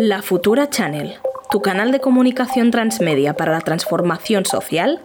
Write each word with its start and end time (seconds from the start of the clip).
La 0.00 0.22
Futura 0.22 0.70
Channel, 0.70 1.16
tu 1.50 1.60
canal 1.60 1.90
de 1.90 1.98
comunicación 1.98 2.70
transmedia 2.70 3.34
para 3.34 3.50
la 3.50 3.62
transformación 3.62 4.46
social, 4.46 5.00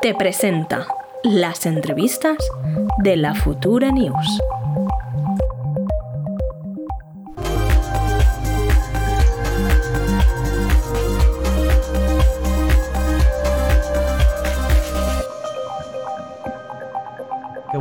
te 0.00 0.14
presenta 0.14 0.86
las 1.24 1.66
entrevistas 1.66 2.36
de 3.02 3.16
la 3.16 3.34
Futura 3.34 3.90
News. 3.90 4.40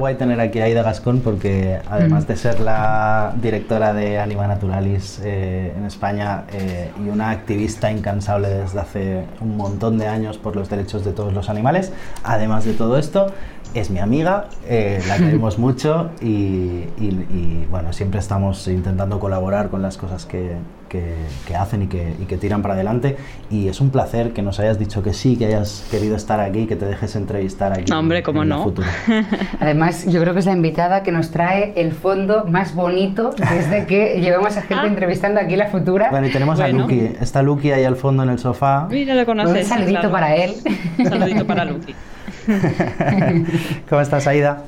Guay 0.07 0.15
tener 0.15 0.39
aquí 0.39 0.61
a 0.61 0.63
Aida 0.63 0.83
Gascón 0.83 1.19
porque 1.19 1.79
además 1.89 2.27
de 2.27 2.37
ser 2.37 2.61
la 2.61 3.33
directora 3.41 3.93
de 3.93 4.19
Anima 4.19 4.47
Naturalis 4.47 5.19
eh, 5.21 5.73
en 5.75 5.83
España 5.83 6.45
eh, 6.53 6.91
y 6.97 7.09
una 7.09 7.29
activista 7.29 7.91
incansable 7.91 8.47
desde 8.47 8.79
hace 8.79 9.23
un 9.41 9.57
montón 9.57 9.97
de 9.97 10.07
años 10.07 10.37
por 10.37 10.55
los 10.55 10.69
derechos 10.69 11.03
de 11.03 11.11
todos 11.11 11.33
los 11.33 11.49
animales, 11.49 11.91
además 12.23 12.63
de 12.63 12.71
todo 12.71 12.97
esto, 12.97 13.33
es 13.79 13.89
mi 13.89 13.99
amiga, 13.99 14.45
eh, 14.67 15.01
la 15.07 15.17
queremos 15.17 15.57
mucho 15.59 16.09
y, 16.21 16.85
bueno, 17.69 17.93
siempre 17.93 18.19
estamos 18.19 18.67
intentando 18.67 19.19
colaborar 19.19 19.69
con 19.69 19.81
las 19.81 19.97
cosas 19.97 20.25
que, 20.25 20.55
que, 20.87 21.55
hacen 21.55 21.83
y 21.83 21.87
que, 21.87 22.15
y 22.21 22.25
que, 22.25 22.37
tiran 22.37 22.61
para 22.61 22.73
adelante. 22.73 23.17
Y 23.49 23.67
es 23.67 23.81
un 23.81 23.89
placer 23.89 24.33
que 24.33 24.41
nos 24.41 24.59
hayas 24.59 24.79
dicho 24.79 25.03
que 25.03 25.13
sí, 25.13 25.37
que 25.37 25.45
hayas 25.45 25.85
querido 25.91 26.15
estar 26.15 26.39
aquí, 26.39 26.65
que 26.65 26.75
te 26.75 26.85
dejes 26.85 27.15
entrevistar 27.15 27.73
aquí. 27.73 27.91
hombre, 27.91 28.23
cómo 28.23 28.45
no. 28.45 28.73
Además, 29.59 30.05
yo 30.05 30.21
creo 30.21 30.33
que 30.33 30.39
es 30.39 30.45
la 30.45 30.53
invitada 30.53 31.03
que 31.03 31.11
nos 31.11 31.31
trae 31.31 31.73
el 31.75 31.91
fondo 31.91 32.45
más 32.45 32.73
bonito 32.73 33.31
desde 33.37 33.85
que 33.85 34.19
llevamos 34.21 34.57
a 34.57 34.61
gente 34.61 34.85
ah. 34.85 34.87
entrevistando 34.87 35.39
aquí 35.39 35.55
la 35.55 35.67
futura. 35.67 36.09
Bueno, 36.09 36.27
y 36.27 36.31
tenemos 36.31 36.59
a 36.59 36.67
Luki. 36.67 37.11
Está 37.19 37.41
Luki 37.41 37.71
ahí 37.71 37.83
al 37.83 37.95
fondo 37.95 38.23
en 38.23 38.29
el 38.29 38.39
sofá. 38.39 38.87
Mira, 38.89 39.15
lo 39.15 39.25
conoces. 39.25 39.63
Un 39.63 39.69
saludito 39.69 40.11
para 40.11 40.35
él. 40.35 40.53
Un 40.97 41.05
saludito 41.05 41.45
para 41.45 41.65
Luki. 41.65 41.95
¿Cómo 43.89 44.01
estás, 44.01 44.27
Aida? 44.27 44.63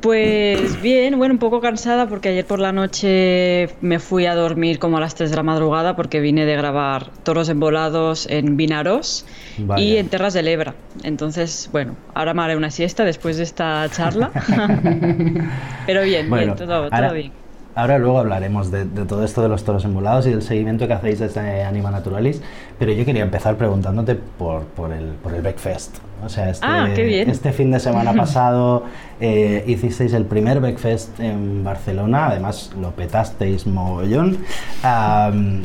Pues 0.00 0.80
bien, 0.80 1.18
bueno, 1.18 1.34
un 1.34 1.38
poco 1.38 1.60
cansada 1.60 2.08
porque 2.08 2.28
ayer 2.28 2.46
por 2.46 2.60
la 2.60 2.72
noche 2.72 3.68
me 3.80 3.98
fui 3.98 4.26
a 4.26 4.34
dormir 4.34 4.78
como 4.78 4.98
a 4.98 5.00
las 5.00 5.14
3 5.14 5.30
de 5.30 5.36
la 5.36 5.42
madrugada 5.42 5.96
porque 5.96 6.20
vine 6.20 6.46
de 6.46 6.56
grabar 6.56 7.10
toros 7.24 7.48
envolados 7.48 8.26
en 8.26 8.56
Vinaros 8.56 9.26
y 9.76 9.96
en 9.96 10.08
Terras 10.08 10.34
de 10.34 10.42
Lebra. 10.42 10.74
Entonces, 11.02 11.68
bueno, 11.72 11.96
ahora 12.14 12.32
me 12.34 12.42
haré 12.42 12.56
una 12.56 12.70
siesta 12.70 13.04
después 13.04 13.38
de 13.38 13.42
esta 13.44 13.88
charla. 13.90 14.30
Pero 15.86 16.02
bien, 16.02 16.30
bien, 16.30 16.54
todo, 16.54 16.90
todo 16.90 17.12
bien. 17.14 17.32
Ahora 17.78 17.96
luego 17.96 18.18
hablaremos 18.18 18.72
de, 18.72 18.86
todo 18.86 19.24
esto 19.24 19.40
de 19.40 19.48
los 19.48 19.62
toros 19.62 19.84
envolados 19.84 20.26
y 20.26 20.30
del 20.30 20.42
seguimiento 20.42 20.88
que 20.88 20.94
hacéis 20.94 21.20
desde 21.20 21.62
Anima 21.62 21.92
Naturalis, 21.92 22.42
pero 22.76 22.90
yo 22.90 23.04
quería 23.04 23.22
empezar 23.22 23.54
preguntándote 23.54 24.16
por, 24.16 24.64
por 24.64 24.92
el, 24.92 25.10
por 25.22 25.32
el 25.32 25.42
Beckfest. 25.42 25.98
O 26.24 26.28
sea, 26.28 26.50
este, 26.50 26.66
ah, 26.66 26.88
este 26.92 27.52
fin 27.52 27.70
de 27.70 27.78
semana 27.78 28.12
pasado 28.16 28.82
eh, 29.20 29.62
hicisteis 29.68 30.12
el 30.14 30.24
primer 30.24 30.58
Beckfest 30.58 31.20
en 31.20 31.62
Barcelona, 31.62 32.26
además 32.26 32.72
lo 32.80 32.90
petasteis 32.90 33.64
mogollón. 33.68 34.38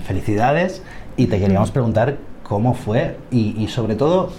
felicidades 0.06 0.84
y 1.18 1.26
te 1.26 1.40
queríamos 1.40 1.72
preguntar 1.72 2.18
cómo 2.44 2.76
fue 2.76 3.18
y, 3.32 3.60
y 3.60 3.70
sobre 3.70 3.96
todo 3.96 4.30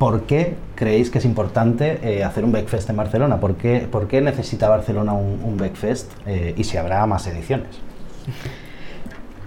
¿por 0.00 0.22
qué 0.22 0.54
creéis 0.76 1.10
que 1.10 1.18
es 1.18 1.26
importante 1.26 2.00
eh, 2.02 2.24
hacer 2.24 2.42
un 2.42 2.52
Beckfest 2.52 2.88
en 2.88 2.96
Barcelona? 2.96 3.38
¿Por 3.38 3.56
qué, 3.56 3.86
por 3.88 4.08
qué 4.08 4.22
necesita 4.22 4.66
Barcelona 4.66 5.12
un, 5.12 5.42
un 5.44 5.58
Beckfest 5.58 6.10
eh, 6.26 6.54
y 6.56 6.64
si 6.64 6.78
habrá 6.78 7.04
más 7.04 7.26
ediciones? 7.26 7.68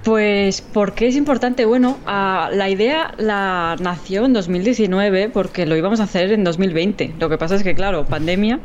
Pues 0.03 0.61
porque 0.61 1.07
es 1.07 1.15
importante, 1.15 1.63
bueno, 1.63 1.97
la 2.05 2.69
idea 2.69 3.13
la 3.17 3.77
nació 3.79 4.25
en 4.25 4.33
2019 4.33 5.29
porque 5.29 5.65
lo 5.65 5.77
íbamos 5.77 6.01
a 6.01 6.03
hacer 6.03 6.33
en 6.33 6.43
2020. 6.43 7.15
Lo 7.19 7.29
que 7.29 7.37
pasa 7.37 7.55
es 7.55 7.63
que, 7.63 7.73
claro, 7.73 8.03
pandemia 8.03 8.59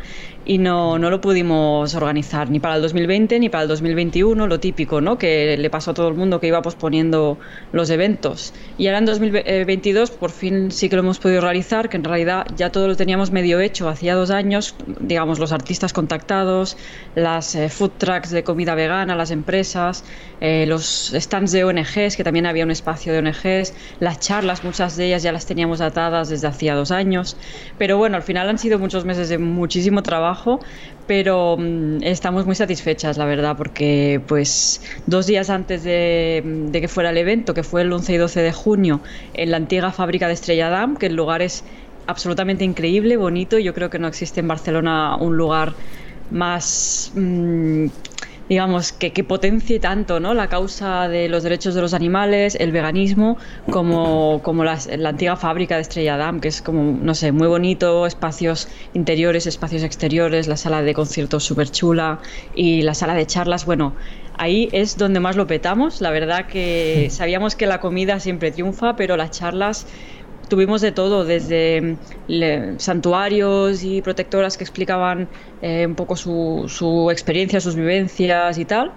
y 0.48 0.56
no, 0.56 0.98
no 0.98 1.10
lo 1.10 1.20
pudimos 1.20 1.94
organizar 1.94 2.50
ni 2.50 2.58
para 2.58 2.76
el 2.76 2.82
2020 2.82 3.38
ni 3.38 3.50
para 3.50 3.64
el 3.64 3.68
2021, 3.68 4.46
lo 4.46 4.58
típico, 4.58 5.02
¿no? 5.02 5.18
Que 5.18 5.58
le 5.58 5.68
pasó 5.68 5.90
a 5.90 5.94
todo 5.94 6.08
el 6.08 6.14
mundo 6.14 6.40
que 6.40 6.46
iba 6.46 6.62
posponiendo 6.62 7.38
los 7.70 7.90
eventos. 7.90 8.54
Y 8.78 8.86
ahora 8.86 8.98
en 8.98 9.04
2022 9.04 10.10
por 10.10 10.30
fin 10.30 10.70
sí 10.70 10.88
que 10.88 10.96
lo 10.96 11.02
hemos 11.02 11.18
podido 11.18 11.42
realizar, 11.42 11.90
que 11.90 11.98
en 11.98 12.04
realidad 12.04 12.46
ya 12.56 12.72
todo 12.72 12.88
lo 12.88 12.96
teníamos 12.96 13.30
medio 13.30 13.60
hecho 13.60 13.90
hacía 13.90 14.14
dos 14.14 14.30
años, 14.30 14.74
digamos, 15.00 15.38
los 15.38 15.52
artistas 15.52 15.92
contactados, 15.92 16.78
las 17.14 17.54
eh, 17.54 17.68
food 17.68 17.92
trucks 17.98 18.30
de 18.30 18.42
comida 18.42 18.74
vegana, 18.74 19.14
las 19.14 19.30
empresas, 19.30 20.02
eh, 20.40 20.64
los 20.66 21.12
stands 21.14 21.52
de 21.52 21.64
ONGs, 21.64 22.16
que 22.16 22.24
también 22.24 22.46
había 22.46 22.64
un 22.64 22.70
espacio 22.70 23.12
de 23.12 23.18
ONGs, 23.18 23.74
las 24.00 24.18
charlas, 24.20 24.64
muchas 24.64 24.96
de 24.96 25.08
ellas 25.08 25.22
ya 25.22 25.30
las 25.30 25.44
teníamos 25.44 25.82
atadas 25.82 26.30
desde 26.30 26.46
hacía 26.46 26.74
dos 26.74 26.90
años, 26.90 27.36
pero 27.76 27.98
bueno, 27.98 28.16
al 28.16 28.22
final 28.22 28.48
han 28.48 28.58
sido 28.58 28.78
muchos 28.78 29.04
meses 29.04 29.28
de 29.28 29.36
muchísimo 29.36 30.02
trabajo, 30.02 30.37
pero 31.06 31.56
mm, 31.58 32.02
estamos 32.02 32.46
muy 32.46 32.54
satisfechas, 32.54 33.16
la 33.16 33.24
verdad, 33.24 33.56
porque 33.56 34.22
pues 34.26 34.82
dos 35.06 35.26
días 35.26 35.50
antes 35.50 35.82
de, 35.82 36.68
que 36.72 36.88
fuera 36.88 37.10
el 37.10 37.16
evento, 37.16 37.54
que 37.54 37.62
fue 37.62 37.82
el 37.82 37.92
11 37.92 38.12
y 38.12 38.16
12 38.16 38.42
de 38.42 38.52
junio, 38.52 39.02
en 39.32 39.50
la 39.50 39.56
antigua 39.56 39.92
fábrica 39.92 40.26
de 40.26 40.34
Estrella 40.34 40.68
Damm, 40.68 40.96
que 40.96 41.06
el 41.06 41.14
lugar 41.14 41.42
es 41.42 41.64
absolutamente 42.06 42.64
increíble, 42.64 43.16
bonito, 43.16 43.58
yo 43.58 43.74
creo 43.74 43.90
que 43.90 43.98
no 43.98 44.08
existe 44.08 44.40
en 44.40 44.48
Barcelona 44.48 45.16
un 45.16 45.36
lugar 45.36 45.76
más... 46.30 47.10
Mm, 47.14 47.86
digamos, 48.48 48.92
que, 48.92 49.12
que, 49.12 49.24
potencie 49.24 49.78
tanto 49.78 50.20
¿no? 50.20 50.34
la 50.34 50.48
causa 50.48 51.08
de 51.08 51.28
los 51.28 51.42
derechos 51.42 51.74
de 51.74 51.80
los 51.80 51.94
animales, 51.94 52.56
el 52.58 52.72
veganismo, 52.72 53.36
como, 53.70 54.40
como 54.42 54.64
la 54.64 54.78
antigua 55.04 55.36
fábrica 55.36 55.76
de 55.76 55.82
Estrella 55.82 56.16
Damm, 56.16 56.40
que 56.40 56.48
es 56.48 56.62
como, 56.62 56.98
no 57.00 57.14
sé, 57.14 57.32
muy 57.32 57.48
bonito, 57.48 58.06
espacios 58.06 58.68
interiores, 58.94 59.46
espacios 59.46 59.82
exteriores, 59.82 60.48
la 60.48 60.56
sala 60.56 60.82
de 60.82 60.94
conciertos 60.94 61.44
súper 61.44 61.70
chula 61.70 62.20
y 62.54 62.82
la 62.82 62.94
sala 62.94 63.14
de 63.14 63.26
charlas, 63.26 63.66
bueno, 63.66 63.94
ahí 64.38 64.68
es 64.72 64.96
donde 64.96 65.20
más 65.20 65.36
lo 65.36 65.46
petamos. 65.46 66.00
La 66.00 66.10
verdad 66.10 66.46
que 66.46 67.08
sabíamos 67.10 67.54
que 67.54 67.66
la 67.66 67.80
comida 67.80 68.20
siempre 68.20 68.50
triunfa, 68.50 68.96
pero 68.96 69.16
las 69.16 69.32
charlas 69.32 69.86
tuvimos 70.48 70.80
de 70.80 70.92
todo, 70.92 71.24
desde 71.24 71.98
santuarios 72.78 73.82
y 73.82 74.02
protectoras 74.02 74.56
que 74.56 74.64
explicaban 74.64 75.30
eh, 75.60 75.86
un 75.86 75.94
poco 75.94 76.16
su, 76.16 76.64
su 76.68 77.10
experiencia, 77.10 77.60
sus 77.60 77.76
vivencias 77.76 78.58
y 78.58 78.64
tal 78.66 78.94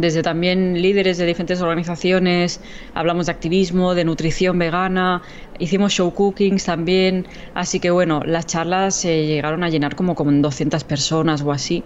desde 0.00 0.22
también 0.22 0.80
líderes 0.80 1.18
de 1.18 1.26
diferentes 1.26 1.60
organizaciones, 1.60 2.60
hablamos 2.94 3.26
de 3.26 3.32
activismo, 3.32 3.94
de 3.94 4.04
nutrición 4.04 4.58
vegana, 4.58 5.22
hicimos 5.58 5.92
show 5.92 6.12
cookings 6.12 6.64
también, 6.64 7.26
así 7.54 7.80
que 7.80 7.90
bueno, 7.90 8.22
las 8.24 8.46
charlas 8.46 8.94
se 8.94 9.26
llegaron 9.26 9.64
a 9.64 9.68
llenar 9.68 9.96
como 9.96 10.14
con 10.14 10.42
200 10.42 10.84
personas 10.84 11.42
o 11.42 11.52
así. 11.52 11.84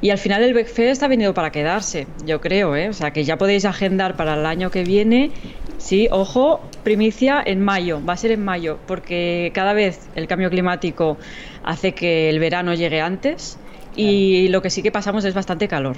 Y 0.00 0.10
al 0.10 0.18
final 0.18 0.42
el 0.42 0.54
Beckfest 0.54 1.02
ha 1.02 1.08
venido 1.08 1.34
para 1.34 1.50
quedarse, 1.50 2.06
yo 2.24 2.40
creo, 2.40 2.76
¿eh? 2.76 2.88
o 2.88 2.92
sea 2.92 3.12
que 3.12 3.24
ya 3.24 3.36
podéis 3.36 3.64
agendar 3.64 4.16
para 4.16 4.34
el 4.34 4.46
año 4.46 4.70
que 4.70 4.84
viene. 4.84 5.30
Sí, 5.78 6.08
ojo, 6.10 6.60
primicia 6.84 7.42
en 7.44 7.62
mayo, 7.62 8.04
va 8.06 8.12
a 8.12 8.16
ser 8.16 8.32
en 8.32 8.44
mayo, 8.44 8.78
porque 8.86 9.50
cada 9.54 9.72
vez 9.72 10.08
el 10.14 10.26
cambio 10.26 10.50
climático 10.50 11.16
hace 11.64 11.92
que 11.92 12.28
el 12.28 12.38
verano 12.38 12.74
llegue 12.74 13.00
antes 13.00 13.58
y 13.96 14.48
lo 14.48 14.62
que 14.62 14.70
sí 14.70 14.82
que 14.82 14.92
pasamos 14.92 15.24
es 15.24 15.34
bastante 15.34 15.68
calor 15.68 15.96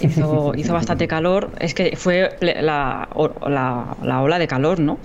hizo, 0.00 0.52
hizo 0.56 0.72
bastante 0.72 1.08
calor. 1.08 1.50
Es 1.60 1.74
que 1.74 1.96
fue 1.96 2.36
la, 2.40 3.08
la, 3.12 4.22
ola 4.22 4.38
de 4.38 4.46
calor, 4.46 4.80
¿no? 4.80 4.98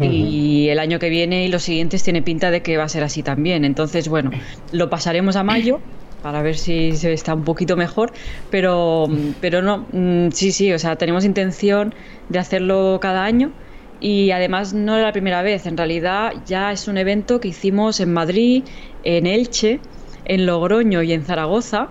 Y 0.00 0.68
el 0.68 0.78
año 0.78 0.98
que 0.98 1.10
viene 1.10 1.44
y 1.44 1.48
los 1.48 1.62
siguientes 1.62 2.02
tiene 2.02 2.22
pinta 2.22 2.50
de 2.50 2.62
que 2.62 2.76
va 2.76 2.84
a 2.84 2.88
ser 2.88 3.04
así 3.04 3.22
también. 3.22 3.64
Entonces, 3.64 4.08
bueno, 4.08 4.30
lo 4.72 4.88
pasaremos 4.88 5.36
a 5.36 5.42
mayo 5.42 5.80
para 6.22 6.42
ver 6.42 6.56
si 6.56 6.96
se 6.96 7.12
está 7.12 7.34
un 7.34 7.44
poquito 7.44 7.76
mejor, 7.76 8.12
pero, 8.50 9.08
pero 9.40 9.62
no, 9.62 9.86
mm, 9.92 10.30
sí, 10.32 10.52
sí, 10.52 10.72
o 10.72 10.78
sea, 10.78 10.96
tenemos 10.96 11.24
intención 11.24 11.94
de 12.28 12.38
hacerlo 12.38 12.98
cada 13.00 13.24
año 13.24 13.52
y 14.00 14.30
además 14.30 14.72
no 14.72 14.96
era 14.96 15.06
la 15.06 15.12
primera 15.12 15.42
vez, 15.42 15.66
en 15.66 15.76
realidad 15.76 16.32
ya 16.46 16.72
es 16.72 16.88
un 16.88 16.98
evento 16.98 17.40
que 17.40 17.48
hicimos 17.48 18.00
en 18.00 18.12
Madrid, 18.12 18.64
en 19.02 19.26
Elche, 19.26 19.80
en 20.24 20.46
Logroño 20.46 21.02
y 21.02 21.12
en 21.12 21.24
Zaragoza 21.24 21.88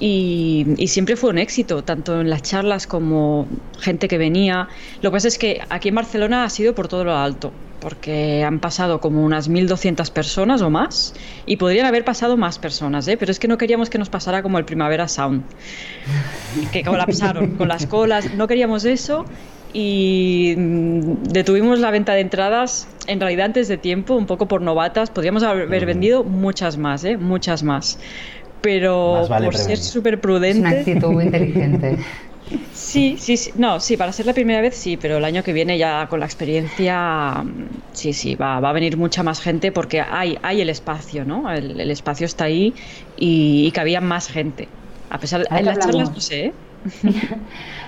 y, 0.00 0.86
siempre 0.86 1.16
fue 1.16 1.30
un 1.30 1.38
éxito, 1.38 1.82
tanto 1.82 2.20
en 2.20 2.30
las 2.30 2.42
charlas 2.42 2.86
como 2.86 3.48
gente 3.80 4.08
que 4.08 4.18
venía. 4.18 4.68
Lo 5.02 5.10
que 5.10 5.14
pasa 5.14 5.28
es 5.28 5.38
que 5.38 5.60
aquí 5.70 5.88
en 5.88 5.96
Barcelona 5.96 6.44
ha 6.44 6.50
sido 6.50 6.74
por 6.74 6.88
todo 6.88 7.04
lo 7.04 7.16
alto, 7.16 7.52
porque 7.80 8.44
han 8.44 8.60
pasado 8.60 9.00
como 9.00 9.24
unas 9.24 9.50
1.200 9.50 10.10
personas 10.12 10.62
o 10.62 10.70
más, 10.70 11.14
y 11.46 11.56
podrían 11.56 11.86
haber 11.86 12.04
pasado 12.04 12.36
más 12.36 12.58
personas, 12.58 13.08
¿eh? 13.08 13.16
pero 13.16 13.32
es 13.32 13.40
que 13.40 13.48
no 13.48 13.58
queríamos 13.58 13.90
que 13.90 13.98
nos 13.98 14.08
pasara 14.08 14.42
como 14.42 14.58
el 14.58 14.64
Primavera 14.64 15.08
Sound, 15.08 15.42
que 16.72 16.84
colapsaron 16.84 17.56
con 17.56 17.68
las 17.68 17.86
colas, 17.86 18.34
no 18.34 18.46
queríamos 18.46 18.84
eso, 18.84 19.24
y 19.72 20.54
mm, 20.56 21.24
detuvimos 21.24 21.78
la 21.80 21.90
venta 21.90 22.14
de 22.14 22.20
entradas 22.20 22.88
en 23.06 23.20
realidad 23.20 23.46
antes 23.46 23.68
de 23.68 23.78
tiempo, 23.78 24.14
un 24.14 24.26
poco 24.26 24.46
por 24.46 24.60
novatas, 24.60 25.10
podríamos 25.10 25.42
haber 25.42 25.86
vendido 25.86 26.24
muchas 26.24 26.76
más, 26.76 27.04
¿eh? 27.04 27.16
muchas 27.16 27.62
más 27.62 27.98
pero 28.60 29.26
por 29.28 29.56
ser 29.56 29.78
súper 29.78 30.20
prudente. 30.20 30.50
Es 30.50 30.58
una 30.58 30.70
actitud 30.70 31.12
muy 31.12 31.24
inteligente. 31.24 31.98
Sí, 32.72 33.18
sí, 33.18 33.36
sí, 33.36 33.50
no, 33.56 33.78
sí, 33.78 33.98
para 33.98 34.10
ser 34.12 34.24
la 34.24 34.32
primera 34.32 34.62
vez 34.62 34.74
sí, 34.74 34.96
pero 34.96 35.18
el 35.18 35.24
año 35.24 35.42
que 35.42 35.52
viene 35.52 35.76
ya 35.76 36.06
con 36.08 36.20
la 36.20 36.26
experiencia, 36.26 37.44
sí, 37.92 38.14
sí, 38.14 38.36
va, 38.36 38.58
va 38.60 38.70
a 38.70 38.72
venir 38.72 38.96
mucha 38.96 39.22
más 39.22 39.40
gente 39.40 39.70
porque 39.70 40.00
hay, 40.00 40.38
hay 40.42 40.62
el 40.62 40.70
espacio, 40.70 41.26
¿no? 41.26 41.50
El, 41.52 41.78
el 41.78 41.90
espacio 41.90 42.24
está 42.24 42.44
ahí 42.44 42.74
y, 43.16 43.66
y 43.66 43.72
cabía 43.72 44.00
más 44.00 44.28
gente. 44.28 44.78
A 45.10 45.18
pesar 45.18 45.46
de 45.46 45.62
las 45.62 45.78
charlas, 45.78 46.10
no 46.10 46.20
sé, 46.20 46.40
¿eh? 46.46 46.58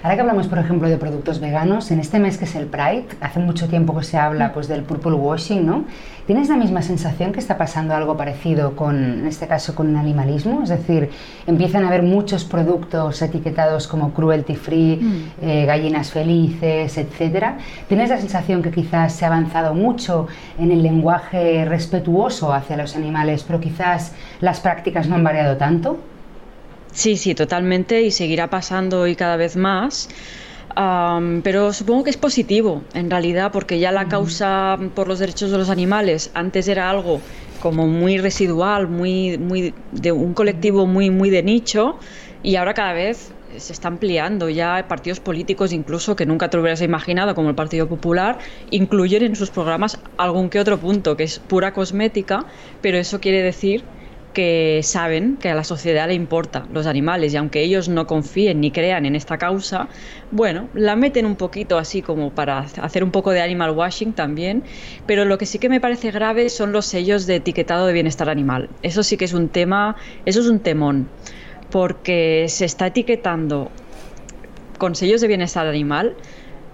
Ahora 0.02 0.14
que 0.14 0.20
hablamos, 0.20 0.46
por 0.48 0.58
ejemplo, 0.58 0.88
de 0.88 0.96
productos 0.96 1.40
veganos, 1.40 1.90
en 1.90 2.00
este 2.00 2.18
mes 2.18 2.38
que 2.38 2.44
es 2.44 2.54
el 2.54 2.66
Pride, 2.66 3.06
hace 3.20 3.38
mucho 3.38 3.68
tiempo 3.68 3.96
que 3.96 4.04
se 4.04 4.16
habla 4.16 4.52
pues, 4.52 4.66
del 4.68 4.82
purple 4.82 5.12
washing, 5.12 5.66
¿no? 5.66 5.84
¿Tienes 6.26 6.48
la 6.48 6.56
misma 6.56 6.80
sensación 6.80 7.32
que 7.32 7.40
está 7.40 7.58
pasando 7.58 7.94
algo 7.94 8.16
parecido 8.16 8.76
con, 8.76 9.20
en 9.20 9.26
este 9.26 9.48
caso, 9.48 9.74
con 9.74 9.90
el 9.90 9.96
animalismo? 9.96 10.62
Es 10.62 10.68
decir, 10.68 11.10
empiezan 11.46 11.84
a 11.84 11.88
haber 11.88 12.02
muchos 12.02 12.44
productos 12.44 13.20
etiquetados 13.20 13.88
como 13.88 14.12
cruelty 14.12 14.54
free, 14.54 14.96
mm. 14.96 15.24
eh, 15.42 15.66
gallinas 15.66 16.10
felices, 16.10 16.96
etcétera. 16.96 17.58
¿Tienes 17.88 18.10
la 18.10 18.18
sensación 18.18 18.62
que 18.62 18.70
quizás 18.70 19.12
se 19.12 19.24
ha 19.24 19.28
avanzado 19.28 19.74
mucho 19.74 20.28
en 20.58 20.70
el 20.70 20.82
lenguaje 20.82 21.64
respetuoso 21.64 22.54
hacia 22.54 22.76
los 22.76 22.94
animales, 22.96 23.42
pero 23.42 23.60
quizás 23.60 24.14
las 24.40 24.60
prácticas 24.60 25.08
no 25.08 25.16
han 25.16 25.24
variado 25.24 25.56
tanto? 25.56 25.98
Sí, 26.92 27.16
sí, 27.16 27.34
totalmente 27.34 28.02
y 28.02 28.10
seguirá 28.10 28.50
pasando 28.50 29.06
y 29.06 29.16
cada 29.16 29.36
vez 29.36 29.56
más. 29.56 30.08
pero 31.42 31.72
supongo 31.72 32.04
que 32.04 32.10
es 32.10 32.16
positivo 32.16 32.82
en 32.94 33.10
realidad 33.10 33.52
porque 33.52 33.78
ya 33.78 33.92
la 33.92 34.08
causa 34.08 34.78
por 34.94 35.08
los 35.08 35.18
derechos 35.18 35.50
de 35.50 35.58
los 35.58 35.70
animales 35.70 36.30
antes 36.34 36.68
era 36.68 36.90
algo 36.90 37.20
como 37.60 37.86
muy 37.86 38.18
residual, 38.18 38.88
muy, 38.88 39.36
muy 39.38 39.74
de 39.92 40.12
un 40.12 40.34
colectivo 40.34 40.86
muy, 40.86 41.10
muy 41.10 41.30
de 41.30 41.42
nicho 41.42 41.98
y 42.42 42.56
ahora 42.56 42.74
cada 42.74 42.92
vez 42.94 43.32
se 43.56 43.72
está 43.72 43.88
ampliando. 43.88 44.48
Ya 44.48 44.76
hay 44.76 44.84
partidos 44.84 45.20
políticos 45.20 45.72
incluso 45.72 46.16
que 46.16 46.24
nunca 46.26 46.48
te 46.48 46.58
hubieras 46.58 46.80
imaginado, 46.82 47.34
como 47.34 47.50
el 47.50 47.54
Partido 47.54 47.88
Popular, 47.88 48.38
incluyen 48.70 49.22
en 49.24 49.36
sus 49.36 49.50
programas 49.50 49.98
algún 50.16 50.48
que 50.48 50.60
otro 50.60 50.78
punto 50.78 51.16
que 51.16 51.24
es 51.24 51.38
pura 51.38 51.72
cosmética, 51.72 52.46
pero 52.80 52.96
eso 52.98 53.20
quiere 53.20 53.42
decir 53.42 53.84
que 54.32 54.80
saben 54.82 55.36
que 55.36 55.48
a 55.48 55.54
la 55.54 55.64
sociedad 55.64 56.08
le 56.08 56.14
importa 56.14 56.66
los 56.72 56.86
animales 56.86 57.32
y 57.32 57.36
aunque 57.36 57.62
ellos 57.62 57.88
no 57.88 58.06
confíen 58.06 58.60
ni 58.60 58.70
crean 58.70 59.06
en 59.06 59.16
esta 59.16 59.38
causa, 59.38 59.88
bueno, 60.30 60.68
la 60.74 60.96
meten 60.96 61.26
un 61.26 61.36
poquito 61.36 61.78
así 61.78 62.02
como 62.02 62.30
para 62.30 62.58
hacer 62.58 63.02
un 63.02 63.10
poco 63.10 63.30
de 63.30 63.40
animal 63.40 63.70
washing 63.72 64.12
también, 64.12 64.62
pero 65.06 65.24
lo 65.24 65.38
que 65.38 65.46
sí 65.46 65.58
que 65.58 65.68
me 65.68 65.80
parece 65.80 66.10
grave 66.10 66.48
son 66.48 66.72
los 66.72 66.86
sellos 66.86 67.26
de 67.26 67.36
etiquetado 67.36 67.86
de 67.86 67.92
bienestar 67.92 68.28
animal. 68.28 68.68
Eso 68.82 69.02
sí 69.02 69.16
que 69.16 69.24
es 69.24 69.32
un 69.32 69.48
tema, 69.48 69.96
eso 70.24 70.40
es 70.40 70.46
un 70.46 70.60
temón, 70.60 71.08
porque 71.70 72.46
se 72.48 72.64
está 72.64 72.88
etiquetando 72.88 73.70
con 74.78 74.94
sellos 74.94 75.20
de 75.20 75.28
bienestar 75.28 75.66
animal 75.66 76.14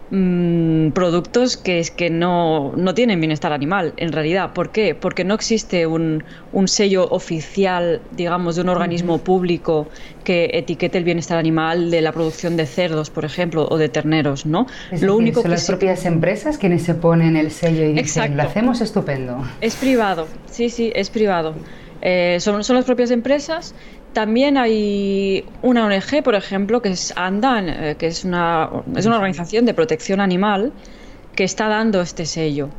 Mm, 0.08 0.90
productos 0.90 1.56
que 1.56 1.80
es 1.80 1.90
que 1.90 2.10
no, 2.10 2.72
no, 2.76 2.94
tienen 2.94 3.18
bienestar 3.18 3.52
animal 3.52 3.92
en 3.96 4.12
realidad. 4.12 4.52
¿Por 4.52 4.70
qué? 4.70 4.94
Porque 4.94 5.24
no 5.24 5.34
existe 5.34 5.84
un, 5.84 6.22
un 6.52 6.68
sello 6.68 7.08
oficial, 7.10 8.00
digamos, 8.12 8.54
de 8.54 8.62
un 8.62 8.68
organismo 8.68 9.18
público 9.18 9.88
que 10.22 10.50
etiquete 10.54 10.96
el 10.98 11.02
bienestar 11.02 11.38
animal 11.38 11.90
de 11.90 12.02
la 12.02 12.12
producción 12.12 12.56
de 12.56 12.66
cerdos, 12.66 13.10
por 13.10 13.24
ejemplo, 13.24 13.66
o 13.68 13.78
de 13.78 13.88
terneros, 13.88 14.46
¿no? 14.46 14.68
Lo 15.00 15.16
único 15.16 15.42
son 15.42 15.50
las 15.50 15.66
propias 15.66 16.04
empresas 16.04 16.56
quienes 16.56 16.84
se 16.84 16.94
ponen 16.94 17.34
el 17.34 17.50
sello 17.50 17.84
y 17.84 17.92
dicen, 17.92 18.36
lo 18.36 18.44
hacemos 18.44 18.80
estupendo. 18.80 19.44
Es 19.60 19.74
privado, 19.74 20.28
sí, 20.48 20.70
sí, 20.70 20.92
es 20.94 21.10
privado. 21.10 21.54
Eh, 22.02 22.36
son, 22.40 22.62
son 22.62 22.76
las 22.76 22.84
propias 22.84 23.10
empresas 23.10 23.74
también 24.16 24.56
hay 24.56 25.44
una 25.60 25.84
ONG, 25.84 26.22
por 26.24 26.34
ejemplo, 26.36 26.80
que 26.80 26.88
es 26.88 27.12
ANDAN, 27.16 27.68
eh, 27.68 27.96
que 27.98 28.06
es 28.06 28.24
una, 28.24 28.70
es 28.96 29.04
una 29.04 29.16
organización 29.16 29.66
de 29.66 29.74
protección 29.74 30.22
animal 30.22 30.72
que 31.34 31.44
está 31.44 31.68
dando 31.68 32.00
este 32.00 32.24
sello. 32.24 32.70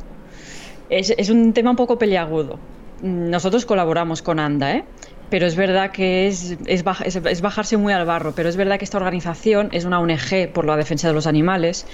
Es, 0.90 1.30
un 1.30 1.52
tema 1.52 1.70
un 1.70 1.76
poco 1.76 1.96
peliagudo. 1.96 2.58
Nosotros 3.02 3.66
colaboramos 3.66 4.20
con 4.20 4.40
ANDA, 4.40 4.78
¿eh? 4.78 4.84
pero 5.30 5.46
es 5.46 5.54
verdad 5.54 5.92
que 5.92 6.26
es, 6.26 6.56
es, 6.66 6.82
es, 7.04 7.40
bajarse 7.40 7.76
muy 7.76 7.92
al 7.92 8.04
barro, 8.04 8.32
pero 8.34 8.48
es 8.48 8.56
verdad 8.56 8.76
que 8.76 8.84
esta 8.84 8.96
organización 8.96 9.68
es 9.70 9.84
una 9.84 10.00
ONG 10.00 10.52
por 10.52 10.64
la 10.64 10.76
defensa 10.76 11.06
de 11.06 11.14
los 11.14 11.28
animales, 11.28 11.86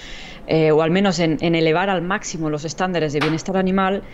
eh, 0.47 0.71
o 0.71 0.81
al 0.81 0.91
menos 0.91 1.19
en, 1.19 1.37
en, 1.43 1.55
elevar 1.55 1.91
al 1.91 2.01
máximo 2.01 2.49
los 2.49 2.65
estándares 2.65 3.13
de 3.13 3.21
bienestar 3.21 3.59
animal, 3.59 4.05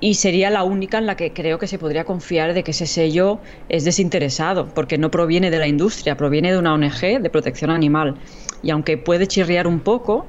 y 0.00 0.14
sería 0.14 0.50
la 0.50 0.62
única 0.62 0.98
en 0.98 1.06
la 1.06 1.16
que 1.16 1.32
creo 1.32 1.58
que 1.58 1.66
se 1.66 1.78
podría 1.78 2.04
confiar 2.04 2.54
de 2.54 2.62
que 2.62 2.70
ese 2.70 2.86
sello 2.86 3.40
es 3.68 3.84
desinteresado, 3.84 4.66
porque 4.74 4.98
no 4.98 5.10
proviene 5.10 5.50
de 5.50 5.58
la 5.58 5.66
industria, 5.66 6.16
proviene 6.16 6.52
de 6.52 6.58
una 6.58 6.74
ONG 6.74 7.20
de 7.20 7.30
protección 7.30 7.70
animal. 7.70 8.16
Y 8.62 8.70
aunque 8.70 8.96
puede 8.96 9.26
chirriar 9.26 9.66
un 9.66 9.80
poco, 9.80 10.26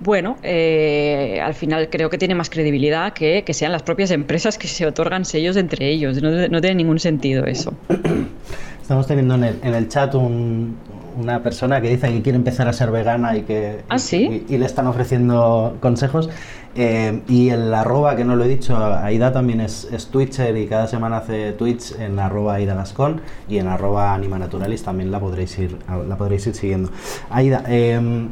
bueno, 0.00 0.36
eh, 0.42 1.40
al 1.42 1.54
final 1.54 1.88
creo 1.90 2.10
que 2.10 2.18
tiene 2.18 2.34
más 2.34 2.50
credibilidad 2.50 3.12
que, 3.12 3.42
que 3.44 3.54
sean 3.54 3.72
las 3.72 3.82
propias 3.82 4.10
empresas 4.10 4.58
que 4.58 4.68
se 4.68 4.86
otorgan 4.86 5.24
sellos 5.24 5.56
entre 5.56 5.88
ellos. 5.88 6.20
No, 6.22 6.30
no 6.48 6.60
tiene 6.60 6.74
ningún 6.74 6.98
sentido 6.98 7.44
eso. 7.46 7.72
Estamos 8.82 9.06
teniendo 9.06 9.34
en 9.34 9.44
el, 9.44 9.58
en 9.62 9.74
el 9.74 9.88
chat 9.88 10.14
un, 10.14 10.76
una 11.20 11.42
persona 11.42 11.80
que 11.80 11.88
dice 11.88 12.08
que 12.08 12.22
quiere 12.22 12.36
empezar 12.36 12.68
a 12.68 12.72
ser 12.72 12.90
vegana 12.90 13.36
y 13.36 13.42
que 13.42 13.80
¿Ah, 13.88 13.96
y, 14.12 14.44
y, 14.48 14.58
le 14.58 14.66
están 14.66 14.86
ofreciendo 14.86 15.76
consejos. 15.80 16.28
Eh, 16.76 17.22
y 17.28 17.48
el 17.48 17.72
arroba, 17.72 18.16
que 18.16 18.24
no 18.24 18.36
lo 18.36 18.44
he 18.44 18.48
dicho, 18.48 18.76
Aida 18.76 19.32
también 19.32 19.60
es, 19.60 19.88
es 19.90 20.08
Twitcher 20.08 20.56
y 20.56 20.66
cada 20.66 20.86
semana 20.86 21.18
hace 21.18 21.52
tweets 21.52 21.98
en 21.98 22.18
arroba 22.18 22.54
Aida 22.54 22.74
Gascon 22.74 23.22
y 23.48 23.58
en 23.58 23.66
arroba 23.66 24.12
Animanaturalis 24.12 24.82
también 24.82 25.10
la 25.10 25.18
podréis 25.18 25.58
ir, 25.58 25.78
la 26.06 26.16
podréis 26.16 26.46
ir 26.46 26.54
siguiendo. 26.54 26.90
Aida, 27.30 27.64
eh, 27.66 28.28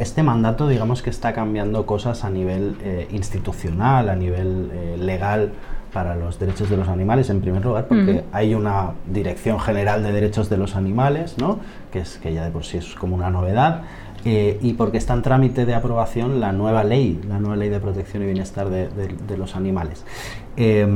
este 0.00 0.22
mandato 0.22 0.66
digamos 0.68 1.02
que 1.02 1.10
está 1.10 1.32
cambiando 1.32 1.84
cosas 1.86 2.24
a 2.24 2.30
nivel 2.30 2.76
eh, 2.82 3.08
institucional, 3.10 4.08
a 4.08 4.16
nivel 4.16 4.70
eh, 4.72 4.96
legal 4.98 5.52
para 5.92 6.14
los 6.14 6.38
derechos 6.38 6.70
de 6.70 6.76
los 6.76 6.88
animales 6.88 7.30
en 7.30 7.40
primer 7.40 7.64
lugar 7.64 7.88
porque 7.88 8.22
hay 8.32 8.54
una 8.54 8.92
dirección 9.12 9.58
general 9.58 10.04
de 10.04 10.12
derechos 10.12 10.48
de 10.48 10.56
los 10.56 10.76
animales 10.76 11.36
no 11.36 11.58
que 11.90 11.98
es 11.98 12.18
que 12.18 12.32
ya 12.32 12.44
de 12.44 12.52
por 12.52 12.64
sí 12.64 12.78
es 12.78 12.94
como 12.94 13.16
una 13.16 13.28
novedad 13.28 13.82
eh, 14.24 14.58
y 14.60 14.74
porque 14.74 14.98
está 14.98 15.14
en 15.14 15.22
trámite 15.22 15.64
de 15.64 15.74
aprobación 15.74 16.40
la 16.40 16.52
nueva 16.52 16.84
ley, 16.84 17.20
la 17.26 17.38
nueva 17.38 17.56
ley 17.56 17.70
de 17.70 17.80
protección 17.80 18.22
y 18.22 18.26
bienestar 18.26 18.68
de, 18.68 19.36
los 19.38 19.56
animales. 19.56 20.04
Eh, 20.56 20.86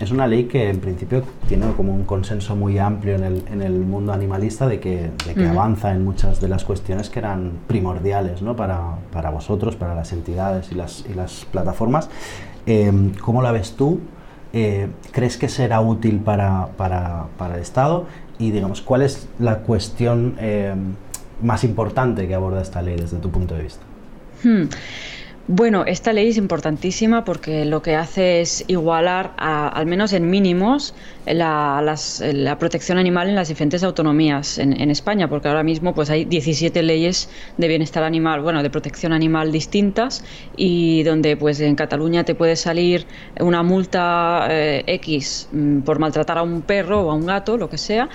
es 0.00 0.10
una 0.10 0.26
ley 0.26 0.44
que 0.44 0.68
en 0.68 0.80
principio 0.80 1.22
tiene 1.46 1.72
como 1.74 1.94
un 1.94 2.02
consenso 2.04 2.56
muy 2.56 2.78
amplio 2.78 3.14
en 3.14 3.62
el, 3.62 3.72
mundo 3.72 4.12
animalista 4.12 4.66
de 4.66 4.80
que, 4.80 5.10
avanza 5.48 5.92
en 5.92 6.04
muchas 6.04 6.40
de 6.40 6.48
las 6.48 6.64
cuestiones 6.64 7.08
que 7.08 7.20
eran 7.20 7.52
primordiales 7.68 8.42
¿no? 8.42 8.56
para, 8.56 8.96
para, 9.12 9.30
vosotros, 9.30 9.76
para 9.76 9.94
las 9.94 10.12
entidades 10.12 10.72
y 10.72 10.74
las, 10.74 11.04
y 11.08 11.14
las 11.14 11.44
plataformas. 11.44 12.10
Eh, 12.66 13.12
¿Cómo 13.20 13.42
la 13.42 13.52
ves 13.52 13.76
tú? 13.76 14.00
¿Crees 15.12 15.38
que 15.38 15.48
será 15.48 15.80
útil 15.80 16.18
para, 16.18 16.68
para, 16.76 17.26
para, 17.38 17.54
el 17.54 17.62
Estado? 17.62 18.06
Y 18.38 18.50
digamos, 18.50 18.82
¿cuál 18.82 19.02
es 19.02 19.28
la 19.38 19.58
cuestión 19.60 20.34
más 21.42 21.64
importante 21.64 22.26
que 22.26 22.34
aborda 22.34 22.62
esta 22.62 22.82
ley 22.82 22.96
desde 22.96 23.18
tu 23.18 23.30
punto 23.30 23.54
de 23.54 23.62
vista? 23.62 23.82
Hmm. 24.42 24.64
Bueno, 25.48 25.84
esta 25.86 26.12
ley 26.12 26.28
es 26.28 26.36
importantísima 26.36 27.24
porque 27.24 27.64
lo 27.64 27.82
que 27.82 27.96
hace 27.96 28.40
es 28.40 28.64
igualar, 28.68 29.32
al 29.36 29.86
menos 29.86 30.12
en 30.12 30.30
mínimos, 30.30 30.94
la, 31.26 32.56
protección 32.60 32.96
animal 32.96 33.28
en 33.28 33.34
las 33.34 33.48
diferentes 33.48 33.82
autonomías 33.82 34.58
en, 34.58 34.88
España, 34.88 35.28
porque 35.28 35.48
ahora 35.48 35.64
mismo 35.64 35.94
pues 35.94 36.10
hay 36.10 36.26
17 36.26 36.80
leyes 36.84 37.28
de 37.58 37.66
bienestar 37.66 38.04
animal, 38.04 38.40
bueno, 38.40 38.62
de 38.62 38.70
protección 38.70 39.12
animal 39.12 39.50
distintas 39.50 40.24
y 40.56 41.02
donde 41.02 41.36
pues 41.36 41.58
en 41.58 41.74
Cataluña 41.74 42.22
te 42.22 42.36
puede 42.36 42.54
salir 42.54 43.04
una 43.40 43.64
multa 43.64 44.46
eh, 44.48 44.84
X 44.86 45.48
mm, 45.50 45.80
por 45.80 45.98
maltratar 45.98 46.38
a 46.38 46.42
un 46.42 46.62
perro 46.62 47.00
o 47.02 47.10
a 47.10 47.14
un 47.14 47.26
gato, 47.26 47.56
lo 47.56 47.68
que 47.68 47.78
sea, 47.78 48.08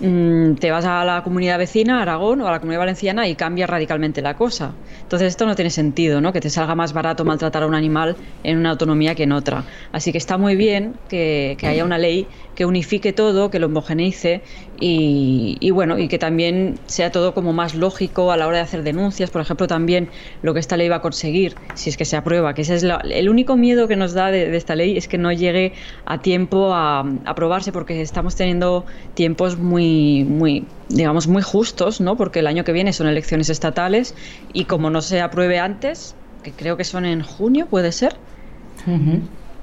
te 0.00 0.70
vas 0.70 0.84
a 0.84 1.04
la 1.04 1.22
comunidad 1.22 1.58
vecina, 1.58 2.02
Aragón 2.02 2.40
o 2.40 2.48
a 2.48 2.50
la 2.50 2.58
comunidad 2.58 2.80
valenciana 2.80 3.28
y 3.28 3.36
cambia 3.36 3.66
radicalmente 3.66 4.22
la 4.22 4.36
cosa. 4.36 4.72
Entonces 5.02 5.28
esto 5.28 5.46
no 5.46 5.54
tiene 5.54 5.70
sentido, 5.70 6.20
¿no? 6.20 6.32
Que 6.32 6.40
te 6.40 6.50
salga 6.50 6.74
más 6.74 6.92
barato 6.92 7.24
maltratar 7.24 7.62
a 7.62 7.66
un 7.66 7.74
animal 7.74 8.16
en 8.42 8.58
una 8.58 8.70
autonomía 8.70 9.14
que 9.14 9.22
en 9.22 9.32
otra. 9.32 9.64
Así 9.92 10.12
que 10.12 10.18
está 10.18 10.36
muy 10.36 10.56
bien 10.56 10.94
que, 11.08 11.56
que 11.58 11.66
haya 11.66 11.84
una 11.84 11.98
ley 11.98 12.26
que 12.54 12.66
unifique 12.66 13.12
todo, 13.12 13.50
que 13.50 13.58
lo 13.58 13.66
homogeneice 13.66 14.42
y, 14.80 15.70
bueno, 15.70 15.98
y 15.98 16.08
que 16.08 16.18
también 16.18 16.78
sea 16.86 17.10
todo 17.10 17.32
como 17.32 17.52
más 17.52 17.74
lógico 17.74 18.32
a 18.32 18.36
la 18.36 18.46
hora 18.46 18.58
de 18.58 18.64
hacer 18.64 18.82
denuncias. 18.82 19.30
Por 19.30 19.40
ejemplo, 19.40 19.66
también 19.66 20.08
lo 20.42 20.52
que 20.52 20.60
esta 20.60 20.76
ley 20.76 20.88
va 20.88 20.96
a 20.96 21.00
conseguir, 21.00 21.54
si 21.74 21.90
es 21.90 21.96
que 21.96 22.04
se 22.04 22.16
aprueba, 22.16 22.54
que 22.54 22.62
ese 22.62 22.74
es 22.74 22.82
el 22.82 23.28
único 23.28 23.56
miedo 23.56 23.88
que 23.88 23.96
nos 23.96 24.12
da 24.12 24.30
de, 24.30 24.54
esta 24.56 24.76
ley 24.76 24.96
es 24.96 25.08
que 25.08 25.16
no 25.16 25.32
llegue 25.32 25.72
a 26.04 26.20
tiempo 26.20 26.74
a, 26.74 27.00
aprobarse 27.24 27.72
porque 27.72 28.02
estamos 28.02 28.36
teniendo 28.36 28.84
tiempos 29.14 29.58
muy, 29.58 29.83
muy, 30.28 30.66
digamos, 30.88 31.26
muy 31.26 31.42
justos, 31.42 32.00
¿no? 32.00 32.16
Porque 32.16 32.40
el 32.40 32.46
año 32.46 32.64
que 32.64 32.72
viene 32.72 32.92
son 32.92 33.06
elecciones 33.06 33.50
estatales 33.50 34.14
y 34.52 34.64
como 34.64 34.90
no 34.90 35.00
se 35.00 35.20
apruebe 35.20 35.58
antes, 35.58 36.14
que 36.42 36.52
creo 36.52 36.76
que 36.76 36.84
son 36.84 37.04
en 37.04 37.22
junio, 37.22 37.66
puede 37.66 37.92
ser. 37.92 38.16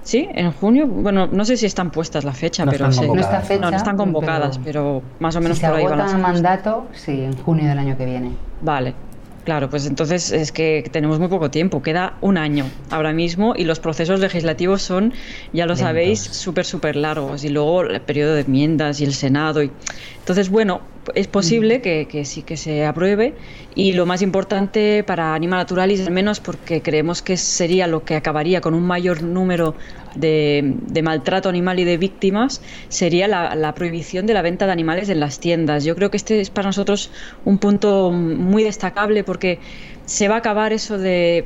Sí, 0.03 0.27
en 0.33 0.51
junio. 0.51 0.87
Bueno, 0.87 1.27
no 1.27 1.45
sé 1.45 1.57
si 1.57 1.65
están 1.65 1.91
puestas 1.91 2.23
la 2.23 2.33
fecha, 2.33 2.65
pero 2.65 2.87
están 2.87 3.07
no, 3.07 3.15
está 3.19 3.41
fecha, 3.41 3.69
no, 3.69 3.77
están 3.77 3.97
convocadas, 3.97 4.59
pero, 4.63 5.03
más 5.19 5.35
o 5.35 5.41
menos 5.41 5.59
si 5.59 5.65
por 5.65 5.75
ahí 5.75 5.85
van 5.85 6.09
el 6.09 6.17
mandato, 6.17 6.87
sí, 6.93 7.21
en 7.21 7.37
junio 7.37 7.67
del 7.67 7.77
año 7.77 7.97
que 7.97 8.05
viene. 8.05 8.31
Vale, 8.61 8.95
Claro, 9.43 9.71
pues 9.71 9.87
entonces 9.87 10.31
es 10.31 10.51
que 10.51 10.87
tenemos 10.91 11.17
muy 11.17 11.27
poco 11.27 11.49
tiempo, 11.49 11.81
queda 11.81 12.17
un 12.21 12.37
año 12.37 12.65
ahora 12.91 13.11
mismo 13.11 13.55
y 13.55 13.63
los 13.63 13.79
procesos 13.79 14.19
legislativos 14.19 14.83
son, 14.83 15.13
ya 15.51 15.65
lo 15.65 15.75
sabéis, 15.75 16.21
súper, 16.21 16.63
súper 16.63 16.95
largos 16.95 17.43
y 17.43 17.49
luego 17.49 17.81
el 17.81 18.01
periodo 18.01 18.35
de 18.35 18.41
enmiendas 18.41 19.01
y 19.01 19.05
el 19.05 19.13
Senado. 19.13 19.63
Y... 19.63 19.71
Entonces, 20.19 20.49
bueno, 20.49 20.81
es 21.15 21.27
posible 21.27 21.81
que, 21.81 22.25
sí 22.25 22.43
que 22.43 22.57
se 22.57 22.85
apruebe. 22.85 23.33
Y 23.75 23.93
lo 23.93 24.05
más 24.05 24.21
importante 24.21 25.03
para 25.03 25.33
Anima 25.33 25.57
Naturalis, 25.57 26.05
al 26.05 26.13
menos 26.13 26.39
porque 26.39 26.81
creemos 26.81 27.21
que 27.21 27.37
sería 27.37 27.87
lo 27.87 28.03
que 28.03 28.15
acabaría 28.15 28.61
con 28.61 28.73
un 28.73 28.83
mayor 28.83 29.23
número 29.23 29.75
de, 30.15 30.75
maltrato 31.03 31.49
animal 31.49 31.79
y 31.79 31.83
de 31.83 31.97
víctimas, 31.97 32.61
sería 32.89 33.27
la, 33.27 33.73
prohibición 33.73 34.25
de 34.25 34.33
la 34.33 34.41
venta 34.41 34.65
de 34.65 34.71
animales 34.71 35.09
en 35.09 35.19
las 35.19 35.39
tiendas. 35.39 35.83
Yo 35.83 35.95
creo 35.95 36.11
que 36.11 36.17
este 36.17 36.39
es 36.39 36.49
para 36.49 36.69
nosotros 36.69 37.11
un 37.45 37.57
punto 37.57 38.11
muy 38.11 38.63
destacable 38.63 39.23
porque 39.23 39.59
se 40.05 40.27
va 40.27 40.35
a 40.35 40.39
acabar 40.39 40.73
eso 40.73 40.97
de 40.97 41.45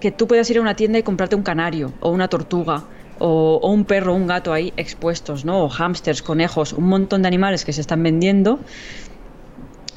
que 0.00 0.10
tú 0.10 0.26
puedas 0.26 0.48
ir 0.50 0.58
a 0.58 0.60
una 0.60 0.76
tienda 0.76 0.98
y 0.98 1.02
comprarte 1.02 1.34
un 1.34 1.42
canario 1.42 1.92
o 2.00 2.10
una 2.10 2.28
tortuga 2.28 2.84
o, 3.18 3.60
un 3.62 3.84
perro 3.84 4.12
o 4.12 4.16
un 4.16 4.26
gato 4.26 4.52
ahí 4.52 4.72
expuestos, 4.76 5.44
¿no? 5.44 5.64
O 5.64 5.68
hámsters, 5.68 6.22
conejos, 6.22 6.72
un 6.72 6.84
montón 6.88 7.22
de 7.22 7.28
animales 7.28 7.64
que 7.64 7.72
se 7.72 7.80
están 7.80 8.02
vendiendo 8.02 8.60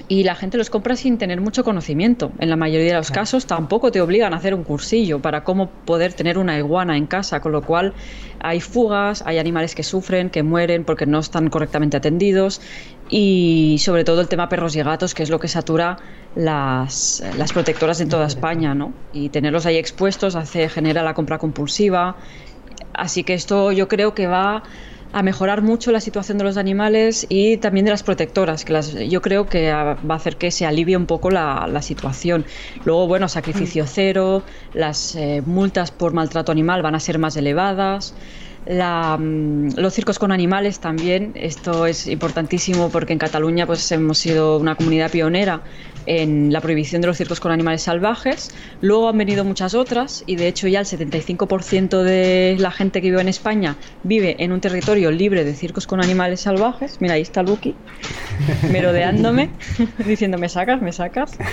y 0.09 0.23
la 0.23 0.35
gente 0.35 0.57
los 0.57 0.69
compra 0.69 0.95
sin 0.95 1.17
tener 1.17 1.41
mucho 1.41 1.63
conocimiento. 1.63 2.31
En 2.39 2.49
la 2.49 2.55
mayoría 2.55 2.91
de 2.91 2.97
los 2.97 3.11
casos 3.11 3.45
tampoco 3.45 3.91
te 3.91 3.99
obligan 3.99 4.33
a 4.33 4.37
hacer 4.37 4.53
un 4.53 4.63
cursillo 4.63 5.21
para 5.21 5.43
cómo 5.43 5.69
poder 5.69 6.13
tener 6.13 6.37
una 6.37 6.57
iguana 6.57 6.95
en 6.97 7.07
casa, 7.07 7.41
con 7.41 7.51
lo 7.51 7.61
cual 7.61 7.93
hay 8.39 8.61
fugas, 8.61 9.23
hay 9.25 9.37
animales 9.37 9.75
que 9.75 9.83
sufren, 9.83 10.29
que 10.29 10.43
mueren 10.43 10.85
porque 10.85 11.05
no 11.05 11.19
están 11.19 11.49
correctamente 11.49 11.97
atendidos 11.97 12.61
y 13.09 13.77
sobre 13.79 14.03
todo 14.03 14.21
el 14.21 14.29
tema 14.29 14.47
perros 14.47 14.75
y 14.75 14.81
gatos, 14.81 15.13
que 15.13 15.23
es 15.23 15.29
lo 15.29 15.39
que 15.39 15.47
satura 15.47 15.97
las, 16.35 17.23
las 17.37 17.51
protectoras 17.51 17.99
en 17.99 18.09
toda 18.09 18.27
España, 18.27 18.73
¿no? 18.73 18.93
Y 19.11 19.29
tenerlos 19.29 19.65
ahí 19.65 19.77
expuestos 19.77 20.35
hace 20.35 20.69
genera 20.69 21.03
la 21.03 21.13
compra 21.13 21.37
compulsiva, 21.37 22.15
Así 22.93 23.23
que 23.23 23.33
esto 23.33 23.71
yo 23.71 23.87
creo 23.87 24.13
que 24.13 24.27
va 24.27 24.63
a 25.13 25.23
mejorar 25.23 25.61
mucho 25.61 25.91
la 25.91 26.01
situación 26.01 26.37
de 26.37 26.43
los 26.43 26.57
animales 26.57 27.25
y 27.29 27.57
también 27.57 27.85
de 27.85 27.91
las 27.91 28.03
protectoras, 28.03 28.65
que 28.65 28.73
las, 28.73 28.93
yo 28.93 29.21
creo 29.21 29.47
que 29.47 29.71
va 29.71 29.95
a 30.09 30.13
hacer 30.13 30.35
que 30.35 30.51
se 30.51 30.65
alivie 30.65 30.97
un 30.97 31.05
poco 31.05 31.29
la, 31.31 31.81
situación. 31.81 32.45
Luego, 32.85 33.07
bueno, 33.07 33.29
sacrificio 33.29 33.85
mm. 33.85 33.87
cero, 33.87 34.43
las 34.73 35.15
eh, 35.15 35.41
multas 35.45 35.91
por 35.91 36.13
maltrato 36.13 36.51
animal 36.51 36.81
van 36.81 36.95
a 36.95 36.99
ser 36.99 37.19
más 37.19 37.37
elevadas. 37.37 38.13
Mm, 38.69 39.69
los 39.77 39.93
circos 39.93 40.19
con 40.19 40.31
animales 40.31 40.79
también, 40.79 41.31
esto 41.35 41.85
es 41.85 42.07
importantísimo 42.07 42.89
porque 42.89 43.13
en 43.13 43.19
Cataluña 43.19 43.65
pues 43.65 43.89
hemos 43.91 44.17
sido 44.17 44.57
una 44.57 44.75
comunidad 44.75 45.09
pionera 45.09 45.61
en 46.07 46.51
la 46.51 46.61
prohibición 46.61 47.01
de 47.01 47.07
los 47.07 47.17
circos 47.17 47.39
con 47.39 47.51
animales 47.51 47.83
salvajes. 47.83 48.49
Luego 48.81 49.09
han 49.09 49.17
venido 49.17 49.43
muchas 49.45 49.75
otras 49.75 50.23
y 50.25 50.37
de 50.37 50.47
hecho 50.47 50.67
ya 50.67 50.79
el 50.79 50.85
75% 50.85 52.01
de 52.01 52.55
la 52.57 52.71
gente 52.71 53.01
que 53.01 53.09
vive 53.09 53.21
en 53.21 53.27
España 53.27 53.75
vive 54.03 54.37
en 54.39 54.51
un 54.51 54.61
territorio 54.61 55.11
libre 55.11 55.43
de 55.43 55.53
circos 55.53 55.85
con 55.85 56.01
animales 56.01 56.41
salvajes. 56.41 56.99
Mira, 57.01 57.15
ahí 57.15 57.21
está 57.21 57.43
Lucky 57.43 57.75
merodeándome, 58.71 59.49
diciendo 60.05 60.37
me 60.37 60.49
sacas, 60.49 60.81
me 60.81 60.91
sacas. 60.91 61.37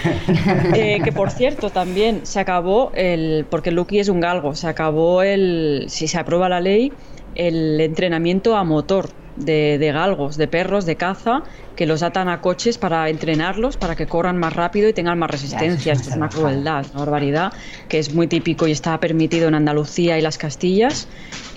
Eh, 0.74 1.00
que 1.04 1.12
por 1.12 1.30
cierto 1.30 1.70
también 1.70 2.26
se 2.26 2.40
acabó 2.40 2.90
el, 2.94 3.46
porque 3.48 3.70
Lucky 3.70 3.98
es 3.98 4.08
un 4.08 4.20
galgo, 4.20 4.54
se 4.54 4.66
acabó 4.66 5.22
el, 5.22 5.84
si 5.88 6.08
se 6.08 6.18
aprueba 6.18 6.48
la 6.48 6.60
ley, 6.60 6.92
el 7.34 7.80
entrenamiento 7.80 8.56
a 8.56 8.64
motor 8.64 9.10
de, 9.36 9.90
galgos, 9.92 10.36
de 10.36 10.48
perros 10.48 10.86
de 10.86 10.96
caza, 10.96 11.42
que 11.76 11.86
los 11.86 12.02
atan 12.02 12.28
a 12.28 12.40
coches 12.40 12.78
para 12.78 13.08
entrenarlos, 13.08 13.76
para 13.76 13.96
que 13.96 14.06
corran 14.06 14.38
más 14.38 14.52
rápido 14.52 14.88
y 14.88 14.92
tengan 14.92 15.18
más 15.18 15.30
resistencia. 15.30 15.92
Esto 15.92 16.10
es 16.10 16.16
una 16.16 16.28
crueldad, 16.28 16.86
una 16.92 17.00
barbaridad, 17.00 17.52
que 17.88 17.98
es 17.98 18.14
muy 18.14 18.26
típico 18.26 18.66
y 18.66 18.72
está 18.72 18.98
permitido 19.00 19.48
en 19.48 19.54
Andalucía 19.54 20.18
y 20.18 20.22
las 20.22 20.38
Castillas. 20.38 21.08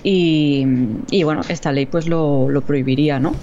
Y, 0.02 0.64
bueno, 1.24 1.42
esta 1.48 1.72
ley 1.72 1.86
pues 1.86 2.06
lo, 2.06 2.48
lo 2.48 2.62
prohibiría, 2.62 3.18
¿no? 3.18 3.34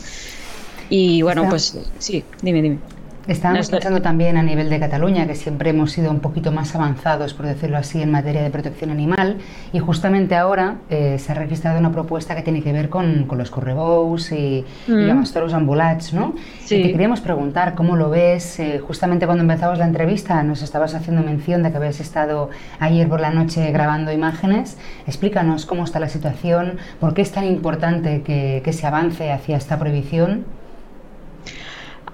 Y 0.90 1.22
bueno, 1.22 1.48
pues 1.50 1.78
sí, 2.00 2.24
dime, 2.42 2.62
dime. 2.62 2.95
Estábamos 3.28 3.72
pensando 3.72 4.04
también 4.04 4.38
a 4.38 4.44
nivel 4.44 4.70
de 4.70 4.80
Cataluña, 4.80 5.26
que 5.26 5.34
siempre 5.34 5.72
hemos 5.72 5.92
sido 5.92 6.12
un 6.12 6.20
poquito 6.20 6.52
más 6.52 6.76
avanzados, 6.76 7.34
por 7.34 7.48
decirlo 7.48 7.78
así, 7.78 8.00
en 8.02 8.12
materia 8.12 8.44
de 8.44 8.52
protección 8.52 8.92
animal, 8.92 9.38
y 9.74 9.80
justamente 9.80 10.36
ahora 10.36 10.76
eh, 10.92 11.18
se 11.18 11.32
ha 11.32 11.36
registrado 11.36 11.80
una 11.80 11.92
propuesta 11.92 12.36
que 12.36 12.44
tiene 12.44 12.62
que 12.62 12.72
ver 12.72 12.90
con, 12.90 13.28
los 13.36 13.50
correbous 13.50 14.32
y, 14.32 14.64
mm. 14.88 14.92
los 14.92 15.34
toros 15.34 15.54
ambulats, 15.54 16.14
¿no? 16.14 16.36
Sí. 16.64 16.76
Y 16.76 16.84
te 16.84 16.92
queríamos 16.92 17.20
preguntar 17.20 17.74
cómo 17.74 17.96
lo 17.96 18.12
ves. 18.12 18.60
Eh, 18.60 18.80
justamente 18.80 19.26
cuando 19.26 19.42
empezamos 19.42 19.80
la 19.80 19.86
entrevista 19.86 20.44
nos 20.44 20.62
estabas 20.62 20.94
haciendo 20.94 21.24
mención 21.24 21.64
de 21.64 21.72
que 21.72 21.78
habías 21.78 22.00
estado 22.00 22.50
ayer 22.80 23.10
por 23.10 23.22
la 23.22 23.32
noche 23.32 23.72
grabando 23.72 24.12
imágenes. 24.12 24.78
Explícanos 25.08 25.66
cómo 25.66 25.84
está 25.84 26.00
la 26.00 26.10
situación, 26.10 26.78
por 27.00 27.16
qué 27.16 27.24
es 27.24 27.32
tan 27.32 27.46
importante 27.46 28.22
que, 28.22 28.62
que 28.64 28.72
se 28.72 28.86
avance 28.86 29.32
hacia 29.32 29.58
esta 29.58 29.80
prohibición. 29.80 30.46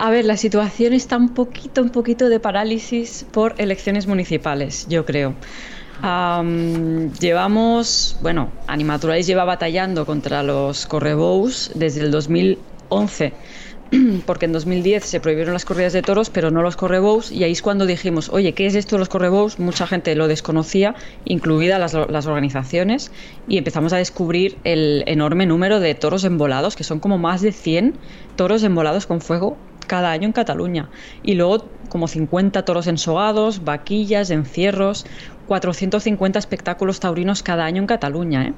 A 0.03 0.09
ver, 0.09 0.25
la 0.25 0.35
situación 0.35 0.93
está 0.93 1.15
un 1.15 1.29
poquito, 1.29 1.83
un 1.83 1.91
poquito 1.91 2.27
de 2.27 2.39
parálisis 2.39 3.23
por 3.31 3.53
elecciones 3.59 4.07
municipales, 4.07 4.87
yo 4.89 5.05
creo. 5.05 5.35
llevamos, 7.19 8.17
bueno, 8.23 8.49
Animaturalis 8.65 9.27
lleva 9.27 9.45
batallando 9.45 10.07
contra 10.07 10.41
los 10.41 10.87
correbous 10.87 11.69
desde 11.75 12.01
el 12.01 12.09
2011 12.09 13.33
porque 14.25 14.45
en 14.45 14.53
2010 14.53 15.05
se 15.05 15.19
prohibieron 15.19 15.53
las 15.53 15.65
corridas 15.65 15.93
de 15.93 16.01
toros, 16.01 16.31
pero 16.31 16.49
no 16.49 16.63
los 16.63 16.77
correbous, 16.77 17.31
y 17.31 17.43
ahí 17.43 17.51
es 17.51 17.61
cuando 17.61 17.85
dijimos, 17.85 18.29
oye, 18.29 18.53
¿qué 18.53 18.65
es 18.65 18.73
esto 18.73 18.95
de 18.95 19.01
los 19.01 19.09
correbous? 19.09 19.59
Mucha 19.59 19.85
gente 19.85 20.15
lo 20.15 20.27
desconocía, 20.27 20.95
incluidas 21.25 21.79
las, 21.79 22.09
las, 22.09 22.25
organizaciones, 22.25 23.11
y 23.47 23.59
empezamos 23.59 23.93
a 23.93 23.97
descubrir 23.97 24.57
el 24.63 25.03
enorme 25.05 25.45
número 25.45 25.79
de 25.79 25.93
toros 25.93 26.23
embolados, 26.23 26.75
que 26.75 26.83
son 26.83 26.99
como 26.99 27.19
más 27.19 27.41
de 27.41 27.51
100 27.51 27.93
toros 28.35 28.63
embolados 28.63 29.05
con 29.05 29.21
fuego 29.21 29.57
cada 29.87 30.11
año 30.11 30.25
en 30.25 30.33
Cataluña. 30.33 30.89
Y 31.23 31.35
luego 31.35 31.65
como 31.89 32.07
50 32.07 32.63
toros 32.63 32.87
ensogados, 32.87 33.63
vaquillas, 33.63 34.29
encierros, 34.29 35.05
450 35.47 36.39
espectáculos 36.39 36.99
taurinos 36.99 37.43
cada 37.43 37.65
año 37.65 37.81
en 37.81 37.87
Cataluña. 37.87 38.47
¿eh? 38.47 38.53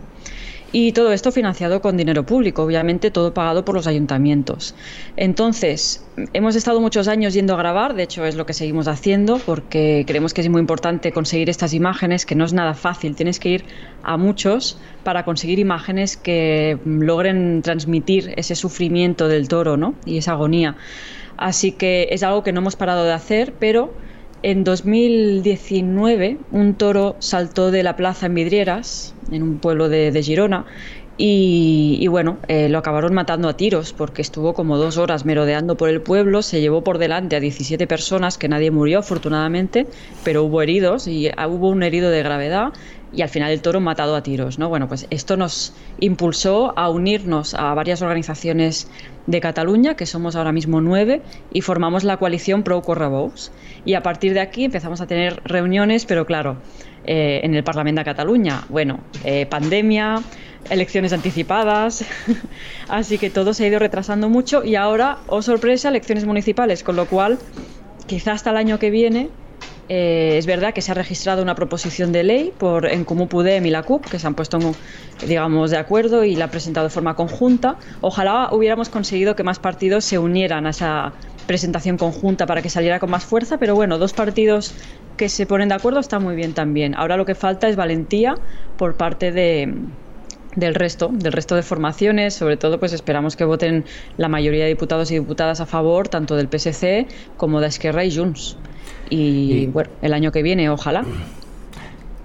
Y 0.75 0.91
todo 0.91 1.13
esto 1.13 1.31
financiado 1.31 1.81
con 1.81 1.97
dinero 1.97 2.25
público, 2.25 2.63
obviamente 2.63 3.11
todo 3.11 3.31
pagado 3.31 3.63
por 3.63 3.75
los 3.75 3.85
ayuntamientos. 3.85 4.73
Entonces, 5.15 6.03
hemos 6.33 6.55
estado 6.55 6.81
muchos 6.81 7.07
años 7.07 7.35
yendo 7.35 7.53
a 7.53 7.57
grabar, 7.57 7.93
de 7.93 8.01
hecho 8.01 8.25
es 8.25 8.33
lo 8.33 8.47
que 8.47 8.53
seguimos 8.53 8.87
haciendo, 8.87 9.37
porque 9.37 10.03
creemos 10.07 10.33
que 10.33 10.41
es 10.41 10.49
muy 10.49 10.59
importante 10.59 11.11
conseguir 11.11 11.51
estas 11.51 11.75
imágenes, 11.75 12.25
que 12.25 12.33
no 12.33 12.43
es 12.43 12.53
nada 12.53 12.73
fácil, 12.73 13.15
tienes 13.15 13.39
que 13.39 13.49
ir 13.49 13.65
a 14.01 14.17
muchos 14.17 14.79
para 15.03 15.25
conseguir 15.25 15.59
imágenes 15.59 16.17
que 16.17 16.79
logren 16.85 17.61
transmitir 17.61 18.33
ese 18.35 18.55
sufrimiento 18.55 19.27
del 19.27 19.47
toro 19.47 19.77
¿no? 19.77 19.93
y 20.05 20.17
esa 20.17 20.31
agonía. 20.31 20.75
Así 21.37 21.71
que 21.71 22.07
es 22.09 22.23
algo 22.23 22.41
que 22.41 22.51
no 22.51 22.61
hemos 22.61 22.75
parado 22.75 23.03
de 23.03 23.13
hacer, 23.13 23.53
pero 23.59 23.93
en 24.43 24.63
2019 24.63 26.37
un 26.51 26.75
toro 26.75 27.15
saltó 27.19 27.71
de 27.71 27.81
la 27.81 27.95
plaza 27.95 28.27
en 28.27 28.35
Vidrieras, 28.35 29.15
en 29.31 29.41
un 29.41 29.57
pueblo 29.59 29.89
de, 29.89 30.21
Girona, 30.21 30.65
y, 31.15 32.07
bueno, 32.07 32.39
eh, 32.47 32.69
lo 32.69 32.79
acabaron 32.79 33.13
matando 33.13 33.47
a 33.47 33.55
tiros 33.55 33.93
porque 33.93 34.21
estuvo 34.21 34.53
como 34.53 34.77
dos 34.77 34.97
horas 34.97 35.25
merodeando 35.25 35.77
por 35.77 35.89
el 35.89 36.01
pueblo, 36.01 36.41
se 36.41 36.59
llevó 36.59 36.83
por 36.83 36.97
delante 36.97 37.35
a 37.35 37.39
17 37.39 37.85
personas, 37.85 38.37
que 38.37 38.49
nadie 38.49 38.71
murió 38.71 38.99
afortunadamente, 38.99 39.85
pero 40.23 40.43
hubo 40.43 40.61
heridos 40.61 41.07
y 41.07 41.29
ah, 41.37 41.47
hubo 41.47 41.69
un 41.69 41.83
herido 41.83 42.09
de 42.09 42.23
gravedad 42.23 42.73
y 43.13 43.21
al 43.21 43.29
final 43.29 43.51
el 43.51 43.61
toro 43.61 43.79
matado 43.79 44.15
a 44.15 44.23
tiros. 44.23 44.59
¿no? 44.59 44.69
Bueno, 44.69 44.87
pues 44.87 45.07
esto 45.09 45.37
nos 45.37 45.73
impulsó 45.99 46.73
a 46.77 46.89
unirnos 46.89 47.53
a 47.53 47.73
varias 47.73 48.01
organizaciones 48.01 48.89
de 49.27 49.39
Cataluña, 49.39 49.95
que 49.95 50.05
somos 50.05 50.35
ahora 50.35 50.51
mismo 50.51 50.81
nueve, 50.81 51.21
y 51.51 51.61
formamos 51.61 52.03
la 52.03 52.17
coalición 52.17 52.63
Pro 52.63 52.81
Correbous. 52.81 53.51
Y 53.85 53.93
a 53.93 54.03
partir 54.03 54.33
de 54.33 54.41
aquí 54.41 54.65
empezamos 54.65 55.01
a 55.01 55.07
tener 55.07 55.41
reuniones, 55.45 56.05
pero 56.05 56.25
claro, 56.25 56.57
eh, 57.05 57.41
en 57.43 57.53
el 57.55 57.63
Parlamento 57.63 57.99
de 57.99 58.05
Cataluña. 58.05 58.63
Bueno, 58.69 58.99
eh, 59.23 59.45
pandemia, 59.45 60.21
elecciones 60.69 61.13
anticipadas, 61.13 62.05
así 62.89 63.17
que 63.17 63.29
todo 63.29 63.53
se 63.53 63.65
ha 63.65 63.67
ido 63.67 63.79
retrasando 63.79 64.29
mucho 64.29 64.63
y 64.63 64.75
ahora, 64.75 65.19
oh 65.27 65.41
sorpresa, 65.41 65.89
elecciones 65.89 66.25
municipales, 66.25 66.83
con 66.83 66.95
lo 66.95 67.05
cual 67.05 67.39
quizá 68.07 68.33
hasta 68.33 68.49
el 68.51 68.57
año 68.57 68.79
que 68.79 68.89
viene 68.89 69.29
eh, 69.89 70.37
es 70.37 70.45
verdad 70.45 70.73
que 70.73 70.81
se 70.81 70.91
ha 70.91 70.95
registrado 70.95 71.41
una 71.41 71.55
proposición 71.55 72.11
de 72.11 72.23
ley 72.23 72.53
por 72.57 72.85
en 72.85 73.03
Comú 73.03 73.27
Pudem 73.27 73.65
y 73.65 73.69
la 73.69 73.83
CUP, 73.83 74.05
que 74.05 74.19
se 74.19 74.27
han 74.27 74.35
puesto 74.35 74.59
digamos, 75.27 75.71
de 75.71 75.77
acuerdo 75.77 76.23
y 76.23 76.35
la 76.35 76.45
han 76.45 76.51
presentado 76.51 76.87
de 76.87 76.89
forma 76.89 77.15
conjunta. 77.15 77.77
Ojalá 78.01 78.49
hubiéramos 78.51 78.89
conseguido 78.89 79.35
que 79.35 79.43
más 79.43 79.59
partidos 79.59 80.05
se 80.05 80.17
unieran 80.17 80.67
a 80.67 80.69
esa 80.69 81.13
presentación 81.47 81.97
conjunta 81.97 82.45
para 82.45 82.61
que 82.61 82.69
saliera 82.69 82.99
con 82.99 83.09
más 83.09 83.25
fuerza, 83.25 83.57
pero 83.57 83.75
bueno, 83.75 83.97
dos 83.97 84.13
partidos 84.13 84.73
que 85.17 85.29
se 85.29 85.45
ponen 85.45 85.69
de 85.69 85.75
acuerdo 85.75 85.99
está 85.99 86.19
muy 86.19 86.35
bien 86.35 86.53
también. 86.53 86.95
Ahora 86.95 87.17
lo 87.17 87.25
que 87.25 87.35
falta 87.35 87.67
es 87.67 87.75
valentía 87.75 88.35
por 88.77 88.95
parte 88.95 89.31
de, 89.31 89.73
del 90.55 90.75
resto, 90.75 91.09
del 91.11 91.33
resto 91.33 91.55
de 91.55 91.63
formaciones, 91.63 92.33
sobre 92.33 92.57
todo 92.57 92.79
pues 92.79 92.93
esperamos 92.93 93.35
que 93.35 93.45
voten 93.45 93.85
la 94.17 94.29
mayoría 94.29 94.63
de 94.63 94.69
diputados 94.69 95.11
y 95.11 95.15
diputadas 95.19 95.61
a 95.61 95.65
favor 95.65 96.07
tanto 96.07 96.35
del 96.35 96.47
PSC 96.47 97.07
como 97.37 97.59
de 97.59 97.67
Esquerra 97.67 98.05
y 98.05 98.15
Junts. 98.15 98.57
Y, 99.09 99.67
bueno, 99.67 99.89
el 100.01 100.13
año 100.13 100.31
que 100.31 100.41
viene, 100.41 100.69
ojalá. 100.69 101.03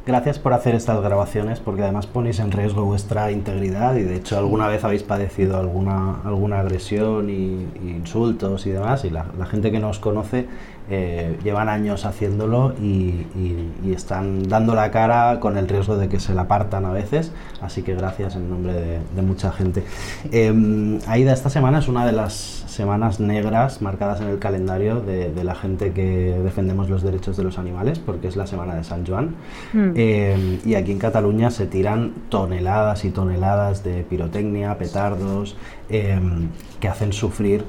Gracias 0.07 0.39
por 0.39 0.55
hacer 0.55 0.75
estas 0.75 1.03
grabaciones 1.03 1.61
porque 1.61 1.83
además 1.83 2.07
ponéis 2.07 2.39
en 2.39 2.51
riesgo 2.51 2.87
vuestra 2.87 3.31
integridad 3.31 3.95
y 3.97 4.05
de 4.05 4.17
hecho 4.17 4.39
alguna 4.39 4.67
vez 4.67 4.83
habéis 4.83 5.03
padecido 5.03 5.59
alguna, 5.59 6.23
alguna 6.25 6.61
agresión 6.61 7.29
y, 7.29 7.69
insultos 7.87 8.67
y 8.67 8.71
demás 8.71 9.05
y 9.05 9.11
la, 9.11 9.27
la, 9.39 9.45
gente 9.45 9.71
que 9.71 9.81
nos 9.81 9.99
conoce 9.99 10.47
eh, 10.91 11.39
llevan 11.45 11.69
años 11.69 12.07
haciéndolo 12.07 12.75
y, 12.81 13.27
están 13.89 14.49
dando 14.49 14.75
la 14.75 14.91
cara 14.91 15.41
con 15.41 15.57
el 15.57 15.67
riesgo 15.67 15.97
de 15.97 16.09
que 16.09 16.21
se 16.21 16.33
la 16.33 16.47
partan 16.47 16.85
a 16.85 16.93
veces, 16.93 17.33
así 17.61 17.83
que 17.83 17.95
gracias 17.95 18.37
en 18.37 18.49
nombre 18.49 19.01
de, 19.15 19.23
mucha 19.23 19.51
gente. 19.51 19.83
Eh, 20.31 21.01
Aida, 21.07 21.33
esta 21.33 21.51
semana 21.51 21.81
es 21.81 21.89
una 21.89 22.07
de 22.07 22.13
las 22.13 22.35
semanas 22.79 23.19
negras 23.19 23.83
marcadas 23.83 24.21
en 24.21 24.29
el 24.29 24.39
calendario 24.39 25.01
de, 25.01 25.33
la 25.43 25.55
gente 25.55 25.93
que 25.93 26.39
defendemos 26.45 26.89
los 26.89 27.03
derechos 27.03 27.37
de 27.37 27.43
los 27.43 27.59
animales, 27.59 27.99
porque 27.99 28.29
es 28.29 28.37
la 28.37 28.47
semana 28.47 28.75
de 28.75 28.85
San 28.85 29.05
Juan. 29.05 29.35
Hmm. 29.73 29.93
Em, 29.97 30.59
y 30.65 30.75
aquí 30.75 30.93
en 30.93 30.99
Cataluña 30.99 31.51
se 31.51 31.67
tiran 31.67 32.13
toneladas 32.29 33.05
y 33.05 33.11
toneladas 33.11 33.83
de 33.83 34.05
pirotecnia, 34.05 34.79
petardos, 34.79 35.57
em, 35.89 36.51
que 36.81 36.89
hacen 36.89 37.13
sufrir 37.13 37.65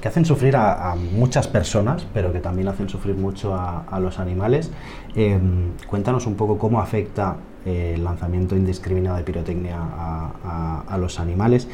que 0.00 0.08
hacen 0.08 0.24
sufrir 0.24 0.56
a, 0.56 0.94
muchas 1.12 1.48
personas, 1.48 2.06
pero 2.12 2.32
que 2.32 2.40
también 2.40 2.68
hacen 2.68 2.88
sufrir 2.88 3.14
mucho 3.14 3.54
a, 3.54 3.98
los 4.00 4.18
animales. 4.18 4.70
Em, 5.14 5.72
cuéntanos 5.88 6.26
un 6.26 6.34
poco 6.34 6.58
cómo 6.58 6.80
afecta 6.80 7.36
eh, 7.64 7.92
el 7.94 8.02
lanzamiento 8.02 8.56
indiscriminado 8.56 9.16
de 9.16 9.22
pirotecnia 9.22 9.78
a, 9.78 10.98
los 10.98 11.20
animales. 11.20 11.68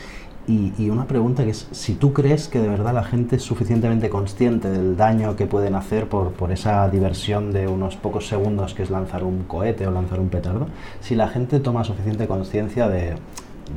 Y, 0.47 0.89
una 0.89 1.07
pregunta 1.07 1.45
que 1.45 1.51
es, 1.51 1.69
si 1.73 1.95
tú 1.95 2.15
crees 2.15 2.49
que 2.49 2.59
de 2.59 2.69
verdad 2.69 2.95
la 2.95 3.05
gente 3.05 3.37
es 3.37 3.43
suficientemente 3.43 4.09
consciente 4.09 4.71
del 4.71 4.97
daño 4.97 5.37
que 5.37 5.47
pueden 5.47 5.75
hacer 5.75 6.09
por, 6.09 6.33
por 6.33 6.53
esa 6.53 6.89
diversión 6.89 7.53
de 7.53 7.69
unos 7.69 7.97
pocos 7.97 8.27
segundos 8.29 8.73
que 8.73 8.83
es 8.83 8.89
lanzar 8.89 9.25
un 9.25 9.45
cohete 9.45 9.87
o 9.87 9.91
lanzar 9.91 10.21
un 10.21 10.31
petardo, 10.31 10.69
si 11.01 11.15
la 11.17 11.29
gente 11.29 11.61
toma 11.61 11.85
suficiente 11.85 12.27
conciencia 12.27 12.89
de, 12.89 13.17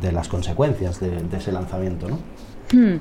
de, 0.02 0.12
las 0.14 0.30
consecuencias 0.30 1.02
de, 1.02 1.22
de 1.22 1.38
ese 1.38 1.52
lanzamiento, 1.52 2.08
¿no? 2.08 2.20
Hmm. 2.72 2.96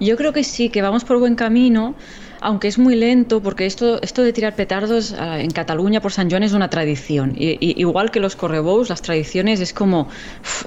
Yo 0.00 0.16
creo 0.16 0.32
que 0.32 0.44
sí, 0.44 0.68
que 0.68 0.82
vamos 0.82 1.04
por 1.04 1.18
buen 1.18 1.34
camino, 1.34 1.94
aunque 2.40 2.68
es 2.68 2.78
muy 2.78 2.94
lento, 2.94 3.42
porque 3.42 3.64
esto, 3.64 4.00
esto 4.02 4.22
de 4.22 4.32
tirar 4.32 4.54
petardos 4.54 5.14
ah, 5.18 5.40
en 5.40 5.50
Cataluña 5.50 6.00
por 6.00 6.12
San 6.12 6.28
Juan 6.28 6.42
es 6.42 6.52
una 6.52 6.68
tradición. 6.68 7.34
Y, 7.36 7.80
igual 7.80 8.10
que 8.10 8.20
los 8.20 8.36
correbous, 8.36 8.90
las 8.90 9.00
tradiciones 9.00 9.60
es 9.60 9.72
como, 9.72 10.08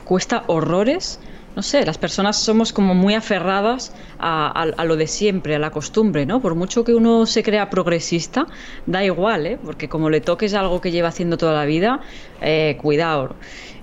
cuesta 0.04 0.44
horrores. 0.48 1.20
No 1.56 1.64
sé, 1.64 1.84
las 1.86 1.98
personas 1.98 2.38
somos 2.38 2.72
como 2.72 2.94
muy 2.94 3.16
aferradas 3.16 3.92
a, 4.20 4.86
lo 4.86 4.96
de 4.96 5.08
siempre, 5.08 5.56
a 5.56 5.60
la 5.60 5.72
costumbre, 5.72 6.24
¿no? 6.24 6.40
Por 6.40 6.54
mucho 6.54 6.84
que 6.84 6.94
uno 6.94 7.26
se 7.26 7.42
crea 7.42 7.72
progresista, 7.72 8.46
da 8.86 9.04
igual, 9.04 9.48
¿eh? 9.48 9.58
Porque 9.64 9.90
como 9.90 10.12
le 10.12 10.22
toques 10.22 10.54
algo 10.54 10.82
que 10.82 10.92
lleva 10.92 11.08
haciendo 11.08 11.36
toda 11.36 11.54
la 11.54 11.66
vida, 11.66 12.02
eh, 12.42 12.78
cuidado. 12.80 13.36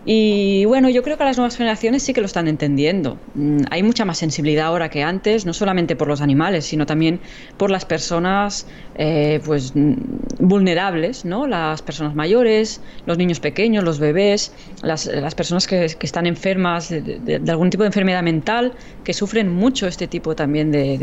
Y 0.07 0.67
bueno, 0.67 0.91
yo 0.91 1.03
creo 1.03 1.17
que 1.17 1.25
las 1.25 1.39
nuevas 1.39 1.57
generaciones 1.57 2.03
sí 2.03 2.13
que 2.13 2.21
lo 2.21 2.27
están 2.27 2.47
entendiendo. 2.47 3.19
Mm, 3.35 3.63
hay 3.71 3.83
mucha 3.83 4.05
más 4.05 4.19
sensibilidad 4.19 4.67
ahora 4.67 4.91
que 4.91 5.03
antes, 5.03 5.47
no 5.47 5.55
solamente 5.55 5.97
por 5.97 6.09
los 6.09 6.21
animales, 6.21 6.67
sino 6.67 6.85
también 6.85 7.21
por 7.57 7.71
las 7.71 7.87
personas 7.87 8.67
eh, 8.97 9.41
pues, 9.45 9.75
mm, 9.75 9.95
vulnerables, 10.41 11.25
¿no? 11.25 11.47
Las 11.47 11.81
personas 11.81 12.15
mayores, 12.15 12.83
los 13.07 13.17
niños 13.17 13.41
pequeños, 13.41 13.83
los 13.83 13.99
bebés, 13.99 14.53
las, 14.83 15.09
personas 15.35 15.67
que, 15.67 15.85
están 15.85 16.27
enfermas 16.27 16.91
de, 16.91 17.41
algún 17.49 17.71
tipo 17.71 17.83
de 17.83 17.89
enfermedad 17.89 18.23
mental, 18.23 18.75
que 19.05 19.15
sufren 19.15 19.49
mucho 19.49 19.87
este 19.87 20.07
tipo 20.07 20.37
también 20.37 20.71
de, 20.71 20.99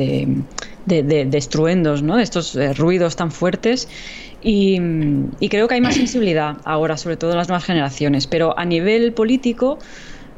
de 0.85 1.37
estruendos, 1.37 2.03
¿no? 2.03 2.19
Estos 2.19 2.55
eh, 2.55 2.73
ruidos 2.73 3.15
tan 3.15 3.31
fuertes. 3.31 3.87
Y, 4.41 4.79
creo 5.49 5.67
que 5.67 5.75
hay 5.75 5.81
más 5.81 5.95
sensibilidad 5.95 6.57
ahora, 6.65 6.97
sobre 6.97 7.17
todo 7.17 7.31
en 7.31 7.37
las 7.37 7.47
nuevas 7.47 7.65
generaciones. 7.65 8.27
Pero 8.27 8.57
a 8.57 8.65
nivel 8.65 9.13
político, 9.13 9.79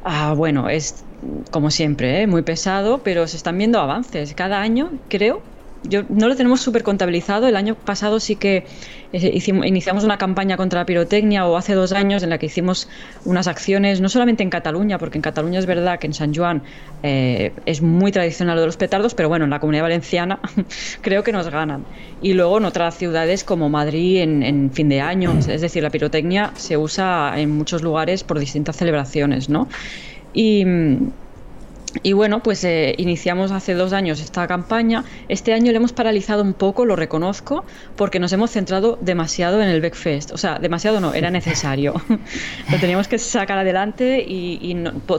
ah, 0.02 0.34
bueno, 0.36 0.70
es 0.70 1.06
como 1.52 1.72
siempre, 1.72 2.22
¿eh? 2.22 2.28
muy 2.28 2.44
pesado, 2.44 3.04
pero 3.04 3.28
se 3.28 3.38
están 3.38 3.58
viendo 3.58 3.80
avances. 3.80 4.36
Cada 4.36 4.62
año, 4.62 4.92
creo, 5.08 5.53
yo, 5.84 6.04
no 6.10 6.28
lo 6.28 6.36
tenemos 6.36 6.62
súper 6.62 6.84
contabilizado. 6.84 7.48
El 7.48 7.56
año 7.56 7.76
pasado 7.76 8.19
sí 8.19 8.36
que 8.36 8.65
eh, 9.12 9.41
iniciamos 9.65 10.04
una 10.04 10.17
campaña 10.17 10.58
contra 10.58 10.80
la 10.82 10.86
pirotecnia 10.86 11.46
o 11.46 11.58
hace 11.58 11.74
dos 11.74 11.91
años 11.91 12.24
en 12.24 12.30
la 12.30 12.38
que 12.38 12.48
hicimos 12.48 12.88
unas 13.26 13.48
acciones, 13.48 14.02
no 14.02 14.10
solamente 14.10 14.43
en 14.43 14.50
Cataluña, 14.50 14.98
porque 14.98 15.17
en 15.17 15.22
Cataluña 15.22 15.60
es 15.60 15.65
verdad 15.65 16.00
que 16.00 16.08
en 16.08 16.13
San 16.13 16.34
Juan 16.34 16.63
eh, 17.04 17.54
es 17.65 17.82
muy 17.82 18.12
tradicional 18.12 18.56
lo 18.56 18.62
de 18.62 18.67
los 18.67 18.78
petardos, 18.78 19.13
pero 19.13 19.30
bueno, 19.30 19.46
en 19.46 19.52
la 19.52 19.60
comunidad 19.60 19.84
valenciana 19.84 20.39
creo 21.02 21.24
que 21.24 21.32
nos 21.32 21.50
ganan. 21.50 21.86
Y 22.22 22.34
luego 22.34 22.58
en 22.58 22.65
otras 22.65 22.98
ciudades 22.98 23.43
como 23.43 23.69
Madrid 23.69 24.22
en, 24.22 24.43
en 24.43 24.72
fin 24.72 24.89
de 24.89 25.02
año, 25.02 25.34
es 25.38 25.62
decir, 25.62 25.84
la 25.84 25.89
pirotecnia 25.89 26.52
se 26.56 26.78
usa 26.78 27.34
en 27.38 27.52
muchos 27.52 27.84
lugares 27.84 28.24
por 28.24 28.39
distintas 28.39 28.78
celebraciones, 28.78 29.50
¿no? 29.50 29.67
Y 30.34 30.65
y 32.01 32.13
bueno, 32.13 32.41
pues 32.41 32.63
eh, 32.63 32.95
iniciamos 32.97 33.51
hace 33.51 33.75
dos 33.75 33.93
años 33.93 34.19
esta 34.19 34.47
campaña. 34.47 35.03
Este 35.27 35.53
año 35.53 35.71
le 35.71 35.77
hemos 35.77 35.93
paralizado 35.93 36.41
un 36.41 36.53
poco, 36.53 36.86
lo 36.86 36.95
reconozco, 36.95 37.65
porque 37.95 38.19
nos 38.19 38.34
hemos 38.34 38.49
centrado 38.49 38.97
demasiado 38.99 39.62
en 39.62 39.69
el 39.69 39.79
Beckfest. 39.79 40.32
O 40.32 40.38
sea, 40.38 40.58
demasiado 40.58 40.99
no, 40.99 41.13
era 41.13 41.29
necesario. 41.29 41.93
lo 42.71 42.79
teníamos 42.79 43.08
que 43.08 43.19
sacar 43.19 43.60
adelante 43.60 44.23
y, 44.27 44.73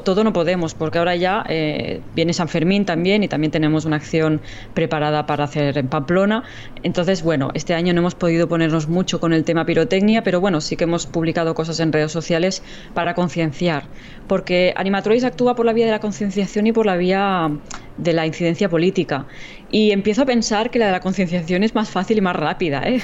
todo 0.05 0.25
no 0.25 0.33
podemos, 0.33 0.75
porque 0.75 0.99
ahora 0.99 1.15
ya 1.15 1.45
eh, 1.49 2.01
viene 2.15 2.33
San 2.33 2.49
Fermín 2.49 2.85
también 2.85 3.23
y 3.23 3.29
también 3.29 3.53
tenemos 3.53 3.85
una 3.85 3.97
acción 3.97 4.41
preparada 4.75 5.27
para 5.27 5.45
hacer 5.45 5.79
en 5.79 5.87
Pamplona. 5.87 6.43
Entonces, 6.83 7.23
bueno, 7.23 7.51
este 7.55 7.75
año 7.75 7.95
no 7.95 8.01
hemos 8.01 8.17
podido 8.17 8.49
ponernos 8.49 8.89
mucho 8.89 9.21
con 9.21 9.33
el 9.33 9.45
tema 9.45 9.65
pirotecnia, 9.65 10.25
pero 10.25 10.41
bueno, 10.41 10.61
sí 10.61 10.77
que 10.77 10.85
hemos 10.85 11.07
publicado 11.07 11.55
cosas 11.55 11.79
en 11.79 11.93
redes 11.93 12.11
sociales 12.11 12.63
para 12.95 13.15
concienciar, 13.15 13.85
porque 14.27 14.75
Animatoris 14.77 15.23
actúa 15.23 15.55
por 15.55 15.67
la 15.67 15.73
vía 15.73 15.87
de 15.87 15.93
la 15.93 16.01
concienciación 16.01 16.64
y 16.67 16.73
por 16.73 16.87
la 16.87 16.97
vía 16.97 17.51
de 17.97 18.13
la 18.13 18.27
incidencia 18.27 18.69
política. 18.69 19.27
Y 19.71 19.91
empiezo 19.91 20.23
a 20.23 20.27
pensar 20.27 20.71
que 20.71 20.79
la 20.79 20.87
de 20.87 20.93
la 20.93 21.01
concienciación 21.01 21.63
es 21.63 21.75
más 21.75 21.91
fácil 21.91 22.19
y 22.19 22.21
más 22.21 22.37
rápida. 22.37 22.83
¿eh? 22.85 23.03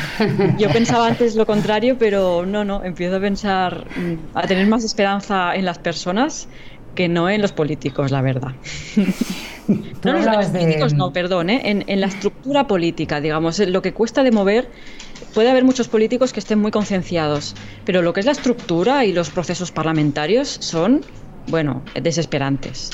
Yo 0.58 0.70
pensaba 0.70 1.06
antes 1.06 1.36
lo 1.36 1.46
contrario, 1.46 1.96
pero 1.98 2.46
no, 2.46 2.64
no, 2.64 2.84
empiezo 2.84 3.16
a 3.16 3.20
pensar, 3.20 3.86
mm, 3.96 4.36
a 4.36 4.46
tener 4.46 4.66
más 4.66 4.84
esperanza 4.84 5.54
en 5.54 5.64
las 5.64 5.78
personas 5.78 6.48
que 6.94 7.08
no 7.08 7.28
en 7.28 7.42
los 7.42 7.52
políticos, 7.52 8.10
la 8.10 8.22
verdad. 8.22 8.52
no, 10.04 10.16
en 10.16 10.24
los 10.24 10.46
políticos 10.46 10.94
no, 10.94 11.12
perdón, 11.12 11.50
¿eh? 11.50 11.60
en, 11.64 11.84
en 11.86 12.00
la 12.00 12.06
estructura 12.06 12.66
política, 12.66 13.20
digamos, 13.20 13.58
lo 13.58 13.82
que 13.82 13.92
cuesta 13.92 14.22
de 14.22 14.30
mover 14.30 14.70
puede 15.34 15.50
haber 15.50 15.64
muchos 15.64 15.88
políticos 15.88 16.32
que 16.32 16.40
estén 16.40 16.58
muy 16.58 16.70
concienciados, 16.70 17.54
pero 17.84 18.00
lo 18.00 18.14
que 18.14 18.20
es 18.20 18.26
la 18.26 18.32
estructura 18.32 19.04
y 19.04 19.12
los 19.12 19.28
procesos 19.28 19.70
parlamentarios 19.70 20.48
son 20.48 21.04
bueno, 21.48 21.82
desesperantes. 22.00 22.90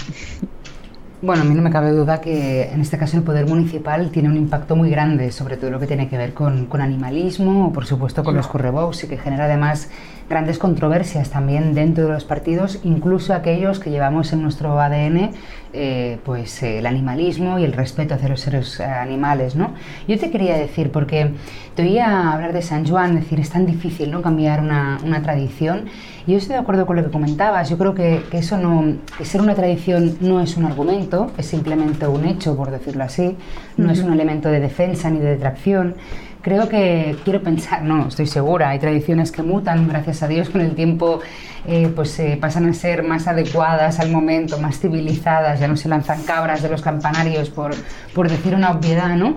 Bueno, 1.25 1.43
a 1.43 1.45
mí 1.45 1.55
no 1.55 1.62
me 1.62 1.71
cabe 1.71 1.93
duda 1.93 2.21
que 2.21 2.65
en 2.73 2.81
este 2.81 2.99
caso 2.99 3.17
el 3.17 3.23
poder 3.23 3.47
municipal 3.47 4.11
tiene 4.11 4.29
un 4.29 4.37
impacto 4.37 4.75
muy 4.75 4.91
grande 4.91 5.31
sobre 5.31 5.57
todo 5.57 5.71
lo 5.71 5.79
que 5.79 5.87
tiene 5.87 6.09
que 6.09 6.19
ver 6.19 6.35
con, 6.35 6.69
animalismo 6.81 7.69
o 7.69 7.73
por 7.73 7.87
supuesto 7.87 8.25
con 8.25 8.35
los 8.35 8.49
correbous 8.49 9.05
y 9.05 9.07
que 9.07 9.17
genera 9.17 9.45
además 9.45 9.88
grandes 10.29 10.59
controversias 10.59 11.31
también 11.31 11.75
dentro 11.75 12.07
de 12.09 12.15
los 12.15 12.25
partidos, 12.25 12.81
incluso 12.83 13.35
aquellos 13.35 13.79
que 13.79 13.91
llevamos 13.91 14.33
en 14.33 14.43
nuestro 14.43 14.81
ADN 14.81 15.31
eh, 15.75 16.19
pues 16.23 16.62
el 16.62 16.85
animalismo 16.87 17.59
y 17.59 17.65
el 17.65 17.73
respeto 17.73 18.15
hacia 18.15 18.29
los 18.29 18.41
seres 18.41 18.79
eh, 18.79 18.85
animales, 18.85 19.57
¿no? 19.57 19.73
Yo 20.07 20.19
te 20.19 20.31
quería 20.31 20.59
decir, 20.59 20.91
porque 20.91 21.31
te 21.75 21.83
oía 21.83 22.31
hablar 22.31 22.53
de 22.53 22.61
San 22.61 22.87
Juan, 22.87 23.15
decir, 23.15 23.41
es 23.41 23.49
tan 23.49 23.65
difícil, 23.65 24.11
¿no?, 24.11 24.21
cambiar 24.21 24.61
una, 24.61 25.23
tradición, 25.23 25.87
yo 26.26 26.37
estoy 26.37 26.54
de 26.54 26.61
acuerdo 26.61 26.87
con 26.87 26.96
lo 26.96 27.04
que 27.04 27.11
comentabas, 27.11 27.68
yo 27.68 27.78
creo 27.78 27.94
que, 27.94 28.22
que 28.30 28.38
eso 28.38 28.56
no, 28.58 28.96
que 29.18 29.24
ser 29.24 29.40
una 29.40 29.54
tradición 29.54 30.16
no 30.20 30.40
es 30.40 30.56
un 30.56 30.64
argumento, 30.64 31.30
es 31.37 31.46
simplemente 31.46 32.06
un 32.06 32.24
hecho, 32.24 32.56
por 32.56 32.70
decirlo 32.70 33.04
así, 33.04 33.37
no 33.76 33.90
es 33.90 34.00
un 34.00 34.12
elemento 34.12 34.48
de 34.48 34.61
defensa 34.61 35.11
ni 35.11 35.18
de 35.18 35.30
detracción, 35.30 35.96
creo 36.42 36.68
que 36.68 37.16
quiero 37.24 37.42
pensar, 37.42 37.82
no, 37.82 38.08
estoy 38.08 38.26
segura, 38.26 38.70
hay 38.70 38.78
tradiciones 38.78 39.32
que 39.32 39.42
mutan, 39.42 39.88
gracias 39.88 40.22
a 40.22 40.28
Dios, 40.28 40.50
con 40.50 40.61
el 40.61 40.74
tiempo 40.74 41.20
eh, 41.66 41.90
pues 41.94 42.18
eh, 42.18 42.37
pasan 42.40 42.68
a 42.68 42.74
ser 42.74 43.04
más 43.04 43.28
adecuadas 43.28 44.00
al 44.00 44.11
momento, 44.11 44.58
más 44.58 44.80
civilizadas, 44.80 45.61
ya 45.61 45.68
no 45.68 45.76
se 45.76 45.88
lanzan 45.88 46.22
cabras 46.24 46.62
de 46.62 46.68
los 46.68 46.82
campanarios 46.82 47.50
por, 47.50 47.72
por 48.12 48.28
decir 48.28 48.54
una 48.54 48.72
obviedad, 48.72 49.16
¿no? 49.16 49.37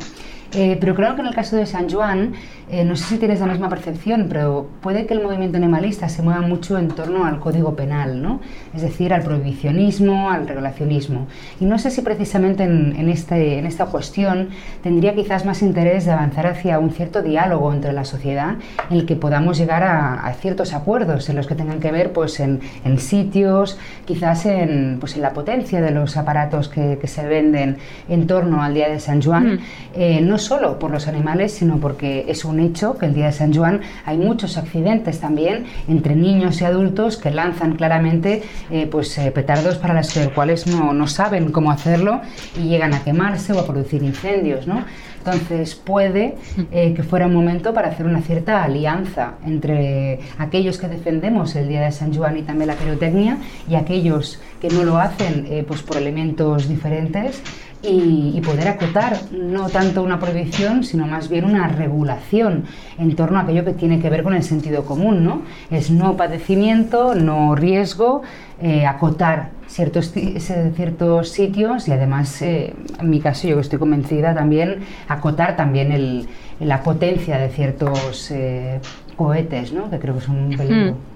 Eh, 0.53 0.77
pero 0.79 0.95
creo 0.95 1.15
que 1.15 1.21
en 1.21 1.27
el 1.27 1.35
caso 1.35 1.55
de 1.55 1.65
San 1.65 1.89
Juan, 1.89 2.33
eh, 2.69 2.84
no 2.84 2.95
sé 2.95 3.06
si 3.06 3.17
tienes 3.17 3.39
la 3.39 3.45
misma 3.45 3.69
percepción, 3.69 4.25
pero 4.28 4.67
puede 4.82 5.06
que 5.06 5.13
el 5.13 5.21
movimiento 5.21 5.58
animalista 5.58 6.10
se 6.10 6.23
mueva 6.23 6.41
mucho 6.41 6.78
en 6.78 6.88
torno 6.88 7.25
al 7.25 7.39
código 7.39 7.75
penal, 7.75 8.21
¿no? 8.21 8.39
es 8.73 8.82
decir, 8.82 9.13
al 9.13 9.21
prohibicionismo, 9.21 10.32
al 10.32 10.47
regulacionismo. 10.47 11.28
Y 11.60 11.65
no 11.65 11.78
sé 11.78 11.91
si 11.91 12.01
precisamente 12.01 12.63
en, 12.63 13.10
este, 13.10 13.60
en 13.60 13.65
esta 13.65 13.86
cuestión 13.86 14.49
tendría 14.84 15.13
quizás 15.13 15.45
más 15.45 15.62
interés 15.62 16.06
de 16.06 16.12
avanzar 16.12 16.47
hacia 16.47 16.80
un 16.80 16.91
cierto 16.91 17.21
diálogo 17.21 17.71
entre 17.71 17.93
la 17.93 18.04
sociedad 18.04 18.56
en 18.89 18.97
el 18.97 19.06
que 19.06 19.15
podamos 19.15 19.58
llegar 19.58 19.84
a, 19.84 20.34
ciertos 20.41 20.73
acuerdos 20.73 21.30
en 21.30 21.38
los 21.38 21.47
que 21.47 21.56
tengan 21.56 21.80
que 21.80 21.91
ver 21.91 22.12
pues, 22.12 22.39
en, 22.39 22.60
sitios, 22.97 23.78
quizás 24.06 24.45
en, 24.45 24.97
pues, 24.99 25.15
en 25.15 25.21
la 25.21 25.32
potencia 25.32 25.82
de 25.82 25.91
los 25.91 26.17
aparatos 26.17 26.67
que, 26.67 26.99
se 27.06 27.28
venden 27.28 27.78
en 28.10 28.25
torno 28.25 28.63
al 28.63 28.73
Día 28.73 28.89
de 28.89 28.99
San 28.99 29.21
Juan, 29.21 29.54
mm. 29.54 29.60
eh, 29.93 30.21
no 30.21 30.39
solo 30.39 30.80
por 30.80 30.89
los 30.89 31.08
animales, 31.08 31.54
sino 31.54 31.78
porque 31.78 32.25
es 32.28 32.43
un 32.43 32.54
hecho 32.59 32.97
que 32.97 33.05
el 33.05 33.13
día 33.13 33.27
de 33.27 33.31
San 33.31 33.53
Juan 33.53 33.81
hay 34.05 34.17
muchos 34.17 34.57
accidentes 34.57 35.19
también 35.19 35.65
entre 35.87 36.15
niños 36.15 36.61
y 36.61 36.65
adultos 36.65 37.17
que 37.17 37.31
lanzan 37.31 37.75
claramente 37.75 38.43
eh, 38.69 38.87
pues, 38.89 39.17
eh, 39.17 39.31
petardos 39.31 39.77
para 39.77 39.93
los 39.93 40.13
cuales 40.33 40.67
no, 40.67 40.93
no, 40.93 41.07
saben 41.07 41.51
cómo 41.51 41.71
hacerlo 41.71 42.21
y 42.57 42.67
llegan 42.67 42.93
a 42.93 43.03
quemarse 43.03 43.53
o 43.53 43.59
a 43.59 43.65
producir 43.65 44.03
incendios. 44.03 44.67
¿no? 44.67 44.83
Entonces 45.17 45.75
puede 45.75 46.35
eh, 46.71 46.93
que 46.93 47.03
fuera 47.03 47.25
un 47.25 47.33
momento 47.33 47.73
para 47.73 47.89
hacer 47.89 48.05
una 48.05 48.21
cierta 48.21 48.63
alianza 48.63 49.33
entre 49.45 50.19
aquellos 50.37 50.77
que 50.77 50.87
defendemos 50.87 51.55
el 51.55 51.67
Día 51.67 51.81
de 51.81 51.91
San 51.91 52.13
Juan 52.13 52.37
y 52.37 52.43
también 52.43 52.67
la 52.67 52.75
pirotecnia 52.75 53.37
y 53.67 53.75
aquellos 53.75 54.39
que 54.61 54.69
no 54.69 54.83
lo 54.83 54.97
hacen 54.97 55.65
pues 55.67 55.81
por 55.81 55.97
elementos 55.97 56.67
diferentes 56.69 57.41
y, 57.87 58.41
poder 58.45 58.67
acotar 58.67 59.17
no 59.31 59.69
tanto 59.69 60.03
una 60.03 60.19
prohibición, 60.19 60.83
sino 60.83 61.07
más 61.07 61.29
bien 61.29 61.45
una 61.45 61.67
regulación 61.67 62.65
en 62.99 63.15
torno 63.15 63.39
a 63.39 63.41
aquello 63.41 63.65
que 63.65 63.73
tiene 63.73 63.99
que 63.99 64.09
ver 64.09 64.23
con 64.23 64.35
el 64.35 64.43
sentido 64.43 64.85
común, 64.85 65.23
¿no? 65.23 65.41
Es 65.71 65.89
no 65.89 66.15
padecimiento, 66.15 67.15
no 67.15 67.55
riesgo, 67.55 68.21
eh, 68.61 68.85
acotar 68.85 69.49
ciertos, 69.67 70.13
ciertos 70.13 71.29
sitios 71.29 71.87
y 71.87 71.91
además, 71.91 72.41
eh, 72.41 72.73
en 72.99 73.09
mi 73.09 73.19
caso, 73.19 73.47
yo 73.47 73.59
estoy 73.59 73.79
convencida 73.79 74.33
también, 74.35 74.81
acotar 75.07 75.55
también 75.55 75.91
el, 75.91 76.27
la 76.59 76.83
potencia 76.83 77.37
de 77.37 77.49
ciertos 77.49 78.31
eh, 78.31 78.79
cohetes, 79.15 79.73
¿no? 79.73 79.89
que 79.89 79.99
creo 79.99 80.15
que 80.15 80.21
son 80.21 80.37
un 80.37 80.57
peligro. 80.57 80.91
Hmm. 80.91 81.14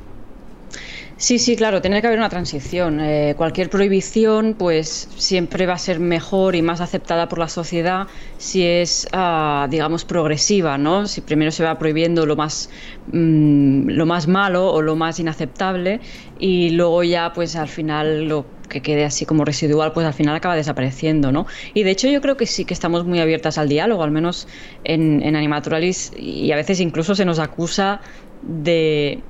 Sí, 1.21 1.37
sí, 1.37 1.57
claro, 1.57 1.81
tiene 1.81 1.99
que 1.99 2.07
haber 2.07 2.17
una 2.19 2.29
transición. 2.29 3.01
Eh, 3.01 3.33
cualquier 3.35 3.69
prohibición, 3.69 4.55
pues 4.57 5.09
siempre 5.17 5.65
va 5.65 5.73
a 5.73 5.77
ser 5.77 5.99
mejor 5.99 6.55
y 6.55 6.61
más 6.61 6.79
aceptada 6.79 7.27
por 7.27 7.39
la 7.39 7.49
sociedad 7.49 8.07
si 8.37 8.63
es, 8.65 9.05
ah, 9.11 9.67
digamos, 9.69 10.05
progresiva, 10.05 10.77
¿no? 10.77 11.07
Si 11.07 11.19
primero 11.19 11.51
se 11.51 11.65
va 11.65 11.77
prohibiendo 11.77 12.25
lo 12.25 12.37
más, 12.37 12.69
mm, 13.07 13.89
lo 13.89 14.05
más 14.05 14.27
malo 14.27 14.71
o 14.71 14.81
lo 14.81 14.95
más 14.95 15.19
inaceptable 15.19 15.99
y 16.37 16.69
luego 16.69 17.03
ya, 17.03 17.33
pues 17.33 17.57
al 17.57 17.67
final 17.67 18.23
lo 18.29 18.53
que 18.69 18.81
quede 18.81 19.03
así 19.03 19.25
como 19.25 19.43
residual, 19.43 19.91
pues 19.91 20.07
al 20.07 20.13
final 20.13 20.35
acaba 20.37 20.55
desapareciendo, 20.55 21.33
¿no? 21.33 21.47
Y 21.73 21.83
de 21.83 21.91
hecho 21.91 22.07
yo 22.07 22.21
creo 22.21 22.37
que 22.37 22.45
sí 22.45 22.63
que 22.65 22.73
estamos 22.73 23.03
muy 23.05 23.19
abiertas 23.19 23.57
al 23.57 23.67
diálogo, 23.67 24.03
al 24.03 24.11
menos 24.11 24.47
en, 24.85 25.21
en 25.21 25.35
Animaturalis, 25.35 26.11
y 26.15 26.51
a 26.53 26.55
veces 26.55 26.79
incluso 26.79 27.13
se 27.13 27.25
nos 27.25 27.39
acusa 27.39 27.99
de 28.41 29.25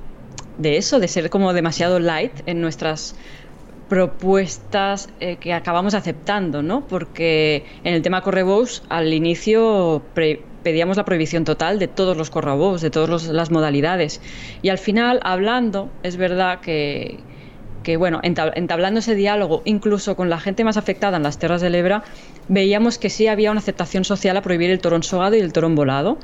de 0.60 0.76
eso, 0.76 1.00
de 1.00 1.08
ser 1.08 1.30
como 1.30 1.52
demasiado 1.52 1.98
light 1.98 2.32
en 2.46 2.60
nuestras 2.60 3.16
propuestas 3.88 5.08
eh, 5.18 5.36
que 5.36 5.52
acabamos 5.52 5.94
aceptando, 5.94 6.62
¿no? 6.62 6.86
Porque 6.86 7.64
en 7.82 7.94
el 7.94 8.02
tema 8.02 8.20
correbous 8.22 8.84
al 8.88 9.12
inicio 9.12 10.02
pedíamos 10.62 10.96
la 10.96 11.04
prohibición 11.04 11.44
total 11.44 11.78
de 11.78 11.88
todos 11.88 12.16
los 12.16 12.30
correbous, 12.30 12.82
de 12.82 12.90
todas 12.90 13.26
las 13.26 13.50
modalidades. 13.50 14.20
Y 14.62 14.68
al 14.68 14.78
final, 14.78 15.18
hablando, 15.24 15.90
es 16.04 16.16
verdad 16.16 16.60
que, 16.60 17.18
que 17.82 17.96
bueno, 17.96 18.20
entablando 18.22 19.00
ese 19.00 19.14
diálogo 19.14 19.62
incluso 19.64 20.16
con 20.16 20.30
la 20.30 20.38
gente 20.38 20.64
más 20.64 20.76
afectada 20.76 21.16
en 21.16 21.22
las 21.22 21.38
tierras 21.38 21.60
del 21.60 21.74
Ebra, 21.74 22.02
veíamos 22.48 22.98
que 22.98 23.10
sí 23.10 23.26
había 23.26 23.50
una 23.50 23.60
aceptación 23.60 24.04
social 24.04 24.36
a 24.36 24.42
prohibir 24.42 24.70
el 24.70 24.80
torón 24.80 25.02
sogado 25.02 25.36
y 25.36 25.40
el 25.40 25.52
torón 25.52 25.74
volado, 25.74 26.18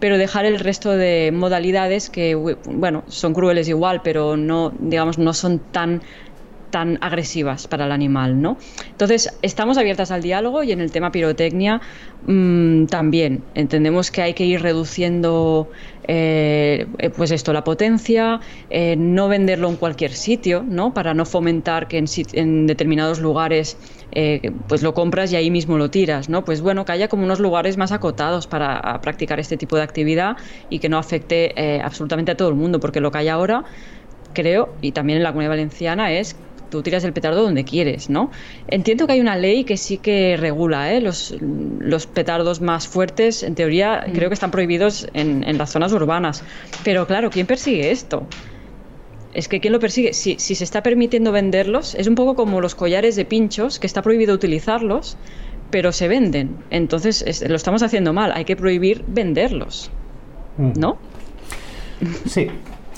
pero 0.00 0.18
dejar 0.18 0.44
el 0.44 0.58
resto 0.58 0.90
de 0.96 1.30
modalidades 1.32 2.10
que, 2.10 2.34
bueno, 2.34 3.04
son 3.08 3.34
crueles 3.34 3.68
igual, 3.68 4.00
pero 4.02 4.36
no, 4.36 4.72
digamos, 4.78 5.18
no 5.18 5.34
son 5.34 5.58
tan 5.58 6.02
tan 6.72 6.98
agresivas 7.02 7.68
para 7.68 7.84
el 7.84 7.92
animal, 7.92 8.40
¿no? 8.42 8.56
Entonces, 8.90 9.32
estamos 9.42 9.78
abiertas 9.78 10.10
al 10.10 10.22
diálogo 10.22 10.64
y 10.64 10.72
en 10.72 10.80
el 10.80 10.90
tema 10.90 11.12
pirotecnia 11.12 11.80
mm, 12.26 12.86
también 12.86 13.44
entendemos 13.54 14.10
que 14.10 14.22
hay 14.22 14.34
que 14.34 14.44
ir 14.44 14.62
reduciendo 14.62 15.68
eh, 16.08 16.86
pues 17.16 17.30
esto, 17.30 17.52
la 17.52 17.62
potencia, 17.62 18.40
eh, 18.70 18.96
no 18.96 19.28
venderlo 19.28 19.68
en 19.68 19.76
cualquier 19.76 20.12
sitio, 20.12 20.64
¿no? 20.66 20.94
Para 20.94 21.14
no 21.14 21.26
fomentar 21.26 21.86
que 21.88 22.02
en, 22.32 22.66
determinados 22.66 23.20
lugares 23.20 23.76
eh, 24.12 24.50
pues 24.66 24.82
lo 24.82 24.94
compras 24.94 25.30
y 25.32 25.36
ahí 25.36 25.50
mismo 25.50 25.76
lo 25.76 25.90
tiras, 25.90 26.30
¿no? 26.30 26.42
Pues 26.42 26.62
bueno, 26.62 26.86
que 26.86 26.92
haya 26.92 27.08
como 27.08 27.24
unos 27.24 27.38
lugares 27.38 27.76
más 27.76 27.92
acotados 27.92 28.46
para 28.46 28.98
practicar 29.02 29.38
este 29.38 29.58
tipo 29.58 29.76
de 29.76 29.82
actividad 29.82 30.38
y 30.70 30.78
que 30.78 30.88
no 30.88 30.96
afecte 30.96 31.80
absolutamente 31.82 32.32
a 32.32 32.36
todo 32.36 32.48
el 32.48 32.54
mundo, 32.54 32.80
porque 32.80 33.00
lo 33.00 33.10
que 33.10 33.18
hay 33.18 33.28
ahora 33.28 33.64
creo, 34.32 34.74
y 34.80 34.92
también 34.92 35.18
en 35.18 35.22
la 35.22 35.30
comunidad 35.30 35.50
valenciana, 35.50 36.12
es 36.12 36.36
tú 36.72 36.82
tiras 36.82 37.04
el 37.04 37.12
petardo 37.12 37.42
donde 37.42 37.64
quieres, 37.64 38.08
¿no? 38.08 38.30
Entiendo 38.66 39.06
que 39.06 39.12
hay 39.12 39.20
una 39.20 39.36
ley 39.36 39.64
que 39.64 39.76
sí 39.76 39.98
que 39.98 40.38
regula, 40.38 40.90
¿eh? 40.94 41.02
Los, 41.02 41.36
los 41.40 42.06
petardos 42.06 42.62
más 42.62 42.88
fuertes, 42.88 43.42
en 43.42 43.54
teoría, 43.54 44.06
mm. 44.08 44.12
creo 44.12 44.30
que 44.30 44.34
están 44.34 44.50
prohibidos 44.50 45.06
en, 45.12 45.58
las 45.58 45.70
zonas 45.70 45.92
urbanas. 45.92 46.42
Pero 46.82 47.06
claro, 47.06 47.28
¿quién 47.28 47.46
persigue 47.46 47.90
esto? 47.90 48.26
Es 49.34 49.48
que 49.48 49.60
¿quién 49.60 49.74
lo 49.74 49.80
persigue? 49.80 50.14
Si, 50.14 50.38
se 50.38 50.64
está 50.64 50.82
permitiendo 50.82 51.30
venderlos, 51.30 51.94
es 51.94 52.06
un 52.06 52.14
poco 52.14 52.34
como 52.34 52.62
los 52.62 52.74
collares 52.74 53.16
de 53.16 53.26
pinchos, 53.26 53.78
que 53.78 53.86
está 53.86 54.00
prohibido 54.00 54.34
utilizarlos, 54.34 55.18
pero 55.70 55.92
se 55.92 56.08
venden. 56.08 56.56
Entonces 56.70 57.44
lo 57.46 57.56
estamos 57.56 57.82
haciendo 57.82 58.14
mal, 58.14 58.32
hay 58.34 58.46
que 58.46 58.56
prohibir 58.56 59.04
venderlos. 59.06 59.90
Mm. 60.56 60.72
¿No? 60.80 60.96
Sí, 62.26 62.48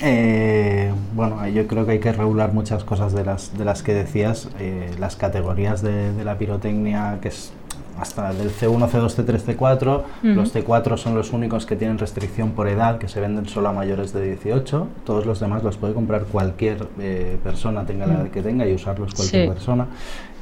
eh, 0.00 0.92
bueno, 1.14 1.46
yo 1.48 1.66
creo 1.66 1.86
que 1.86 1.92
hay 1.92 2.00
que 2.00 2.12
regular 2.12 2.52
muchas 2.52 2.84
cosas 2.84 3.12
de 3.12 3.24
las, 3.24 3.56
de 3.56 3.64
las 3.64 3.82
que 3.82 3.94
decías. 3.94 4.48
Eh, 4.58 4.90
las 4.98 5.16
categorías 5.16 5.82
de, 5.82 6.24
la 6.24 6.36
pirotecnia, 6.36 7.18
que 7.20 7.28
es 7.28 7.52
hasta 7.98 8.32
del 8.32 8.50
C1, 8.50 8.88
C2, 8.90 9.24
C3, 9.24 9.56
C4. 9.56 10.02
Los 10.22 10.54
C4 10.54 10.96
son 10.96 11.14
los 11.14 11.32
únicos 11.32 11.64
que 11.64 11.76
tienen 11.76 11.98
restricción 11.98 12.50
por 12.50 12.66
edad, 12.66 12.98
que 12.98 13.06
se 13.06 13.20
venden 13.20 13.46
solo 13.46 13.68
a 13.68 13.72
mayores 13.72 14.12
de 14.12 14.24
18. 14.24 14.88
Todos 15.04 15.26
los 15.26 15.38
demás 15.38 15.62
los 15.62 15.76
puede 15.76 15.94
comprar 15.94 16.24
cualquier 16.24 16.88
eh, 16.98 17.38
persona, 17.44 17.86
tenga 17.86 18.06
la 18.06 18.14
edad 18.14 18.28
que 18.30 18.42
tenga, 18.42 18.66
y 18.66 18.74
usarlos 18.74 19.14
cualquier 19.14 19.48
persona. 19.48 19.86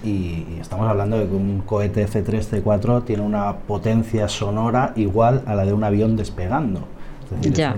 Y, 0.03 0.09
y, 0.09 0.59
estamos 0.61 0.89
hablando 0.89 1.19
de 1.19 1.29
que 1.29 1.35
un 1.35 1.61
cohete 1.61 2.09
C3, 2.09 2.63
C4 2.63 3.05
tiene 3.05 3.23
una 3.23 3.53
potencia 3.59 4.29
sonora 4.29 4.93
igual 4.97 5.43
a 5.47 5.55
la 5.55 5.65
de 5.65 5.75
un 5.75 5.85
avión 5.85 6.17
despegando. 6.17 6.89
Es 7.37 7.43
decir, 7.43 7.65
es 7.65 7.75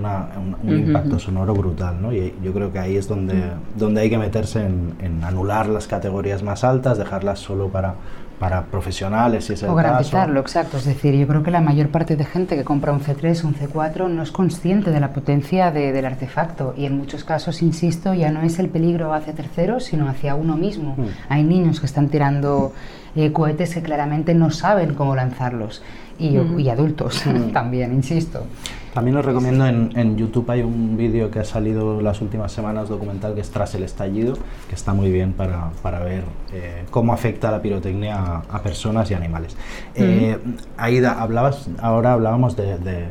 un, 0.62 0.78
impacto 0.78 1.18
sonoro 1.18 1.54
brutal, 1.54 2.00
¿no? 2.00 2.12
Y 2.12 2.34
yo 2.42 2.52
creo 2.52 2.72
que 2.72 2.78
ahí 2.78 2.96
es 2.96 3.08
donde, 3.08 3.34
donde 3.76 4.02
hay 4.02 4.10
que 4.10 4.18
meterse 4.18 4.64
en, 4.64 5.20
anular 5.24 5.68
las 5.68 5.86
categorías 5.86 6.42
más 6.42 6.64
altas, 6.64 6.98
dejarlas 6.98 7.38
solo 7.38 7.68
para, 7.68 7.94
para 8.38 8.64
profesionales, 8.64 9.46
si 9.46 9.54
es 9.54 9.62
el 9.62 9.70
O 9.70 9.74
garantizarlo, 9.74 10.40
exacto. 10.40 10.76
Es 10.76 10.84
decir, 10.84 11.14
yo 11.14 11.26
creo 11.26 11.42
que 11.42 11.50
la 11.50 11.60
mayor 11.60 11.88
parte 11.88 12.16
de 12.16 12.24
gente 12.24 12.56
que 12.56 12.64
compra 12.64 12.92
un 12.92 13.00
C3 13.00 13.44
un 13.44 13.54
C4 13.54 14.08
no 14.08 14.22
es 14.22 14.30
consciente 14.30 14.90
de 14.90 15.00
la 15.00 15.12
potencia 15.12 15.70
del 15.70 16.04
artefacto 16.04 16.74
y 16.76 16.86
en 16.86 16.96
muchos 16.96 17.24
casos, 17.24 17.62
insisto, 17.62 18.14
ya 18.14 18.30
no 18.30 18.42
es 18.42 18.58
el 18.58 18.68
peligro 18.68 19.12
hacia 19.14 19.32
terceros, 19.34 19.84
sino 19.84 20.08
hacia 20.08 20.34
uno 20.34 20.56
mismo. 20.56 20.94
Mm. 20.96 21.06
Hay 21.28 21.42
niños 21.42 21.80
que 21.80 21.86
están 21.86 22.08
tirando 22.08 22.72
eh, 23.16 23.32
cohetes 23.32 23.74
que 23.74 23.82
claramente 23.82 24.34
no 24.34 24.50
saben 24.50 24.94
cómo 24.94 25.14
lanzarlos 25.14 25.82
y, 26.18 26.36
y 26.36 26.68
adultos 26.68 27.24
mm. 27.26 27.50
también, 27.52 27.94
insisto. 27.94 28.46
También 28.94 29.16
os 29.16 29.24
recomiendo 29.24 29.66
en, 29.66 29.90
en 29.96 30.16
YouTube 30.16 30.48
hay 30.52 30.62
un 30.62 30.96
vídeo 30.96 31.28
que 31.28 31.40
ha 31.40 31.44
salido 31.44 32.00
las 32.00 32.20
últimas 32.20 32.52
semanas 32.52 32.88
documental 32.88 33.34
que 33.34 33.40
es 33.40 33.50
Tras 33.50 33.74
el 33.74 33.82
estallido, 33.82 34.34
que 34.68 34.76
está 34.76 34.94
muy 34.94 35.10
bien 35.10 35.32
para, 35.32 35.70
para 35.82 35.98
ver 35.98 36.22
eh, 36.52 36.84
cómo 36.92 37.12
afecta 37.12 37.50
la 37.50 37.60
pirotecnia 37.60 38.42
a, 38.48 38.62
personas 38.62 39.10
y 39.10 39.14
animales. 39.14 39.56
Eh, 39.96 40.38
Aida, 40.76 41.20
hablabas, 41.20 41.68
ahora 41.82 42.12
hablábamos 42.12 42.56
de, 42.56 43.08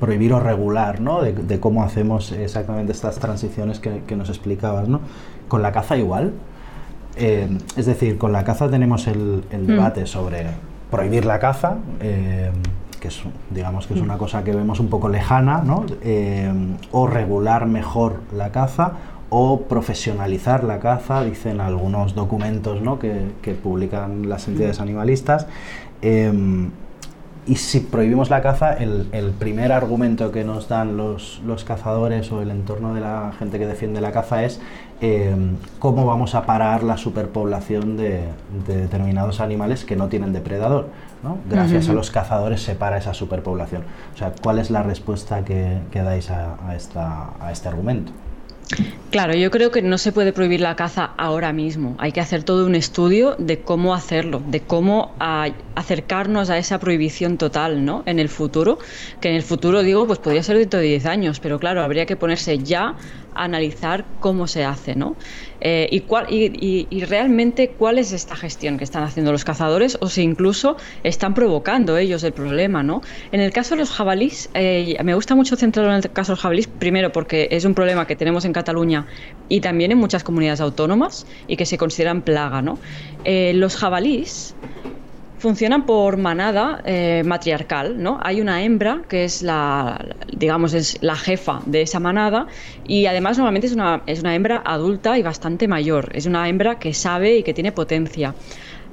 prohibir 0.00 0.32
o 0.32 0.40
regular, 0.40 1.02
¿no? 1.02 1.20
De, 1.20 1.60
cómo 1.60 1.82
hacemos 1.82 2.32
exactamente 2.32 2.92
estas 2.92 3.18
transiciones 3.18 3.80
que, 3.80 4.04
que 4.06 4.16
nos 4.16 4.30
explicabas, 4.30 4.88
¿no? 4.88 5.02
Con 5.46 5.60
la 5.60 5.72
caza 5.72 5.98
igual. 5.98 6.32
Eh, 7.16 7.48
es 7.76 7.84
decir, 7.84 8.16
con 8.16 8.32
la 8.32 8.44
caza 8.44 8.70
tenemos 8.70 9.06
el, 9.06 9.44
el 9.50 9.66
debate 9.66 10.06
sobre 10.06 10.46
prohibir 10.90 11.26
la 11.26 11.38
caza 11.38 11.76
que 12.98 13.08
es, 13.08 13.22
digamos 13.50 13.86
que 13.86 13.94
es 13.94 14.00
una 14.00 14.18
cosa 14.18 14.44
que 14.44 14.54
vemos 14.54 14.80
un 14.80 14.88
poco 14.88 15.08
lejana, 15.08 15.62
¿no? 15.64 15.84
Eh, 16.02 16.52
o 16.92 17.06
regular 17.06 17.66
mejor 17.66 18.20
la 18.32 18.50
caza 18.50 18.92
o 19.30 19.62
profesionalizar 19.62 20.64
la 20.64 20.80
caza, 20.80 21.22
dicen 21.22 21.60
algunos 21.60 22.14
documentos 22.14 22.80
¿no? 22.80 22.98
que, 22.98 23.32
que, 23.42 23.52
publican 23.52 24.28
las 24.28 24.48
entidades 24.48 24.80
animalistas. 24.80 25.46
Eh, 26.00 26.32
y 27.48 27.56
si 27.56 27.80
prohibimos 27.80 28.28
la 28.28 28.42
caza, 28.42 28.74
el, 28.74 29.08
el, 29.12 29.30
primer 29.30 29.72
argumento 29.72 30.30
que 30.30 30.44
nos 30.44 30.68
dan 30.68 30.98
los, 30.98 31.40
los, 31.46 31.64
cazadores 31.64 32.30
o 32.30 32.42
el 32.42 32.50
entorno 32.50 32.92
de 32.92 33.00
la 33.00 33.32
gente 33.38 33.58
que 33.58 33.66
defiende 33.66 34.02
la 34.02 34.12
caza 34.12 34.44
es 34.44 34.60
eh, 35.00 35.34
cómo 35.78 36.04
vamos 36.04 36.34
a 36.34 36.44
parar 36.44 36.82
la 36.82 36.98
superpoblación 36.98 37.96
de, 37.96 38.24
de, 38.66 38.76
determinados 38.76 39.40
animales 39.40 39.86
que 39.86 39.96
no 39.96 40.08
tienen 40.08 40.34
depredador. 40.34 40.88
¿No? 41.22 41.38
Gracias 41.48 41.88
a 41.88 41.92
los 41.92 42.10
cazadores 42.10 42.62
se 42.62 42.74
para 42.74 42.98
esa 42.98 43.14
superpoblación. 43.14 43.82
O 44.14 44.18
sea, 44.18 44.32
¿cuál 44.42 44.58
es 44.58 44.70
la 44.70 44.82
respuesta 44.82 45.44
que, 45.44 45.78
que 45.90 46.02
dais 46.02 46.30
a, 46.30 46.56
a, 46.66 46.76
esta, 46.76 47.30
a 47.40 47.52
este 47.52 47.68
argumento? 47.68 48.12
Claro, 49.10 49.32
yo 49.34 49.50
creo 49.50 49.70
que 49.70 49.80
no 49.80 49.96
se 49.96 50.12
puede 50.12 50.34
prohibir 50.34 50.60
la 50.60 50.76
caza 50.76 51.14
ahora 51.16 51.54
mismo. 51.54 51.96
Hay 51.98 52.12
que 52.12 52.20
hacer 52.20 52.44
todo 52.44 52.66
un 52.66 52.74
estudio 52.74 53.36
de 53.38 53.62
cómo 53.62 53.94
hacerlo, 53.94 54.42
de 54.44 54.60
cómo 54.60 55.16
acercarnos 55.74 56.50
a 56.50 56.58
esa 56.58 56.78
prohibición 56.78 57.38
total, 57.38 57.86
¿no? 57.86 58.02
En 58.04 58.18
el 58.18 58.28
futuro, 58.28 58.78
que 59.22 59.30
en 59.30 59.36
el 59.36 59.42
futuro 59.42 59.82
digo, 59.82 60.06
pues 60.06 60.18
podría 60.18 60.42
ser 60.42 60.58
dentro 60.58 60.80
de 60.80 60.86
10 60.86 61.06
años, 61.06 61.40
pero 61.40 61.58
claro, 61.58 61.82
habría 61.82 62.04
que 62.04 62.16
ponerse 62.16 62.58
ya 62.58 62.96
analizar 63.38 64.04
cómo 64.20 64.46
se 64.46 64.64
hace, 64.64 64.94
¿no? 64.94 65.16
Eh, 65.60 65.88
y, 65.90 67.04
realmente 67.04 67.70
cuál 67.70 67.98
es 67.98 68.12
esta 68.12 68.36
gestión 68.36 68.76
que 68.76 68.84
están 68.84 69.02
haciendo 69.02 69.32
los 69.32 69.44
cazadores 69.44 69.96
o 70.00 70.08
si 70.08 70.22
incluso 70.22 70.76
están 71.02 71.34
provocando 71.34 71.96
ellos 71.96 72.22
el 72.24 72.32
problema, 72.32 72.82
¿no? 72.82 73.00
En 73.32 73.40
el 73.40 73.52
caso 73.52 73.74
de 73.74 73.80
los 73.80 73.90
jabalís, 73.90 74.50
eh, 74.54 74.96
me 75.02 75.14
gusta 75.14 75.34
mucho 75.34 75.56
centrarlo 75.56 75.92
en 75.92 75.98
el 75.98 76.10
caso 76.10 76.32
de 76.32 76.34
los 76.34 76.40
jabalís, 76.40 76.66
primero 76.66 77.12
porque 77.12 77.48
es 77.50 77.64
un 77.64 77.74
problema 77.74 78.06
que 78.06 78.16
tenemos 78.16 78.44
en 78.44 78.52
Cataluña 78.52 78.97
y 79.48 79.60
también 79.60 79.92
en 79.92 79.98
muchas 79.98 80.24
comunidades 80.24 80.60
autónomas 80.60 81.26
y 81.46 81.56
que 81.56 81.66
se 81.66 81.78
consideran 81.78 82.22
plaga, 82.22 82.62
¿no? 82.62 82.78
Eh, 83.24 83.52
los 83.54 83.76
jabalís 83.76 84.54
funcionan 85.38 85.86
por 85.86 86.16
manada 86.16 86.82
eh, 86.84 87.22
matriarcal, 87.24 88.02
¿no? 88.02 88.18
Hay 88.22 88.40
una 88.40 88.62
hembra 88.62 89.02
que 89.08 89.24
es 89.24 89.40
la, 89.40 90.16
digamos, 90.32 90.74
es 90.74 90.98
la 91.00 91.16
jefa 91.16 91.62
de 91.64 91.82
esa 91.82 92.00
manada 92.00 92.46
y 92.84 93.06
además 93.06 93.38
normalmente 93.38 93.68
es 93.68 93.72
una, 93.72 94.02
es 94.06 94.20
una 94.20 94.34
hembra 94.34 94.62
adulta 94.64 95.16
y 95.16 95.22
bastante 95.22 95.68
mayor. 95.68 96.10
Es 96.12 96.26
una 96.26 96.48
hembra 96.48 96.78
que 96.78 96.92
sabe 96.92 97.38
y 97.38 97.42
que 97.44 97.54
tiene 97.54 97.72
potencia. 97.72 98.34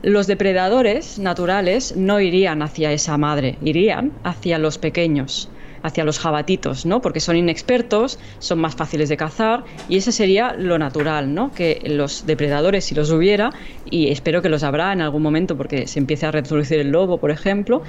Los 0.03 0.27
depredadores 0.27 1.17
naturales 1.17 1.95
no 1.97 2.19
irían 2.19 2.61
hacia 2.61 2.91
esa 2.91 3.17
madre, 3.17 3.57
irían 3.61 4.13
hacia 4.23 4.59
los 4.59 4.77
pequeños 4.77 5.49
hacia 5.85 6.03
los 6.03 6.17
jabatitos, 6.17 6.85
¿no? 6.85 7.01
Porque 7.01 7.19
son 7.19 7.35
inexpertos, 7.35 8.17
son 8.39 8.59
más 8.59 8.75
fáciles 8.75 9.07
de 9.07 9.17
cazar 9.17 9.63
y 9.87 9.97
ese 9.97 10.11
sería 10.11 10.53
lo 10.53 10.79
natural, 10.79 11.33
¿no? 11.33 11.51
Que 11.53 11.79
los 11.85 12.25
depredadores, 12.25 12.85
si 12.85 12.95
los 12.95 13.11
hubiera, 13.11 13.51
y 13.85 14.09
espero 14.09 14.41
que 14.41 14.49
los 14.49 14.63
habrá 14.63 14.91
en 14.93 15.01
algún 15.01 15.21
momento 15.21 15.55
porque 15.55 15.85
se 15.85 15.99
empiece 15.99 16.25
a 16.25 16.31
reproducir 16.31 16.79
el 16.79 16.89
lobo, 16.89 17.19
por 17.19 17.29
ejemplo, 17.29 17.83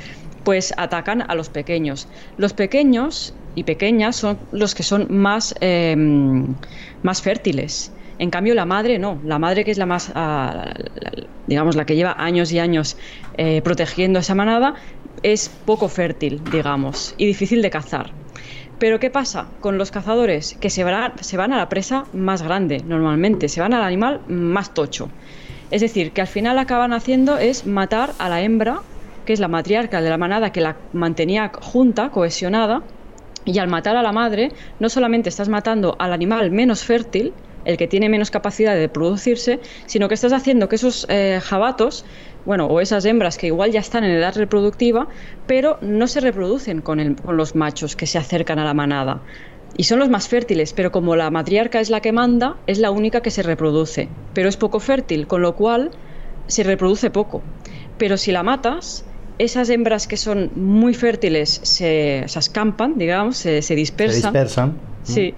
pues 0.44 0.74
atacan 0.76 1.22
a 1.22 1.34
los 1.34 1.48
pequeños. 1.48 2.06
Los 2.36 2.52
pequeños 2.52 3.34
y 3.54 3.64
pequeñas 3.64 4.16
son 4.16 4.38
los 4.52 4.74
que 4.74 4.82
son 4.82 5.06
más, 5.08 5.54
em, 5.60 6.54
más 7.02 7.22
fértiles. 7.22 7.92
En 8.18 8.30
cambio, 8.30 8.54
la 8.54 8.64
madre 8.64 8.98
no. 8.98 9.20
La 9.24 9.38
madre, 9.38 9.64
que 9.64 9.70
es 9.70 9.78
la 9.78 9.86
más, 9.86 10.12
ah, 10.14 10.72
digamos, 11.46 11.76
la 11.76 11.84
que 11.84 11.96
lleva 11.96 12.14
años 12.18 12.50
y 12.52 12.58
años 12.58 12.96
eh, 13.36 13.60
protegiendo 13.62 14.18
esa 14.18 14.34
manada, 14.34 14.74
es 15.22 15.48
poco 15.48 15.88
fértil, 15.88 16.40
digamos, 16.50 17.14
y 17.18 17.26
difícil 17.26 17.62
de 17.62 17.70
cazar. 17.70 18.12
Pero 18.78 19.00
¿qué 19.00 19.10
pasa 19.10 19.48
con 19.60 19.78
los 19.78 19.90
cazadores? 19.90 20.56
Que 20.60 20.68
se 20.68 20.84
van, 20.84 21.12
se 21.20 21.36
van 21.36 21.52
a 21.52 21.56
la 21.56 21.68
presa 21.68 22.04
más 22.12 22.42
grande, 22.42 22.82
normalmente, 22.86 23.48
se 23.48 23.60
van 23.60 23.72
al 23.72 23.82
animal 23.82 24.20
más 24.28 24.74
tocho. 24.74 25.08
Es 25.70 25.80
decir, 25.80 26.12
que 26.12 26.20
al 26.20 26.26
final 26.26 26.58
acaban 26.58 26.92
haciendo 26.92 27.38
es 27.38 27.66
matar 27.66 28.12
a 28.18 28.28
la 28.28 28.42
hembra, 28.42 28.80
que 29.24 29.32
es 29.32 29.40
la 29.40 29.48
matriarca 29.48 30.00
de 30.00 30.10
la 30.10 30.18
manada 30.18 30.52
que 30.52 30.60
la 30.60 30.76
mantenía 30.92 31.50
junta, 31.60 32.10
cohesionada, 32.10 32.82
y 33.44 33.58
al 33.58 33.68
matar 33.68 33.96
a 33.96 34.02
la 34.02 34.12
madre, 34.12 34.52
no 34.78 34.88
solamente 34.88 35.28
estás 35.28 35.48
matando 35.48 35.96
al 35.98 36.12
animal 36.12 36.50
menos 36.50 36.84
fértil, 36.84 37.32
el 37.64 37.76
que 37.76 37.86
tiene 37.88 38.08
menos 38.08 38.30
capacidad 38.30 38.74
de 38.76 38.88
producirse, 38.88 39.60
sino 39.86 40.08
que 40.08 40.14
estás 40.14 40.32
haciendo 40.32 40.68
que 40.68 40.76
esos 40.76 41.06
eh, 41.08 41.40
jabatos 41.42 42.04
bueno, 42.46 42.66
o 42.66 42.80
esas 42.80 43.04
hembras 43.04 43.36
que 43.36 43.48
igual 43.48 43.72
ya 43.72 43.80
están 43.80 44.04
en 44.04 44.12
edad 44.12 44.34
reproductiva, 44.36 45.08
pero 45.46 45.78
no 45.82 46.06
se 46.06 46.20
reproducen 46.20 46.80
con, 46.80 47.16
los 47.28 47.56
machos 47.56 47.96
que 47.96 48.06
se 48.06 48.18
acercan 48.18 48.60
a 48.60 48.64
la 48.64 48.72
manada. 48.72 49.20
Y 49.76 49.84
son 49.84 49.98
los 49.98 50.08
más 50.08 50.28
fértiles, 50.28 50.72
pero 50.72 50.92
como 50.92 51.16
la 51.16 51.28
matriarca 51.30 51.80
es 51.80 51.90
la 51.90 52.00
que 52.00 52.12
manda, 52.12 52.56
es 52.66 52.78
la 52.78 52.92
única 52.92 53.20
que 53.20 53.30
se 53.30 53.42
reproduce. 53.42 54.08
Pero 54.32 54.48
es 54.48 54.56
poco 54.56 54.78
fértil, 54.78 55.26
con 55.26 55.42
lo 55.42 55.56
cual 55.56 55.90
se 56.46 56.62
reproduce 56.62 57.10
poco. 57.10 57.42
Pero 57.98 58.16
si 58.16 58.30
la 58.30 58.44
matas, 58.44 59.04
esas 59.38 59.68
hembras 59.68 60.06
que 60.06 60.16
son 60.16 60.52
muy 60.54 60.94
fértiles 60.94 61.60
se, 61.62 62.24
se 62.26 62.38
escampan, 62.38 62.96
digamos, 62.96 63.36
se, 63.36 63.60
dispersan. 63.74 64.20
Se 64.20 64.26
dispersan. 64.28 64.78
Sí. 65.02 65.34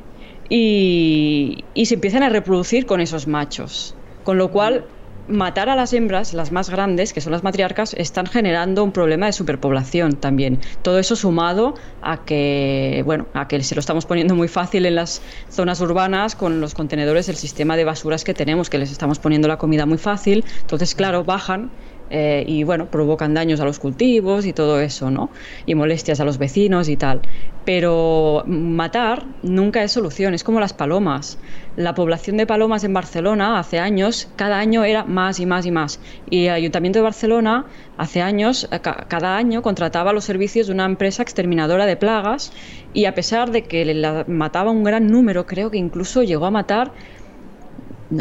Y, 0.50 1.64
y 1.74 1.86
se 1.86 1.94
empiezan 1.94 2.22
a 2.22 2.28
reproducir 2.28 2.84
con 2.84 3.00
esos 3.00 3.26
machos. 3.26 3.94
Con 4.24 4.36
lo 4.36 4.50
cual 4.50 4.84
matar 5.28 5.68
a 5.68 5.76
las 5.76 5.92
hembras, 5.92 6.34
las 6.34 6.52
más 6.52 6.70
grandes, 6.70 7.12
que 7.12 7.20
son 7.20 7.32
las 7.32 7.42
matriarcas, 7.42 7.94
están 7.94 8.26
generando 8.26 8.82
un 8.84 8.92
problema 8.92 9.26
de 9.26 9.32
superpoblación 9.32 10.16
también. 10.16 10.60
Todo 10.82 10.98
eso 10.98 11.16
sumado 11.16 11.74
a 12.02 12.24
que, 12.24 13.02
bueno, 13.04 13.26
a 13.34 13.48
que 13.48 13.62
se 13.62 13.74
lo 13.74 13.80
estamos 13.80 14.06
poniendo 14.06 14.34
muy 14.34 14.48
fácil 14.48 14.86
en 14.86 14.94
las 14.94 15.22
zonas 15.50 15.80
urbanas 15.80 16.34
con 16.34 16.60
los 16.60 16.74
contenedores, 16.74 17.28
el 17.28 17.36
sistema 17.36 17.76
de 17.76 17.84
basuras 17.84 18.24
que 18.24 18.34
tenemos, 18.34 18.70
que 18.70 18.78
les 18.78 18.90
estamos 18.90 19.18
poniendo 19.18 19.48
la 19.48 19.58
comida 19.58 19.86
muy 19.86 19.98
fácil. 19.98 20.44
Entonces, 20.60 20.94
claro, 20.94 21.24
bajan 21.24 21.70
eh, 22.10 22.44
y 22.46 22.64
bueno, 22.64 22.86
provocan 22.86 23.34
daños 23.34 23.60
a 23.60 23.64
los 23.64 23.78
cultivos 23.78 24.46
y 24.46 24.52
todo 24.52 24.80
eso, 24.80 25.10
¿no? 25.10 25.30
Y 25.66 25.74
molestias 25.74 26.20
a 26.20 26.24
los 26.24 26.38
vecinos 26.38 26.88
y 26.88 26.96
tal. 26.96 27.20
Pero 27.64 28.44
matar 28.46 29.26
nunca 29.42 29.82
es 29.82 29.92
solución, 29.92 30.32
es 30.32 30.42
como 30.42 30.58
las 30.58 30.72
palomas. 30.72 31.38
La 31.76 31.94
población 31.94 32.38
de 32.38 32.46
palomas 32.46 32.82
en 32.82 32.94
Barcelona 32.94 33.58
hace 33.58 33.78
años, 33.78 34.28
cada 34.36 34.58
año 34.58 34.84
era 34.84 35.04
más 35.04 35.38
y 35.38 35.46
más 35.46 35.66
y 35.66 35.70
más. 35.70 36.00
Y 36.30 36.46
el 36.46 36.54
Ayuntamiento 36.54 36.98
de 36.98 37.02
Barcelona 37.02 37.66
hace 37.98 38.22
años, 38.22 38.68
eh, 38.72 38.80
cada 38.80 39.36
año 39.36 39.60
contrataba 39.60 40.12
los 40.14 40.24
servicios 40.24 40.68
de 40.68 40.72
una 40.72 40.86
empresa 40.86 41.22
exterminadora 41.22 41.84
de 41.84 41.96
plagas 41.96 42.52
y 42.94 43.04
a 43.04 43.14
pesar 43.14 43.50
de 43.50 43.64
que 43.64 43.84
la 43.94 44.24
mataba 44.26 44.70
un 44.70 44.82
gran 44.82 45.06
número, 45.08 45.46
creo 45.46 45.70
que 45.70 45.78
incluso 45.78 46.22
llegó 46.22 46.46
a 46.46 46.50
matar 46.50 46.92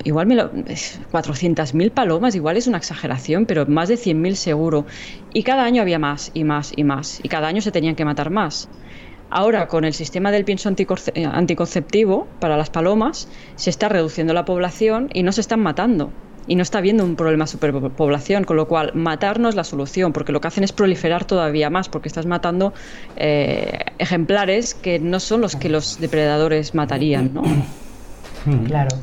igual 0.03 0.27
me 0.27 0.35
lo, 0.35 0.51
400.000 0.51 1.91
palomas, 1.91 2.35
igual 2.35 2.57
es 2.57 2.67
una 2.67 2.77
exageración, 2.77 3.45
pero 3.45 3.65
más 3.65 3.89
de 3.89 3.95
100.000 3.95 4.35
seguro. 4.35 4.85
Y 5.33 5.43
cada 5.43 5.63
año 5.63 5.81
había 5.81 5.99
más 5.99 6.31
y 6.33 6.43
más 6.43 6.73
y 6.75 6.83
más. 6.83 7.19
Y 7.23 7.29
cada 7.29 7.47
año 7.47 7.61
se 7.61 7.71
tenían 7.71 7.95
que 7.95 8.05
matar 8.05 8.29
más. 8.29 8.69
Ahora, 9.29 9.67
con 9.67 9.83
el 9.83 9.93
sistema 9.93 10.31
del 10.31 10.45
pienso 10.45 10.69
eh, 10.69 11.25
anticonceptivo 11.25 12.27
para 12.39 12.55
las 12.57 12.69
palomas, 12.69 13.27
se 13.55 13.69
está 13.69 13.89
reduciendo 13.89 14.33
la 14.33 14.45
población 14.45 15.09
y 15.13 15.23
no 15.23 15.31
se 15.31 15.41
están 15.41 15.59
matando. 15.59 16.11
Y 16.49 16.55
no 16.55 16.63
está 16.63 16.77
habiendo 16.77 17.03
un 17.03 17.17
problema 17.17 17.43
de 17.43 17.51
superpoblación, 17.51 18.45
con 18.45 18.55
lo 18.55 18.69
cual 18.69 18.91
matar 18.93 19.37
no 19.37 19.49
es 19.49 19.55
la 19.55 19.65
solución, 19.65 20.13
porque 20.13 20.31
lo 20.31 20.39
que 20.39 20.47
hacen 20.47 20.63
es 20.63 20.71
proliferar 20.71 21.25
todavía 21.25 21.69
más, 21.69 21.89
porque 21.89 22.07
estás 22.07 22.25
matando 22.25 22.73
eh, 23.17 23.79
ejemplares 23.97 24.73
que 24.73 24.97
no 24.97 25.19
son 25.19 25.41
los 25.41 25.57
que 25.57 25.67
los 25.67 25.99
depredadores 25.99 26.73
matarían, 26.73 27.33
¿no? 27.33 27.43
Claro. 28.65 28.95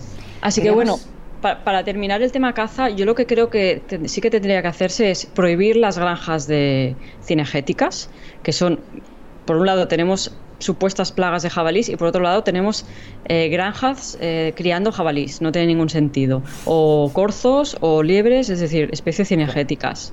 Así 0.44 0.60
que 0.60 0.70
bueno, 0.70 0.98
para 1.40 1.84
terminar 1.84 2.20
el 2.20 2.30
tema 2.30 2.52
caza, 2.52 2.90
yo 2.90 3.06
lo 3.06 3.14
que 3.14 3.24
creo 3.24 3.48
que 3.48 3.80
sí 4.04 4.20
que 4.20 4.30
tendría 4.30 4.60
que 4.60 4.68
hacerse 4.68 5.10
es 5.10 5.24
prohibir 5.24 5.76
las 5.76 5.98
granjas 5.98 6.46
de 6.46 6.96
cinegéticas, 7.22 8.10
que 8.42 8.52
son, 8.52 8.78
por 9.46 9.56
un 9.56 9.64
lado 9.64 9.88
tenemos 9.88 10.32
supuestas 10.58 11.12
plagas 11.12 11.42
de 11.44 11.48
jabalís 11.48 11.88
y 11.88 11.96
por 11.96 12.08
otro 12.08 12.22
lado 12.22 12.42
tenemos 12.42 12.84
eh, 13.24 13.48
granjas 13.48 14.18
eh, 14.20 14.52
criando 14.54 14.92
jabalís, 14.92 15.40
no 15.40 15.50
tiene 15.50 15.68
ningún 15.68 15.88
sentido, 15.88 16.42
o 16.66 17.10
corzos 17.14 17.78
o 17.80 18.02
liebres, 18.02 18.50
es 18.50 18.60
decir, 18.60 18.90
especies 18.92 19.28
cinegéticas. 19.28 20.12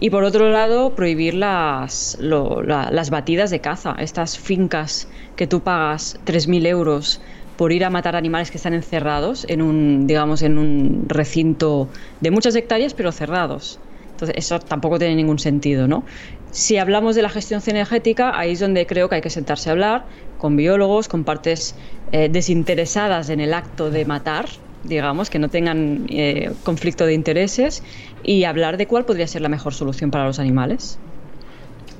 Y 0.00 0.10
por 0.10 0.24
otro 0.24 0.50
lado, 0.50 0.94
prohibir 0.94 1.32
las, 1.32 2.18
las 2.20 3.10
batidas 3.10 3.50
de 3.50 3.60
caza, 3.60 3.94
estas 3.98 4.36
fincas 4.36 5.08
que 5.36 5.46
tú 5.46 5.60
pagas 5.60 6.18
3.000 6.26 6.66
euros 6.66 7.20
por 7.62 7.72
ir 7.72 7.84
a 7.84 7.90
matar 7.90 8.16
animales 8.16 8.50
que 8.50 8.56
están 8.56 8.74
encerrados 8.74 9.46
en 9.48 9.62
un, 9.62 10.08
digamos, 10.08 10.42
en 10.42 10.58
un 10.58 11.04
recinto 11.06 11.88
de 12.20 12.32
muchas 12.32 12.56
hectáreas, 12.56 12.92
pero 12.92 13.12
cerrados. 13.12 13.78
Entonces, 14.10 14.34
eso 14.36 14.58
tampoco 14.58 14.98
tiene 14.98 15.14
ningún 15.14 15.38
sentido, 15.38 15.86
¿no? 15.86 16.04
Si 16.50 16.76
hablamos 16.76 17.14
de 17.14 17.22
la 17.22 17.28
gestión 17.28 17.60
cinegética, 17.60 18.36
ahí 18.36 18.54
es 18.54 18.58
donde 18.58 18.84
creo 18.84 19.08
que 19.08 19.14
hay 19.14 19.20
que 19.20 19.30
sentarse 19.30 19.68
a 19.68 19.74
hablar 19.74 20.06
con 20.38 20.56
biólogos, 20.56 21.06
con 21.06 21.22
partes 21.22 21.76
eh, 22.10 22.28
desinteresadas 22.28 23.28
en 23.28 23.38
el 23.38 23.54
acto 23.54 23.92
de 23.92 24.06
matar, 24.06 24.46
digamos, 24.82 25.30
que 25.30 25.38
no 25.38 25.48
tengan 25.48 26.06
eh, 26.08 26.50
conflicto 26.64 27.06
de 27.06 27.14
intereses, 27.14 27.84
y 28.24 28.42
hablar 28.42 28.76
de 28.76 28.88
cuál 28.88 29.04
podría 29.04 29.28
ser 29.28 29.40
la 29.40 29.48
mejor 29.48 29.72
solución 29.72 30.10
para 30.10 30.24
los 30.24 30.40
animales. 30.40 30.98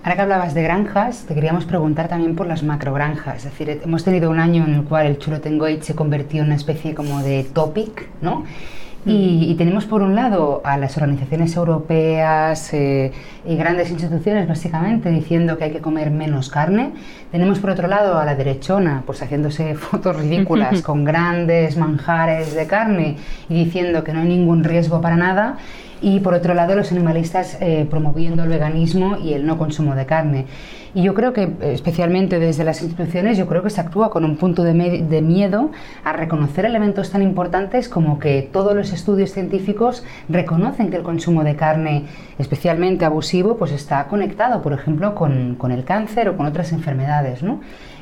Ahora 0.04 0.16
que 0.16 0.22
hablabas 0.22 0.52
de 0.52 0.64
granjas, 0.64 1.26
te 1.28 1.34
queríamos 1.34 1.64
preguntar 1.64 2.08
también 2.08 2.34
por 2.34 2.48
las 2.48 2.64
macrogranjas. 2.64 3.36
Es 3.36 3.44
decir, 3.44 3.80
hemos 3.84 4.02
tenido 4.02 4.30
un 4.30 4.40
año 4.40 4.64
en 4.64 4.74
el 4.74 4.82
cual 4.82 5.06
el 5.06 5.18
Chulotengoit 5.18 5.82
se 5.82 5.94
convirtió 5.94 6.40
en 6.40 6.46
una 6.46 6.56
especie 6.56 6.92
como 6.92 7.22
de 7.22 7.44
topic, 7.44 8.08
¿no? 8.20 8.44
Y, 9.04 9.54
tenemos 9.58 9.84
por 9.84 10.02
un 10.02 10.14
lado 10.14 10.60
a 10.64 10.76
las 10.76 10.96
organizaciones 10.96 11.56
europeas 11.56 12.72
eh, 12.72 13.10
y 13.44 13.56
grandes 13.56 13.90
instituciones 13.90 14.46
básicamente 14.46 15.10
diciendo 15.10 15.58
que 15.58 15.64
hay 15.64 15.70
que 15.72 15.80
comer 15.80 16.10
menos 16.12 16.50
carne. 16.50 16.92
Tenemos 17.32 17.58
por 17.58 17.70
otro 17.70 17.88
lado 17.88 18.18
a 18.18 18.24
la 18.24 18.36
derechona 18.36 19.02
pues 19.04 19.20
haciéndose 19.22 19.74
fotos 19.76 20.16
ridículas 20.16 20.82
con 20.84 21.04
grandes 21.04 21.76
manjares 21.76 22.54
de 22.54 22.66
carne 22.66 23.16
y 23.48 23.64
diciendo 23.64 24.04
que 24.04 24.12
no 24.12 24.20
hay 24.20 24.28
ningún 24.28 24.62
riesgo 24.62 25.00
para 25.00 25.16
nada. 25.16 25.58
Y 26.02 26.20
por 26.20 26.34
otro 26.34 26.52
lado 26.52 26.74
los 26.74 26.90
animalistas 26.92 27.56
eh, 27.60 27.86
promoviendo 27.88 28.42
el 28.42 28.48
veganismo 28.48 29.16
y 29.16 29.32
el 29.32 29.46
no 29.46 29.56
consumo 29.56 29.94
de 29.94 30.04
carne. 30.04 30.46
Y 30.94 31.02
yo 31.04 31.14
creo 31.14 31.32
que, 31.32 31.50
especialmente 31.62 32.38
desde 32.38 32.64
las 32.64 32.82
instituciones, 32.82 33.38
yo 33.38 33.46
creo 33.46 33.62
que 33.62 33.70
se 33.70 33.80
actúa 33.80 34.10
con 34.10 34.26
un 34.26 34.36
punto 34.36 34.62
de, 34.62 34.74
de, 34.74 35.22
miedo 35.22 35.70
a 36.04 36.12
reconocer 36.12 36.66
elementos 36.66 37.10
tan 37.10 37.22
importantes 37.22 37.88
como 37.88 38.18
que 38.18 38.46
todos 38.52 38.76
los 38.76 38.92
estudios 38.92 39.32
científicos 39.32 40.04
reconocen 40.28 40.90
que 40.90 40.96
el 40.96 41.02
consumo 41.02 41.44
de 41.44 41.56
carne, 41.56 42.04
especialmente 42.38 43.06
abusivo, 43.06 43.56
pues 43.56 43.72
está 43.72 44.06
conectado, 44.08 44.60
por 44.60 44.74
ejemplo, 44.74 45.14
con, 45.14 45.54
con 45.54 45.72
el 45.72 45.84
cáncer 45.84 46.28
o 46.28 46.36
con 46.36 46.44
otras 46.44 46.72
enfermedades, 46.72 47.42
¿no? 47.42 47.60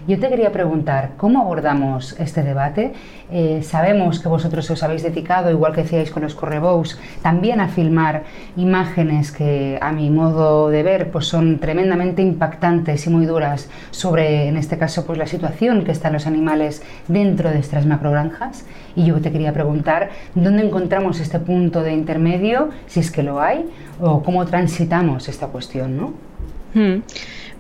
Yo 0.09 0.19
te 0.19 0.31
quería 0.31 0.51
preguntar, 0.51 1.11
¿cómo 1.19 1.43
abordamos 1.43 2.19
este 2.19 2.43
debate? 2.43 2.95
Eh, 3.31 3.63
sabemos 3.63 4.19
que 4.19 4.29
vosotros 4.29 4.69
os 4.71 4.83
habéis 4.83 5.03
dedicado, 5.03 5.51
igual 5.51 5.75
que 5.75 5.83
decíais 5.83 6.11
con 6.11 6.23
los 6.23 6.35
correbous, 6.35 6.99
también 7.21 7.61
a 7.61 7.69
filmar 7.69 8.23
imágenes 8.57 9.31
que 9.31 9.79
a 9.81 9.93
mi 9.93 10.09
modo 10.09 10.71
de 10.71 10.83
ver 10.83 11.11
pues 11.11 11.27
son 11.27 11.59
tremendamente 11.59 12.23
impactantes 12.23 13.07
y 13.07 13.11
muy 13.11 13.27
duras 13.27 13.69
sobre, 13.91 14.49
en 14.49 14.57
este 14.57 14.79
caso, 14.79 15.05
pues 15.05 15.19
la 15.19 15.27
situación 15.27 15.85
que 15.85 15.93
están 15.93 16.15
los 16.15 16.27
animales 16.27 16.83
dentro 17.07 17.51
de 17.51 17.59
estas 17.59 17.85
macrogranjas. 17.85 18.65
Y 18.97 19.05
yo 19.05 19.21
te 19.21 19.31
quería 19.31 19.53
preguntar, 19.53 20.09
¿dónde 20.35 20.65
encontramos 20.65 21.21
este 21.21 21.41
punto 21.41 21.83
de 21.83 21.93
intermedio, 21.93 22.71
si 22.87 23.01
es 23.01 23.11
que 23.11 23.23
lo 23.23 23.41
hay, 23.41 23.69
o 24.01 24.23
cómo 24.23 24.47
transitamos 24.47 25.29
esta 25.29 25.49
cuestión, 25.49 25.97
¿no? 25.97 26.30
Hmm. 26.74 27.00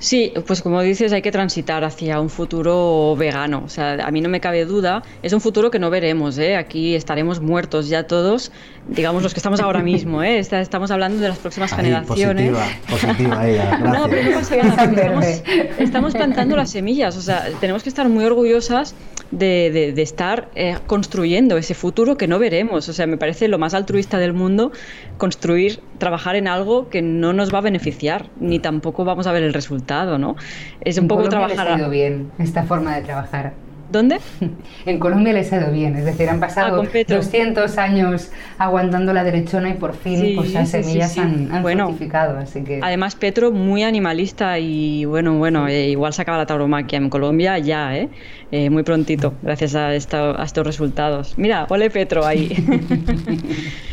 Sí, 0.00 0.32
pues 0.46 0.62
como 0.62 0.80
dices, 0.80 1.12
hay 1.12 1.20
que 1.20 1.30
transitar 1.30 1.84
hacia 1.84 2.20
un 2.20 2.30
futuro 2.30 3.14
vegano. 3.18 3.62
O 3.66 3.68
sea, 3.68 3.98
a 4.02 4.10
mí 4.10 4.22
no 4.22 4.30
me 4.30 4.40
cabe 4.40 4.64
duda. 4.64 5.02
Es 5.22 5.34
un 5.34 5.42
futuro 5.42 5.70
que 5.70 5.78
no 5.78 5.90
veremos, 5.90 6.38
¿eh? 6.38 6.56
Aquí 6.56 6.94
estaremos 6.94 7.40
muertos 7.40 7.90
ya 7.90 8.06
todos, 8.06 8.50
digamos 8.88 9.22
los 9.22 9.34
que 9.34 9.40
estamos 9.40 9.60
ahora 9.60 9.82
mismo, 9.82 10.22
¿eh? 10.22 10.38
Estamos 10.38 10.90
hablando 10.90 11.20
de 11.20 11.28
las 11.28 11.38
próximas 11.38 11.74
generaciones. 11.74 12.50
Positiva, 12.50 13.06
positiva 13.06 13.46
ella, 13.46 13.78
No, 13.84 14.08
pero 14.08 14.30
no 14.30 14.38
pasa 14.38 14.56
nada, 14.56 15.30
estamos, 15.78 16.14
plantando 16.14 16.56
las 16.56 16.70
semillas. 16.70 17.18
O 17.18 17.20
sea, 17.20 17.48
tenemos 17.60 17.82
que 17.82 17.90
estar 17.90 18.08
muy 18.08 18.24
orgullosas 18.24 18.94
de, 19.30 19.92
estar 20.00 20.48
eh, 20.54 20.78
construyendo 20.86 21.58
ese 21.58 21.74
futuro 21.74 22.16
que 22.16 22.26
no 22.26 22.38
veremos. 22.38 22.88
O 22.88 22.94
sea, 22.94 23.06
me 23.06 23.18
parece 23.18 23.48
lo 23.48 23.58
más 23.58 23.74
altruista 23.74 24.18
del 24.18 24.32
mundo 24.32 24.72
construir, 25.18 25.80
trabajar 25.98 26.36
en 26.36 26.48
algo 26.48 26.88
que 26.88 27.02
no 27.02 27.34
nos 27.34 27.52
va 27.52 27.58
a 27.58 27.62
beneficiar, 27.62 28.30
ni 28.40 28.60
tampoco 28.60 28.99
vamos 29.04 29.26
a 29.26 29.32
ver 29.32 29.42
el 29.42 29.52
resultado, 29.52 30.18
¿no? 30.18 30.36
Es 30.80 30.98
un 30.98 31.08
poco 31.08 31.28
trabajar. 31.28 31.66
Les 31.66 31.74
ha 31.74 31.78
ido 31.78 31.90
bien 31.90 32.30
esta 32.38 32.64
forma 32.64 32.94
de 32.96 33.02
trabajar. 33.02 33.52
¿Dónde? 33.90 34.18
En 34.86 34.98
Colombia 34.98 35.32
les 35.32 35.52
ha 35.52 35.58
ido 35.58 35.72
bien, 35.72 35.96
es 35.96 36.04
decir, 36.04 36.28
han 36.28 36.40
pasado 36.40 36.82
200 36.82 37.78
ah, 37.78 37.82
años 37.82 38.30
aguantando 38.56 39.12
la 39.12 39.24
derechona 39.24 39.70
y 39.70 39.74
por 39.74 39.94
fin 39.94 40.36
pues, 40.36 40.54
las 40.54 40.70
semillas 40.70 41.18
han, 41.18 41.52
han 41.52 41.62
fructificado, 41.62 42.38
así 42.38 42.62
que... 42.62 42.80
Además 42.82 43.14
Petro 43.14 43.50
muy 43.50 43.82
animalista 43.82 44.58
y 44.58 45.04
bueno, 45.04 45.36
bueno, 45.38 45.68
eh, 45.68 45.90
igual 45.90 46.12
se 46.12 46.22
acaba 46.22 46.38
la 46.38 46.46
tauromaquia 46.46 46.96
en 46.98 47.10
Colombia 47.10 47.58
ya, 47.58 47.96
¿eh? 47.96 48.08
eh 48.52 48.70
muy 48.70 48.84
prontito, 48.84 49.34
gracias 49.42 49.74
a, 49.74 49.88
a 49.88 49.94
estos 49.94 50.66
resultados. 50.66 51.34
Mira, 51.36 51.66
ole 51.68 51.90
Petro 51.90 52.24
ahí. 52.24 52.48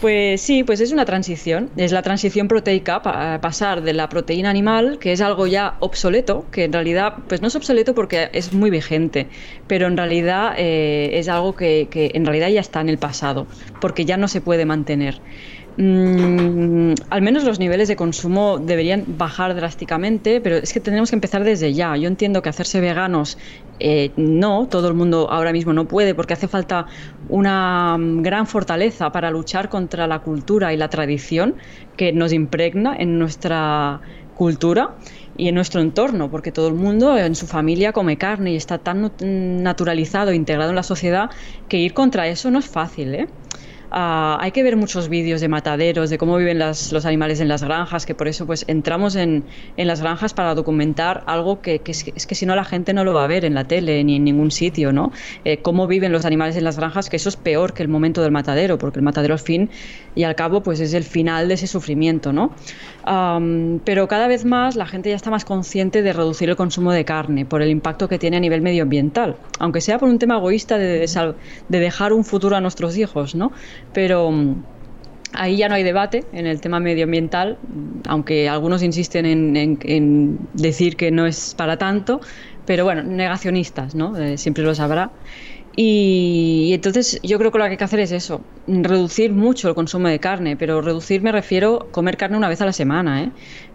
Pues 0.00 0.40
sí, 0.40 0.64
pues 0.64 0.80
es 0.80 0.92
una 0.92 1.04
transición. 1.04 1.68
Es 1.76 1.92
la 1.92 2.00
transición 2.00 2.48
proteica 2.48 3.02
para 3.02 3.38
pasar 3.42 3.82
de 3.82 3.92
la 3.92 4.08
proteína 4.08 4.48
animal, 4.48 4.98
que 4.98 5.12
es 5.12 5.20
algo 5.20 5.46
ya 5.46 5.76
obsoleto, 5.80 6.46
que 6.50 6.64
en 6.64 6.72
realidad, 6.72 7.16
pues 7.28 7.42
no 7.42 7.48
es 7.48 7.54
obsoleto 7.54 7.94
porque 7.94 8.30
es 8.32 8.54
muy 8.54 8.70
vigente, 8.70 9.26
pero 9.66 9.88
en 9.88 9.98
realidad 9.98 10.54
eh, 10.56 11.10
es 11.18 11.28
algo 11.28 11.54
que, 11.54 11.88
que 11.90 12.12
en 12.14 12.24
realidad 12.24 12.48
ya 12.48 12.60
está 12.60 12.80
en 12.80 12.88
el 12.88 12.96
pasado, 12.96 13.46
porque 13.78 14.06
ya 14.06 14.16
no 14.16 14.26
se 14.26 14.40
puede 14.40 14.64
mantener. 14.64 15.20
Mm, 15.82 16.92
al 17.08 17.22
menos 17.22 17.44
los 17.44 17.58
niveles 17.58 17.88
de 17.88 17.96
consumo 17.96 18.58
deberían 18.58 19.04
bajar 19.06 19.54
drásticamente, 19.54 20.42
pero 20.42 20.56
es 20.56 20.74
que 20.74 20.80
tenemos 20.80 21.08
que 21.08 21.16
empezar 21.16 21.42
desde 21.42 21.72
ya. 21.72 21.96
Yo 21.96 22.06
entiendo 22.06 22.42
que 22.42 22.50
hacerse 22.50 22.82
veganos 22.82 23.38
eh, 23.78 24.12
no, 24.16 24.68
todo 24.68 24.88
el 24.88 24.94
mundo 24.94 25.30
ahora 25.30 25.52
mismo 25.52 25.72
no 25.72 25.88
puede 25.88 26.14
porque 26.14 26.34
hace 26.34 26.48
falta 26.48 26.86
una 27.30 27.96
mm, 27.96 28.20
gran 28.20 28.46
fortaleza 28.46 29.10
para 29.10 29.30
luchar 29.30 29.70
contra 29.70 30.06
la 30.06 30.18
cultura 30.18 30.74
y 30.74 30.76
la 30.76 30.90
tradición 30.90 31.56
que 31.96 32.12
nos 32.12 32.34
impregna 32.34 32.94
en 32.98 33.18
nuestra 33.18 34.02
cultura 34.34 34.96
y 35.34 35.48
en 35.48 35.54
nuestro 35.54 35.80
entorno, 35.80 36.30
porque 36.30 36.52
todo 36.52 36.68
el 36.68 36.74
mundo 36.74 37.16
en 37.16 37.34
su 37.34 37.46
familia 37.46 37.92
come 37.92 38.18
carne 38.18 38.52
y 38.52 38.56
está 38.56 38.78
tan 38.78 39.12
naturalizado, 39.62 40.34
integrado 40.34 40.70
en 40.70 40.76
la 40.76 40.82
sociedad, 40.82 41.30
que 41.68 41.78
ir 41.78 41.94
contra 41.94 42.28
eso 42.28 42.50
no 42.50 42.58
es 42.58 42.68
fácil. 42.68 43.14
¿eh? 43.14 43.28
Ah, 43.92 44.38
hay 44.40 44.52
que 44.52 44.62
ver 44.62 44.76
muchos 44.76 45.08
vídeos 45.08 45.40
de 45.40 45.48
mataderos, 45.48 46.10
de 46.10 46.18
cómo 46.18 46.36
viven 46.36 46.60
los 46.60 47.04
animales 47.04 47.40
en 47.40 47.48
las 47.48 47.64
granjas, 47.64 48.06
que 48.06 48.14
por 48.14 48.28
eso 48.28 48.46
pues 48.46 48.64
entramos 48.68 49.16
en, 49.16 49.44
las 49.76 50.00
granjas 50.00 50.32
para 50.32 50.54
documentar 50.54 51.24
algo 51.26 51.60
que, 51.60 51.82
es, 51.84 52.04
que 52.04 52.34
si 52.36 52.46
no 52.46 52.54
la 52.54 52.64
gente 52.64 52.92
no 52.94 53.02
lo 53.02 53.14
va 53.14 53.24
a 53.24 53.26
ver 53.26 53.44
en 53.44 53.54
la 53.54 53.64
tele 53.64 54.04
ni 54.04 54.16
en 54.16 54.24
ningún 54.24 54.52
sitio, 54.52 54.92
¿no? 54.92 55.10
Eh, 55.44 55.60
cómo 55.60 55.88
viven 55.88 56.12
los 56.12 56.24
animales 56.24 56.56
en 56.56 56.62
las 56.62 56.76
granjas, 56.76 57.10
que 57.10 57.16
eso 57.16 57.28
es 57.28 57.36
peor 57.36 57.74
que 57.74 57.82
el 57.82 57.88
momento 57.88 58.22
del 58.22 58.30
matadero, 58.30 58.78
porque 58.78 59.00
el 59.00 59.04
matadero 59.04 59.34
al 59.34 59.40
fin 59.40 59.70
y 60.14 60.22
al 60.22 60.36
cabo 60.36 60.62
pues 60.62 60.78
es 60.78 60.94
el 60.94 61.04
final 61.04 61.48
de 61.48 61.54
ese 61.54 61.66
sufrimiento, 61.66 62.32
¿no? 62.32 62.54
Pero 63.04 64.08
cada 64.08 64.28
vez 64.28 64.44
más 64.44 64.76
la 64.76 64.86
gente 64.86 65.10
ya 65.10 65.16
está 65.16 65.30
más 65.30 65.44
consciente 65.44 66.02
de 66.02 66.12
reducir 66.12 66.50
el 66.50 66.56
consumo 66.56 66.92
de 66.92 67.04
carne 67.04 67.44
por 67.46 67.62
el 67.62 67.70
impacto 67.70 68.08
que 68.08 68.18
tiene 68.18 68.36
a 68.36 68.40
nivel 68.40 68.60
medioambiental, 68.60 69.36
aunque 69.58 69.80
sea 69.80 69.98
por 69.98 70.08
un 70.08 70.18
tema 70.18 70.36
egoísta 70.36 70.78
de, 70.78 71.08
de 71.68 71.78
dejar 71.78 72.12
un 72.12 72.24
futuro 72.24 72.56
a 72.56 72.60
nuestros 72.60 72.96
hijos, 72.96 73.34
¿no? 73.34 73.52
pero 73.92 74.30
mm, 74.30 74.54
ahí 75.32 75.56
ya 75.56 75.68
no 75.68 75.74
hay 75.74 75.82
debate 75.82 76.24
en 76.32 76.46
el 76.46 76.60
tema 76.60 76.80
medioambiental, 76.80 77.58
aunque 78.06 78.48
algunos 78.48 78.82
insisten 78.82 79.26
en, 79.26 80.38
decir 80.54 80.96
que 80.96 81.10
no 81.10 81.26
es 81.26 81.54
para 81.54 81.76
tanto, 81.76 82.20
pero 82.66 82.84
bueno, 82.84 83.02
negacionistas, 83.02 83.94
¿no? 83.94 84.16
Eh, 84.16 84.38
siempre 84.38 84.62
lo 84.62 84.74
sabrá. 84.74 85.10
Y, 85.82 86.72
entonces 86.74 87.18
yo 87.22 87.38
creo 87.38 87.50
que 87.50 87.56
lo 87.56 87.64
que 87.64 87.70
hay 87.70 87.76
que 87.78 87.84
hacer 87.84 88.00
es 88.00 88.12
eso, 88.12 88.42
reducir 88.66 89.32
mucho 89.32 89.66
el 89.70 89.74
consumo 89.74 90.08
de 90.08 90.20
carne, 90.20 90.54
pero 90.54 90.82
reducir 90.82 91.22
me 91.22 91.32
refiero 91.32 91.86
a 91.88 91.90
comer 91.90 92.18
carne 92.18 92.36
una 92.36 92.50
vez 92.50 92.60
a 92.60 92.66
la 92.66 92.74
semana, 92.74 93.22
¿eh? 93.22 93.32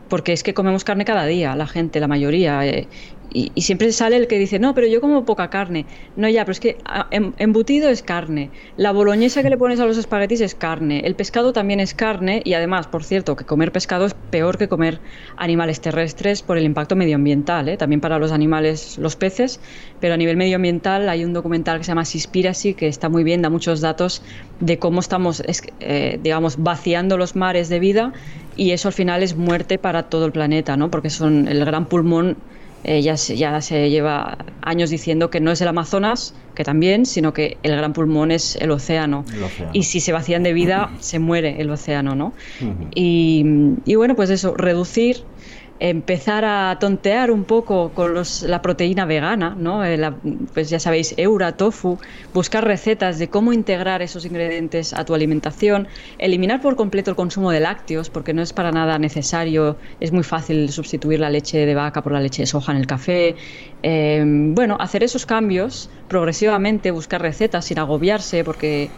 porque 0.07 0.31
es 0.31 0.43
que 0.43 0.53
comemos 0.53 0.83
carne 0.83 1.03
cada 1.03 1.25
día, 1.25 1.55
la 1.55 1.65
gente, 1.65 1.99
la 1.99 2.07
mayoría. 2.07 2.63
Eh, 2.63 2.89
y, 3.31 3.51
siempre 3.61 3.91
sale 3.91 4.17
el 4.17 4.27
que 4.27 4.37
dice, 4.37 4.59
no, 4.59 4.73
pero 4.73 4.87
yo 4.87 5.01
como 5.01 5.25
poca 5.25 5.49
carne. 5.49 5.85
No, 6.15 6.29
ya, 6.29 6.45
pero 6.45 6.53
es 6.53 6.59
que 6.59 6.77
em, 7.11 7.33
embutido 7.37 7.89
es 7.89 8.01
carne. 8.01 8.51
La 8.77 8.91
boloñesa 8.91 9.43
que 9.43 9.49
le 9.49 9.57
pones 9.57 9.79
a 9.79 9.85
los 9.85 9.97
espaguetis 9.97 10.41
es 10.41 10.55
carne. 10.55 11.01
El 11.05 11.15
pescado 11.15 11.53
también 11.53 11.79
es 11.79 11.93
carne. 11.93 12.41
Y 12.45 12.53
además, 12.53 12.87
por 12.87 13.03
cierto, 13.03 13.35
que 13.35 13.45
comer 13.45 13.71
pescado 13.71 14.05
es 14.05 14.13
peor 14.13 14.57
que 14.57 14.67
comer 14.67 14.99
animales 15.37 15.81
terrestres 15.81 16.41
por 16.41 16.57
el 16.57 16.63
impacto 16.63 16.95
medioambiental. 16.95 17.69
¿eh? 17.69 17.77
También 17.77 18.01
para 18.01 18.19
los 18.19 18.31
animales, 18.31 18.97
los 18.97 19.15
peces. 19.15 19.59
Pero 19.99 20.13
a 20.13 20.17
nivel 20.17 20.37
medioambiental 20.37 21.09
hay 21.09 21.25
un 21.25 21.33
documental 21.33 21.77
que 21.77 21.83
se 21.83 21.91
llama 21.91 22.05
Seaspiracy 22.05 22.73
que 22.73 22.87
está 22.87 23.09
muy 23.09 23.23
bien, 23.23 23.41
da 23.41 23.49
muchos 23.49 23.81
datos 23.81 24.21
de 24.59 24.79
cómo 24.79 24.99
estamos, 24.99 25.43
eh, 25.79 26.19
digamos, 26.21 26.57
vaciando 26.57 27.17
los 27.17 27.35
mares 27.35 27.69
de 27.69 27.79
vida. 27.79 28.13
Y 28.55 28.71
eso 28.71 28.87
al 28.87 28.93
final 28.93 29.23
es 29.23 29.35
muerte 29.35 29.77
para 29.77 30.03
todo 30.03 30.25
el 30.25 30.31
planeta, 30.31 30.77
¿no? 30.77 30.89
Porque 30.89 31.09
son 31.09 31.47
el 31.47 31.65
gran 31.65 31.85
pulmón 31.85 32.37
eh, 32.87 33.01
ya, 33.01 33.17
se, 33.17 33.89
lleva 33.89 34.37
años 34.61 34.91
diciendo 34.91 35.31
que 35.31 35.39
no 35.39 35.51
es 35.51 35.59
el 35.59 35.67
Amazonas, 35.67 36.35
que 36.53 36.63
también, 36.63 37.07
sino 37.07 37.33
que 37.33 37.57
el 37.63 37.75
gran 37.75 37.93
pulmón 37.93 38.29
es 38.31 38.55
el 38.57 38.69
océano. 38.69 39.25
Y 39.73 39.83
si 39.83 39.99
se 39.99 40.11
vacían 40.11 40.43
de 40.43 40.53
vida, 40.53 40.91
se 40.99 41.17
muere 41.17 41.59
el 41.59 41.71
océano, 41.71 42.13
¿no? 42.13 42.33
y, 42.93 43.43
y, 43.85 43.95
bueno, 43.95 44.15
pues 44.15 44.29
eso, 44.29 44.53
reducir 44.55 45.23
empezar 45.79 46.45
a 46.45 46.77
tontear 46.79 47.31
un 47.31 47.43
poco 47.43 47.91
con 47.93 48.13
los, 48.13 48.43
la 48.43 48.61
proteína 48.61 49.05
vegana, 49.05 49.55
¿no? 49.57 49.83
Eh, 49.83 49.99
pues 50.53 50.69
ya 50.69 50.79
sabéis, 50.79 51.13
Eura, 51.17 51.57
tofu, 51.57 51.99
buscar 52.33 52.65
recetas 52.65 53.19
de 53.19 53.29
cómo 53.29 53.51
integrar 53.51 54.01
esos 54.01 54.25
ingredientes 54.25 54.93
a 54.93 55.03
tu 55.03 55.13
alimentación, 55.13 55.87
eliminar 56.17 56.61
por 56.61 56.77
completo 56.77 57.11
el 57.11 57.17
consumo 57.17 57.51
de 57.51 57.59
lácteos, 57.59 58.09
porque 58.09 58.33
no 58.33 58.41
es 58.41 58.53
para 58.53 58.71
nada 58.71 58.97
necesario, 58.99 59.77
es 59.99 60.13
muy 60.13 60.23
fácil 60.23 60.71
sustituir 60.71 61.19
la 61.19 61.29
leche 61.29 61.65
de 61.65 61.75
vaca 61.75 62.01
por 62.01 62.13
la 62.13 62.21
leche 62.21 62.43
de 62.43 62.47
soja 62.47 62.71
en 62.71 62.77
el 62.77 62.87
café. 62.87 63.35
Eh, 63.83 64.23
bueno, 64.25 64.77
hacer 64.79 65.03
esos 65.03 65.25
cambios 65.25 65.89
progresivamente, 66.07 66.91
buscar 66.91 67.21
recetas 67.21 67.65
sin 67.65 67.79
agobiarse, 67.79 68.45
porque 68.45 68.89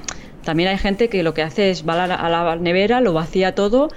también 0.43 0.69
hay 0.69 0.77
gente 0.77 1.09
que 1.09 1.23
lo 1.23 1.33
que 1.33 1.41
hace 1.41 1.71
es 1.71 1.87
va 1.87 2.03
a 2.03 2.29
la 2.29 2.55
nevera, 2.55 3.01
lo 3.01 3.13
vacía 3.13 3.55
todo 3.55 3.89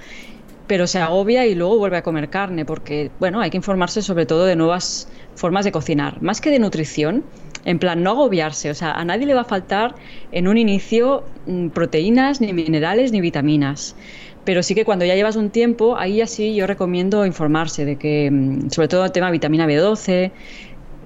pero 0.67 0.87
se 0.87 0.99
agobia 0.99 1.45
y 1.45 1.55
luego 1.55 1.77
vuelve 1.77 1.97
a 1.97 2.03
comer 2.03 2.29
carne, 2.29 2.65
porque 2.65 3.11
bueno, 3.19 3.41
hay 3.41 3.49
que 3.49 3.57
informarse 3.57 4.01
sobre 4.01 4.25
todo 4.25 4.45
de 4.45 4.55
nuevas 4.55 5.09
formas 5.33 5.65
de 5.65 5.71
cocinar, 5.71 6.21
más 6.21 6.41
que 6.41 6.49
de 6.49 6.59
nutrición, 6.59 7.25
en 7.63 7.79
plan 7.79 8.03
no 8.03 8.11
agobiarse, 8.11 8.69
o 8.69 8.73
sea, 8.73 8.91
a 8.93 9.05
nadie 9.05 9.25
le 9.25 9.33
va 9.33 9.41
a 9.41 9.45
faltar 9.45 9.95
en 10.31 10.47
un 10.47 10.57
inicio 10.57 11.31
mm, 11.45 11.69
proteínas, 11.69 12.41
ni 12.41 12.53
minerales, 12.53 13.11
ni 13.11 13.21
vitaminas. 13.21 13.95
Pero 14.43 14.63
sí 14.63 14.73
que 14.73 14.85
cuando 14.85 15.05
ya 15.05 15.15
llevas 15.15 15.35
un 15.35 15.51
tiempo, 15.51 15.97
ahí 15.97 16.19
así 16.21 16.55
yo 16.55 16.65
recomiendo 16.65 17.25
informarse 17.25 17.85
de 17.85 17.97
que, 17.97 18.29
mm, 18.31 18.69
sobre 18.71 18.87
todo 18.87 19.05
el 19.05 19.11
tema 19.11 19.27
de 19.27 19.33
vitamina 19.33 19.67
B12, 19.67 20.33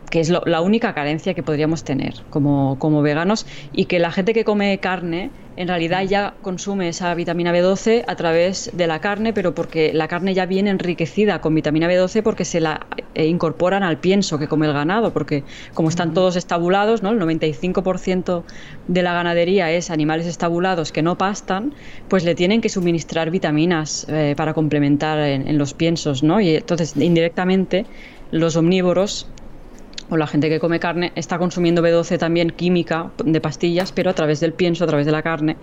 que 0.10 0.20
es 0.20 0.30
la 0.30 0.62
única 0.62 0.94
carencia 0.94 1.34
que 1.34 1.44
podríamos 1.44 1.84
tener 1.84 2.16
como, 2.30 2.78
como 2.80 3.02
veganos, 3.02 3.46
y 3.74 3.86
que 3.86 4.00
la 4.00 4.12
gente 4.12 4.34
que 4.34 4.44
come 4.44 4.78
carne 4.80 5.32
en 5.58 5.68
realidad 5.68 6.04
ya 6.04 6.34
consume 6.42 6.90
esa 6.90 7.14
vitamina 7.16 7.54
B12 7.54 8.04
a 8.08 8.16
través 8.16 8.72
de 8.74 8.88
la 8.88 9.00
carne, 9.00 9.32
pero 9.32 9.56
porque 9.56 9.94
la 9.94 10.08
carne 10.08 10.34
ya 10.34 10.46
viene 10.46 10.70
enriquecida 10.70 11.40
con 11.40 11.56
vitamina 11.56 11.88
B12 11.88 12.24
porque 12.24 12.44
se 12.44 12.60
la 12.60 12.86
eh, 13.14 13.26
incorporan 13.26 13.84
al 13.84 13.98
pienso 13.98 14.38
que 14.38 14.48
come 14.48 14.68
el 14.68 14.74
ganado, 14.74 15.14
porque 15.14 15.44
como 15.74 15.90
están 15.90 16.14
todos 16.14 16.36
estabulados, 16.36 17.04
¿no? 17.04 17.12
el 17.12 17.20
95% 17.20 18.44
de 18.88 19.02
la 19.02 19.14
ganadería 19.14 19.72
es 19.72 19.90
animales 19.92 20.28
estabulados 20.28 20.92
que 20.92 21.02
no 21.02 21.18
pastan, 21.18 21.74
pues 22.10 22.26
le 22.26 22.36
tienen 22.36 22.60
que 22.60 22.70
suministrar 22.70 23.32
vitaminas 23.32 24.06
eh, 24.10 24.34
para 24.36 24.54
complementar 24.54 25.20
en, 25.20 25.48
en, 25.48 25.58
los 25.58 25.74
piensos, 25.74 26.22
¿no? 26.22 26.42
Y 26.42 26.56
entonces 26.56 26.98
indirectamente 26.98 27.86
los 28.32 28.56
omnívoros 28.58 29.30
o 30.10 30.18
la 30.18 30.28
gente 30.28 30.50
que 30.50 30.60
come 30.60 30.80
carne 30.80 31.12
está 31.16 31.38
consumiendo 31.38 31.82
B12 31.82 32.18
también 32.18 32.50
química 32.52 33.12
de 33.24 33.42
pastillas, 33.42 33.92
pero 33.92 34.10
a 34.10 34.14
través 34.14 34.40
del 34.40 34.54
pienso, 34.54 34.84
a 34.84 34.88
través 34.88 35.06
de 35.06 35.12
la 35.12 35.22
carne. 35.22 35.58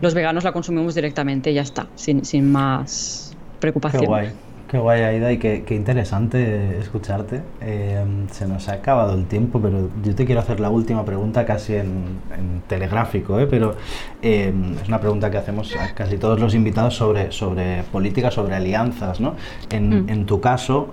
Los 0.00 0.14
veganos 0.14 0.44
la 0.44 0.52
consumimos 0.52 0.94
directamente 0.94 1.52
ya 1.52 1.62
está, 1.62 1.88
sin, 1.94 2.24
sin 2.24 2.50
más 2.50 3.36
preocupación. 3.60 4.32
Qué 4.72 4.78
guay 4.78 5.02
Aida 5.02 5.30
y 5.30 5.36
qué, 5.38 5.64
qué 5.66 5.74
interesante 5.74 6.78
escucharte. 6.78 7.42
Eh, 7.60 8.02
se 8.30 8.46
nos 8.48 8.68
ha 8.70 8.72
acabado 8.72 9.14
el 9.14 9.26
tiempo, 9.26 9.60
pero 9.60 9.90
yo 10.02 10.14
te 10.14 10.24
quiero 10.24 10.40
hacer 10.40 10.60
la 10.60 10.70
última 10.70 11.04
pregunta 11.04 11.44
casi 11.44 11.74
en, 11.74 12.20
en 12.36 12.62
telegráfico, 12.66 13.38
¿eh? 13.38 13.46
pero 13.46 13.74
eh, 14.22 14.50
es 14.82 14.88
una 14.88 14.98
pregunta 14.98 15.30
que 15.30 15.36
hacemos 15.36 15.76
a 15.76 15.94
casi 15.94 16.16
todos 16.16 16.40
los 16.40 16.54
invitados 16.54 16.96
sobre, 16.96 17.30
sobre 17.32 17.82
política, 17.92 18.30
sobre 18.30 18.54
alianzas. 18.56 19.20
¿no? 19.20 19.36
En, 19.70 19.92
Mm. 19.92 20.08
en 20.08 20.24
tu 20.26 20.40
caso, 20.40 20.88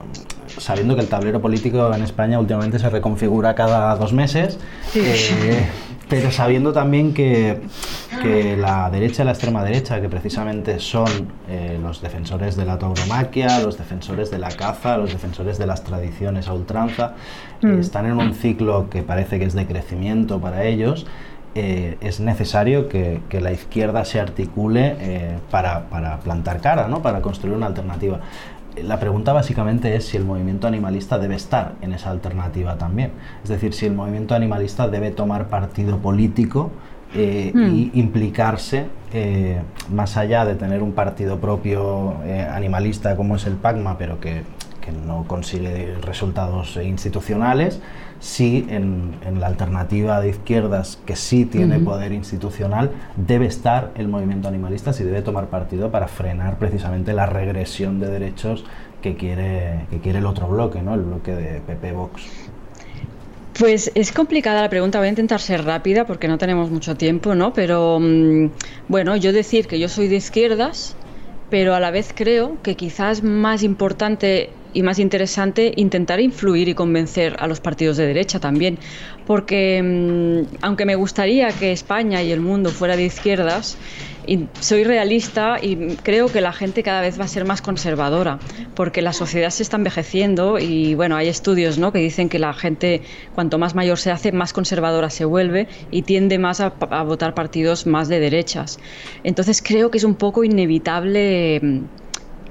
sabiendo 0.57 0.93
que 0.95 1.01
el 1.01 1.07
tablero 1.07 1.39
político 1.39 1.93
en 1.93 2.01
España 2.03 2.37
últimamente 2.37 2.79
se 2.79 2.89
reconfigura 2.89 3.55
cada 3.55 3.95
dos 3.95 4.11
meses, 4.11 4.59
eh, 4.93 5.67
pero 6.09 6.31
sabiendo 6.31 6.73
también 6.73 7.13
que, 7.13 7.61
que 8.21 8.57
la 8.57 8.89
derecha 8.89 9.21
y 9.21 9.25
la 9.25 9.31
extrema 9.31 9.63
derecha, 9.63 10.01
que 10.01 10.09
precisamente 10.09 10.79
son 10.79 11.31
eh, 11.47 11.79
los 11.81 12.01
defensores 12.01 12.55
de 12.55 12.65
la 12.65 12.79
tauromaquia, 12.79 13.59
los 13.59 13.77
defensores 13.77 14.31
de 14.31 14.39
la 14.39 14.49
caza, 14.49 14.97
los 14.97 15.11
defensores 15.13 15.57
de 15.59 15.67
las 15.67 15.83
tradiciones 15.83 16.47
a 16.47 16.53
ultranza, 16.53 17.13
eh, 17.61 17.77
están 17.79 18.07
en 18.07 18.13
un 18.17 18.33
ciclo 18.33 18.89
que 18.89 19.03
parece 19.03 19.37
que 19.39 19.45
es 19.45 19.53
de 19.53 19.67
crecimiento 19.67 20.39
para 20.39 20.63
ellos. 20.65 21.05
eh, 21.55 21.97
es 22.01 22.19
necesario 22.19 22.87
que, 22.89 23.21
que 23.27 23.41
la 23.41 23.51
izquierda 23.51 24.05
se 24.05 24.19
articule 24.19 24.95
eh, 24.99 25.37
para, 25.49 25.89
para 25.89 26.19
plantar 26.19 26.61
cara, 26.61 26.87
¿no? 26.87 27.01
para 27.01 27.21
construir 27.21 27.55
una 27.55 27.65
alternativa. 27.67 28.19
La 28.83 28.99
pregunta 28.99 29.33
básicamente 29.33 29.95
es 29.95 30.05
si 30.05 30.17
el 30.17 30.25
movimiento 30.25 30.67
animalista 30.67 31.17
debe 31.17 31.35
estar 31.35 31.75
en 31.81 31.93
esa 31.93 32.11
alternativa 32.11 32.77
también. 32.77 33.11
Es 33.43 33.49
decir, 33.49 33.73
si 33.73 33.85
el 33.85 33.93
movimiento 33.93 34.35
animalista 34.35 34.87
debe 34.87 35.11
tomar 35.11 35.47
partido 35.47 35.97
político 35.97 36.71
eh, 37.15 37.51
y 37.55 37.91
implicarse 37.99 38.85
eh, 39.11 39.59
más 39.91 40.15
allá 40.17 40.45
de 40.45 40.53
tener 40.53 40.83
un 40.83 40.91
partido 40.91 41.39
propio 41.39 42.15
eh, 42.23 42.41
animalista 42.41 43.15
como 43.15 43.35
es 43.35 43.45
el 43.47 43.53
PACMA, 43.53 43.97
pero 43.97 44.19
que, 44.19 44.43
que 44.89 45.07
no 45.07 45.25
consigue 45.27 45.95
resultados 46.01 46.77
institucionales, 46.77 47.79
si 48.19 48.65
en, 48.69 49.15
en 49.25 49.39
la 49.39 49.47
alternativa 49.47 50.19
de 50.19 50.29
izquierdas 50.29 50.99
que 51.05 51.15
sí 51.15 51.45
tiene 51.45 51.79
poder 51.79 52.11
institucional 52.11 52.91
debe 53.15 53.45
estar 53.45 53.91
el 53.95 54.07
movimiento 54.07 54.47
animalista, 54.47 54.91
si 54.91 55.03
debe 55.03 55.21
tomar 55.21 55.47
partido 55.47 55.89
para 55.89 56.07
frenar 56.07 56.57
precisamente 56.57 57.13
la 57.13 57.25
regresión 57.25 57.99
de 57.99 58.09
derechos 58.09 58.65
que 59.01 59.15
quiere, 59.15 59.85
que 59.89 59.99
quiere 59.99 60.19
el 60.19 60.25
otro 60.25 60.47
bloque, 60.47 60.81
¿no? 60.81 60.95
el 60.95 61.01
bloque 61.01 61.33
de 61.33 61.61
PP 61.61 61.91
Vox. 61.93 62.23
Pues 63.57 63.91
es 63.93 64.11
complicada 64.11 64.61
la 64.61 64.69
pregunta, 64.69 64.99
voy 64.99 65.07
a 65.07 65.09
intentar 65.09 65.39
ser 65.39 65.65
rápida 65.65 66.05
porque 66.05 66.27
no 66.27 66.37
tenemos 66.37 66.69
mucho 66.71 66.95
tiempo, 66.95 67.35
¿no? 67.35 67.53
Pero 67.53 67.99
mm, 67.99 68.51
bueno, 68.87 69.17
yo 69.17 69.33
decir 69.33 69.67
que 69.67 69.79
yo 69.79 69.89
soy 69.89 70.07
de 70.07 70.15
izquierdas, 70.15 70.95
pero 71.49 71.75
a 71.75 71.79
la 71.79 71.91
vez 71.91 72.13
creo 72.15 72.57
que 72.63 72.75
quizás 72.75 73.21
más 73.21 73.63
importante 73.63 74.51
y 74.73 74.83
más 74.83 74.99
interesante 74.99 75.73
intentar 75.75 76.19
influir 76.19 76.69
y 76.69 76.73
convencer 76.73 77.35
a 77.39 77.47
los 77.47 77.59
partidos 77.59 77.97
de 77.97 78.05
derecha 78.07 78.39
también, 78.39 78.77
porque 79.25 79.81
mm, 79.83 80.55
aunque 80.61 80.85
me 80.85 80.95
gustaría 80.95 81.49
que 81.49 81.71
España 81.71 82.21
y 82.23 82.31
el 82.31 82.41
mundo 82.41 82.69
fuera 82.69 82.95
de 82.95 83.05
izquierdas, 83.05 83.77
soy 84.59 84.83
realista 84.83 85.57
y 85.61 85.95
creo 85.97 86.27
que 86.27 86.41
la 86.41 86.53
gente 86.53 86.83
cada 86.83 87.01
vez 87.01 87.19
va 87.19 87.25
a 87.25 87.27
ser 87.27 87.45
más 87.45 87.61
conservadora, 87.61 88.39
porque 88.75 89.01
la 89.01 89.13
sociedad 89.13 89.49
se 89.49 89.63
está 89.63 89.77
envejeciendo 89.77 90.59
y 90.59 90.93
bueno, 90.93 91.15
hay 91.15 91.27
estudios 91.27 91.77
¿no? 91.77 91.91
que 91.91 91.99
dicen 91.99 92.29
que 92.29 92.37
la 92.37 92.53
gente 92.53 93.01
cuanto 93.33 93.57
más 93.57 93.75
mayor 93.75 93.97
se 93.97 94.11
hace, 94.11 94.31
más 94.31 94.53
conservadora 94.53 95.09
se 95.09 95.25
vuelve 95.25 95.67
y 95.89 96.03
tiende 96.03 96.37
más 96.37 96.59
a, 96.61 96.69
votar 97.03 97.33
partidos 97.33 97.87
más 97.87 98.07
de 98.07 98.19
derechas. 98.19 98.79
Entonces 99.23 99.61
creo 99.63 99.89
que 99.89 99.97
es 99.97 100.03
un 100.03 100.15
poco 100.15 100.43
inevitable 100.43 101.59
mm, 101.61 101.79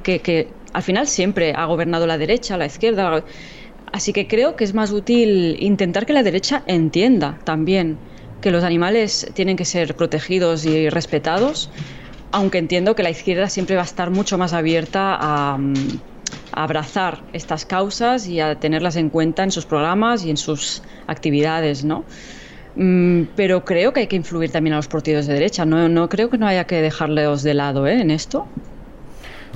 que 0.02 0.48
al 0.78 0.84
final 0.84 1.08
siempre 1.08 1.54
ha 1.56 1.64
gobernado 1.64 2.06
la 2.06 2.18
derecha, 2.18 2.56
la 2.56 2.66
izquierda. 2.66 3.24
Así 3.90 4.12
que 4.12 4.28
creo 4.28 4.54
que 4.54 4.62
es 4.62 4.74
más 4.74 4.92
útil 4.92 5.56
intentar 5.58 6.06
que 6.06 6.12
la 6.12 6.22
derecha 6.22 6.62
entienda 6.68 7.40
también 7.42 7.98
que 8.40 8.52
los 8.52 8.62
animales 8.62 9.28
tienen 9.34 9.56
que 9.56 9.64
ser 9.64 9.96
protegidos 9.96 10.64
y 10.66 10.88
respetados, 10.88 11.68
aunque 12.30 12.58
entiendo 12.58 12.94
que 12.94 13.02
la 13.02 13.10
izquierda 13.10 13.48
siempre 13.48 13.74
va 13.74 13.82
a 13.82 13.86
estar 13.86 14.10
mucho 14.10 14.38
más 14.38 14.52
abierta 14.52 15.18
a, 15.20 15.58
abrazar 16.52 17.24
estas 17.32 17.64
causas 17.66 18.28
y 18.28 18.38
a 18.38 18.60
tenerlas 18.60 18.94
en 18.94 19.10
cuenta 19.10 19.42
en 19.42 19.50
sus 19.50 19.66
programas 19.66 20.24
y 20.24 20.30
en 20.30 20.36
sus 20.36 20.82
actividades, 21.08 21.84
¿no? 21.84 22.04
Mm, 22.76 23.22
Pero 23.34 23.64
creo 23.64 23.92
que 23.92 24.00
hay 24.00 24.06
que 24.06 24.16
influir 24.16 24.52
también 24.52 24.74
a 24.74 24.76
los 24.76 24.86
partidos 24.86 25.26
de 25.26 25.34
derecha. 25.34 25.64
No, 25.64 25.88
no 25.88 26.08
creo 26.08 26.30
que 26.30 26.38
no 26.38 26.46
haya 26.46 26.68
que 26.68 26.80
dejarlos 26.80 27.42
de 27.42 27.54
lado 27.54 27.88
¿eh? 27.88 28.00
en 28.00 28.12
esto. 28.12 28.46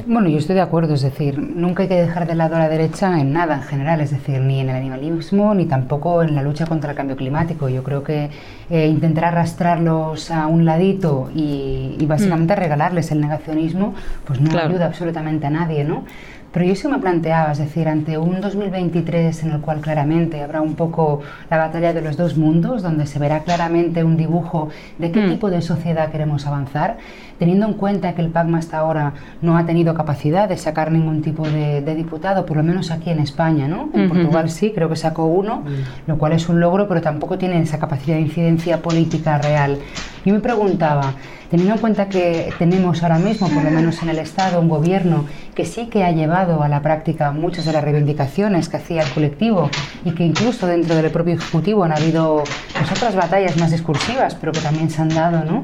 Bueno, 0.07 0.29
yo 0.29 0.39
estoy 0.39 0.55
de 0.55 0.63
acuerdo, 0.63 0.95
es 0.95 1.03
decir, 1.03 1.39
nunca 1.39 1.83
hay 1.83 1.89
que 1.89 2.01
dejar 2.01 2.27
de 2.27 2.35
lado 2.35 2.57
a 2.57 2.59
la 2.59 2.69
derecha 2.69 3.21
en 3.21 3.33
nada 3.33 3.57
en 3.57 3.63
general, 3.63 4.01
es 4.01 4.11
decir, 4.11 4.41
ni 4.41 4.59
en 4.61 4.71
el 4.71 4.77
animalismo 4.77 5.55
ni 5.55 5.67
tampoco 5.67 6.23
en 6.23 6.35
la 6.35 6.43
lucha 6.43 6.67
contra 6.67 6.91
el 6.91 6.97
cambio 6.97 7.15
climático. 7.17 7.69
Yo 7.69 7.83
creo 7.85 8.03
que 8.03 8.31
eh, 8.71 8.87
intentar 8.89 9.27
arrastrarlos 9.27 10.31
a 10.31 10.47
un 10.47 10.65
ladito 10.65 11.31
y, 11.35 11.97
y 12.01 12.07
básicamente 12.07 12.57
regalarles 12.57 13.13
el 13.13 13.21
negacionismo, 13.21 13.95
pues 14.25 14.41
no 14.41 14.51
Claro. 14.51 14.71
ayuda 14.71 14.87
absolutamente 14.87 15.47
a 15.47 15.51
nadie, 15.51 15.85
¿no? 15.85 16.05
Pero 16.53 16.67
yo 16.67 16.75
sí 16.75 16.87
me 16.87 16.99
planteaba, 16.99 17.53
es 17.53 17.59
decir, 17.59 17.89
ante 17.89 18.19
un 18.19 18.41
2023 18.43 19.43
en 19.45 19.53
el 19.53 19.61
cual 19.61 19.81
claramente 19.81 20.43
habrá 20.43 20.61
un 20.61 20.75
poco 20.75 21.21
la 21.51 21.57
batalla 21.57 21.93
de 21.95 22.03
los 22.03 22.17
dos 22.19 22.37
mundos, 22.37 22.83
donde 22.83 23.07
se 23.07 23.19
verá 23.19 23.41
claramente 23.41 24.05
un 24.05 24.17
dibujo 24.19 24.69
de 24.99 25.11
qué 25.11 25.21
Mm. 25.23 25.31
tipo 25.31 25.51
de 25.51 25.63
sociedad 25.63 26.11
queremos 26.11 26.47
avanzar, 26.47 26.99
teniendo 27.39 27.67
en 27.67 27.73
cuenta 27.75 28.15
que 28.15 28.21
el 28.21 28.29
PACMA 28.29 28.59
hasta 28.59 28.79
ahora 28.79 29.15
no 29.41 29.57
ha 29.57 29.65
tenido 29.65 29.95
capacidad 29.95 30.47
de 30.49 30.57
sacar 30.59 30.93
ningún 30.93 31.23
tipo 31.23 31.49
de, 31.49 31.81
de 31.81 31.95
diputado, 31.95 32.45
por 32.45 32.59
lo 32.59 32.63
menos 32.63 32.91
aquí 32.91 33.09
en 33.11 33.19
España, 33.21 33.67
¿no? 33.67 33.89
En. 33.95 34.09
Portugal 34.11 34.51
sí, 34.51 34.73
creo 34.75 34.89
que 34.91 34.97
sacó 34.97 35.25
uno, 35.25 35.63
lo 36.07 36.19
cual 36.19 36.33
es 36.33 36.49
un 36.51 36.61
logro, 36.61 36.87
pero 36.87 37.01
tampoco 37.01 37.39
tiene 37.39 37.61
esa 37.63 37.79
capacidad 37.79 38.17
de 38.17 38.23
incidencia 38.23 38.83
política 38.83 39.39
real. 39.39 39.79
Yo 40.25 40.35
me 40.35 40.41
preguntaba, 40.41 41.15
teniendo 41.53 41.75
en 41.75 41.81
cuenta 41.83 42.09
que 42.09 42.51
tenemos 42.59 43.03
ahora 43.03 43.19
mismo, 43.19 43.47
por 43.47 43.63
lo 43.63 43.71
menos 43.71 44.03
en 44.03 44.09
el 44.09 44.19
Estado, 44.19 44.59
un 44.59 44.71
gobierno 44.71 45.27
que 45.55 45.67
sí 45.67 45.89
que 45.89 46.03
ha 46.03 46.11
llevado 46.11 46.63
a 46.63 46.69
la 46.69 46.81
práctica 46.81 47.31
muchas 47.31 47.67
de 47.67 47.75
las 47.75 47.85
reivindicaciones 47.85 48.71
que 48.71 48.79
hacía 48.79 49.03
el 49.03 49.11
colectivo 49.11 49.69
y 50.03 50.13
que 50.13 50.25
incluso 50.25 50.67
dentro 50.67 50.95
del 50.95 51.11
propio 51.11 51.35
Ejecutivo 51.35 51.85
han 51.85 51.93
habido 51.93 52.43
pues, 52.73 52.91
otras 52.91 53.15
batallas 53.15 53.59
más 53.59 53.71
discursivas, 53.71 54.35
pero 54.35 54.53
que 54.53 54.61
también 54.61 54.89
se 54.89 55.03
han 55.03 55.11
dado, 55.11 55.45
¿no? 55.45 55.63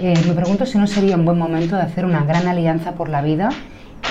Eh, 0.00 0.20
me 0.26 0.34
pregunto 0.34 0.66
si 0.66 0.76
no 0.76 0.88
sería 0.88 1.14
un 1.14 1.24
buen 1.24 1.38
momento 1.38 1.76
de 1.76 1.82
hacer 1.82 2.04
una 2.04 2.24
gran 2.24 2.48
alianza 2.48 2.94
por 2.94 3.08
la 3.08 3.22
vida 3.22 3.50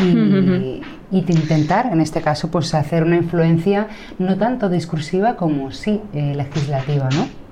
y, 0.02 0.82
y 1.12 1.22
de 1.24 1.34
intentar, 1.34 1.90
en 1.92 2.00
este 2.00 2.22
caso, 2.22 2.50
pues 2.50 2.74
hacer 2.74 3.04
una 3.04 3.18
influencia 3.18 3.88
no 4.18 4.38
tanto 4.38 4.70
discursiva 4.70 5.36
como 5.36 5.74
sí 5.74 6.00
eh, 6.14 6.34
legislativa, 6.38 7.10
¿no? 7.14 7.47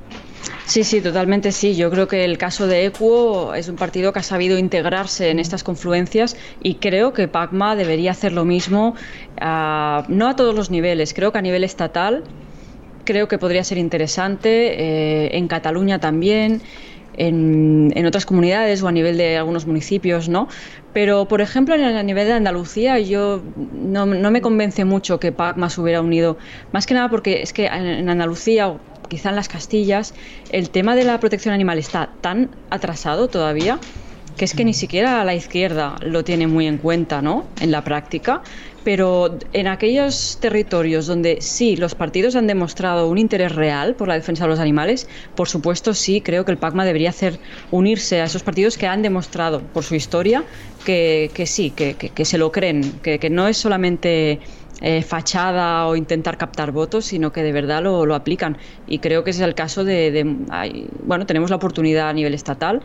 Sí, 0.66 0.84
sí, 0.84 1.00
totalmente 1.02 1.52
sí. 1.52 1.76
Yo 1.76 1.92
creo 1.92 2.08
que 2.08 2.26
el 2.26 2.38
caso 2.40 2.66
de 2.68 2.86
Equo 2.86 3.54
es 3.54 3.70
un 3.70 3.78
partido 3.78 4.12
que 4.14 4.20
ha 4.20 4.24
sabido 4.24 4.58
integrarse 4.58 5.30
en 5.30 5.40
estas 5.40 5.64
confluencias 5.64 6.36
y 6.60 6.76
creo 6.76 7.14
que 7.14 7.28
PACMA 7.28 7.76
debería 7.76 8.12
hacer 8.12 8.34
lo 8.34 8.46
mismo, 8.46 8.96
ah, 9.40 10.06
no 10.08 10.28
a 10.28 10.36
todos 10.36 10.56
los 10.56 10.72
niveles, 10.72 11.14
creo 11.14 11.32
que 11.32 11.38
a 11.38 11.42
nivel 11.44 11.64
estatal 11.64 12.24
creo 13.06 13.28
que 13.28 13.38
podría 13.38 13.64
ser 13.64 13.78
interesante, 13.78 15.28
eh, 15.28 15.38
en 15.38 15.48
Cataluña 15.48 16.00
también, 16.00 16.64
en, 17.18 17.94
en 17.96 18.06
otras 18.08 18.26
comunidades 18.26 18.82
o 18.82 18.88
a 18.88 18.92
nivel 18.92 19.18
de 19.18 19.38
algunos 19.38 19.68
municipios, 19.68 20.28
¿no? 20.30 20.48
Pero, 20.94 21.28
por 21.28 21.42
ejemplo, 21.42 21.76
a 21.76 22.04
nivel 22.04 22.28
de 22.28 22.34
Andalucía, 22.34 23.00
yo 23.00 23.42
no, 23.56 24.06
no 24.06 24.32
me 24.32 24.42
convence 24.42 24.86
mucho 24.86 25.20
que 25.20 25.32
PACMA 25.32 25.70
se 25.70 25.82
hubiera 25.82 26.02
unido, 26.02 26.38
más 26.72 26.86
que 26.86 26.94
nada 26.94 27.10
porque 27.10 27.42
es 27.42 27.54
que 27.54 27.68
en, 27.68 27.86
en 27.86 28.10
Andalucía 28.10 28.78
quizá 29.08 29.30
en 29.30 29.36
las 29.36 29.48
Castillas, 29.48 30.14
el 30.52 30.70
tema 30.70 30.96
de 30.96 31.04
la 31.04 31.20
protección 31.20 31.54
animal 31.54 31.78
está 31.78 32.12
tan 32.22 32.50
atrasado 32.70 33.28
todavía 33.28 33.80
que 34.38 34.46
es 34.46 34.54
que 34.54 34.66
ni 34.66 34.74
siquiera 34.74 35.24
la 35.24 35.34
izquierda 35.34 35.96
lo 36.02 36.24
tiene 36.24 36.48
muy 36.48 36.68
en 36.68 36.78
cuenta, 36.78 37.22
¿no? 37.22 37.46
En 37.62 37.72
la 37.72 37.84
práctica, 37.84 38.42
pero 38.84 39.40
en 39.54 39.68
aquellos 39.68 40.38
territorios 40.42 41.08
donde 41.08 41.38
sí 41.40 41.76
los 41.78 41.96
partidos 41.96 42.36
han 42.36 42.46
demostrado 42.46 43.08
un 43.10 43.18
interés 43.18 43.56
real 43.56 43.96
por 43.96 44.08
la 44.08 44.16
defensa 44.16 44.44
de 44.44 44.50
los 44.50 44.60
animales, 44.60 45.08
por 45.36 45.48
supuesto 45.48 45.94
sí 45.94 46.22
creo 46.22 46.44
que 46.44 46.52
el 46.52 46.58
PACMA 46.58 46.86
debería 46.86 47.10
hacer 47.10 47.40
unirse 47.72 48.22
a 48.22 48.26
esos 48.26 48.44
partidos 48.44 48.78
que 48.78 48.88
han 48.88 49.02
demostrado 49.02 49.62
por 49.62 49.84
su 49.84 49.96
historia 49.96 50.44
que, 50.86 51.32
sí, 51.46 51.72
que, 51.72 52.26
se 52.26 52.38
lo 52.38 52.52
creen, 52.52 53.00
que, 53.02 53.30
no 53.30 53.48
es 53.48 53.58
solamente 53.58 54.40
eh, 54.82 55.02
fachada 55.02 55.88
o 55.88 55.96
intentar 55.96 56.38
captar 56.38 56.72
votos, 56.72 57.06
sino 57.06 57.32
que 57.32 57.44
de 57.44 57.52
verdad 57.52 57.82
lo, 57.82 58.14
aplican. 58.14 58.58
Y 58.88 59.00
creo 59.00 59.24
que 59.24 59.30
ese 59.32 59.42
es 59.42 59.48
el 59.48 59.56
caso 59.56 59.84
de, 59.84 60.26
bueno, 61.04 61.26
tenemos 61.26 61.50
la 61.50 61.56
oportunidad 61.56 62.10
a 62.10 62.14
nivel 62.14 62.34
estatal. 62.34 62.82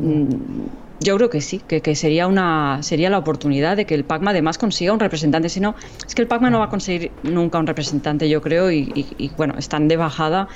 Mm, 0.00 0.24
yo 1.00 1.16
creo 1.16 1.30
que 1.30 1.40
sí, 1.40 1.60
que, 1.60 1.94
sería 1.94 2.26
una 2.26 2.82
sería 2.82 3.10
la 3.10 3.18
oportunidad 3.18 3.76
de 3.76 3.84
que 3.84 3.94
el 3.94 4.04
PACMA 4.04 4.30
además 4.30 4.58
consiga 4.58 4.92
un 4.92 5.00
representante. 5.00 5.48
Si 5.48 5.60
no, 5.60 5.74
es 6.06 6.14
que 6.14 6.22
el 6.22 6.28
PACMA 6.28 6.50
no 6.50 6.58
va 6.60 6.66
a 6.66 6.70
conseguir 6.70 7.12
nunca 7.22 7.58
un 7.58 7.66
representante, 7.66 8.28
yo 8.28 8.40
creo, 8.40 8.70
y, 8.72 9.32
bueno, 9.36 9.54
están 9.58 9.86
de 9.88 9.96
bajada. 9.96 10.48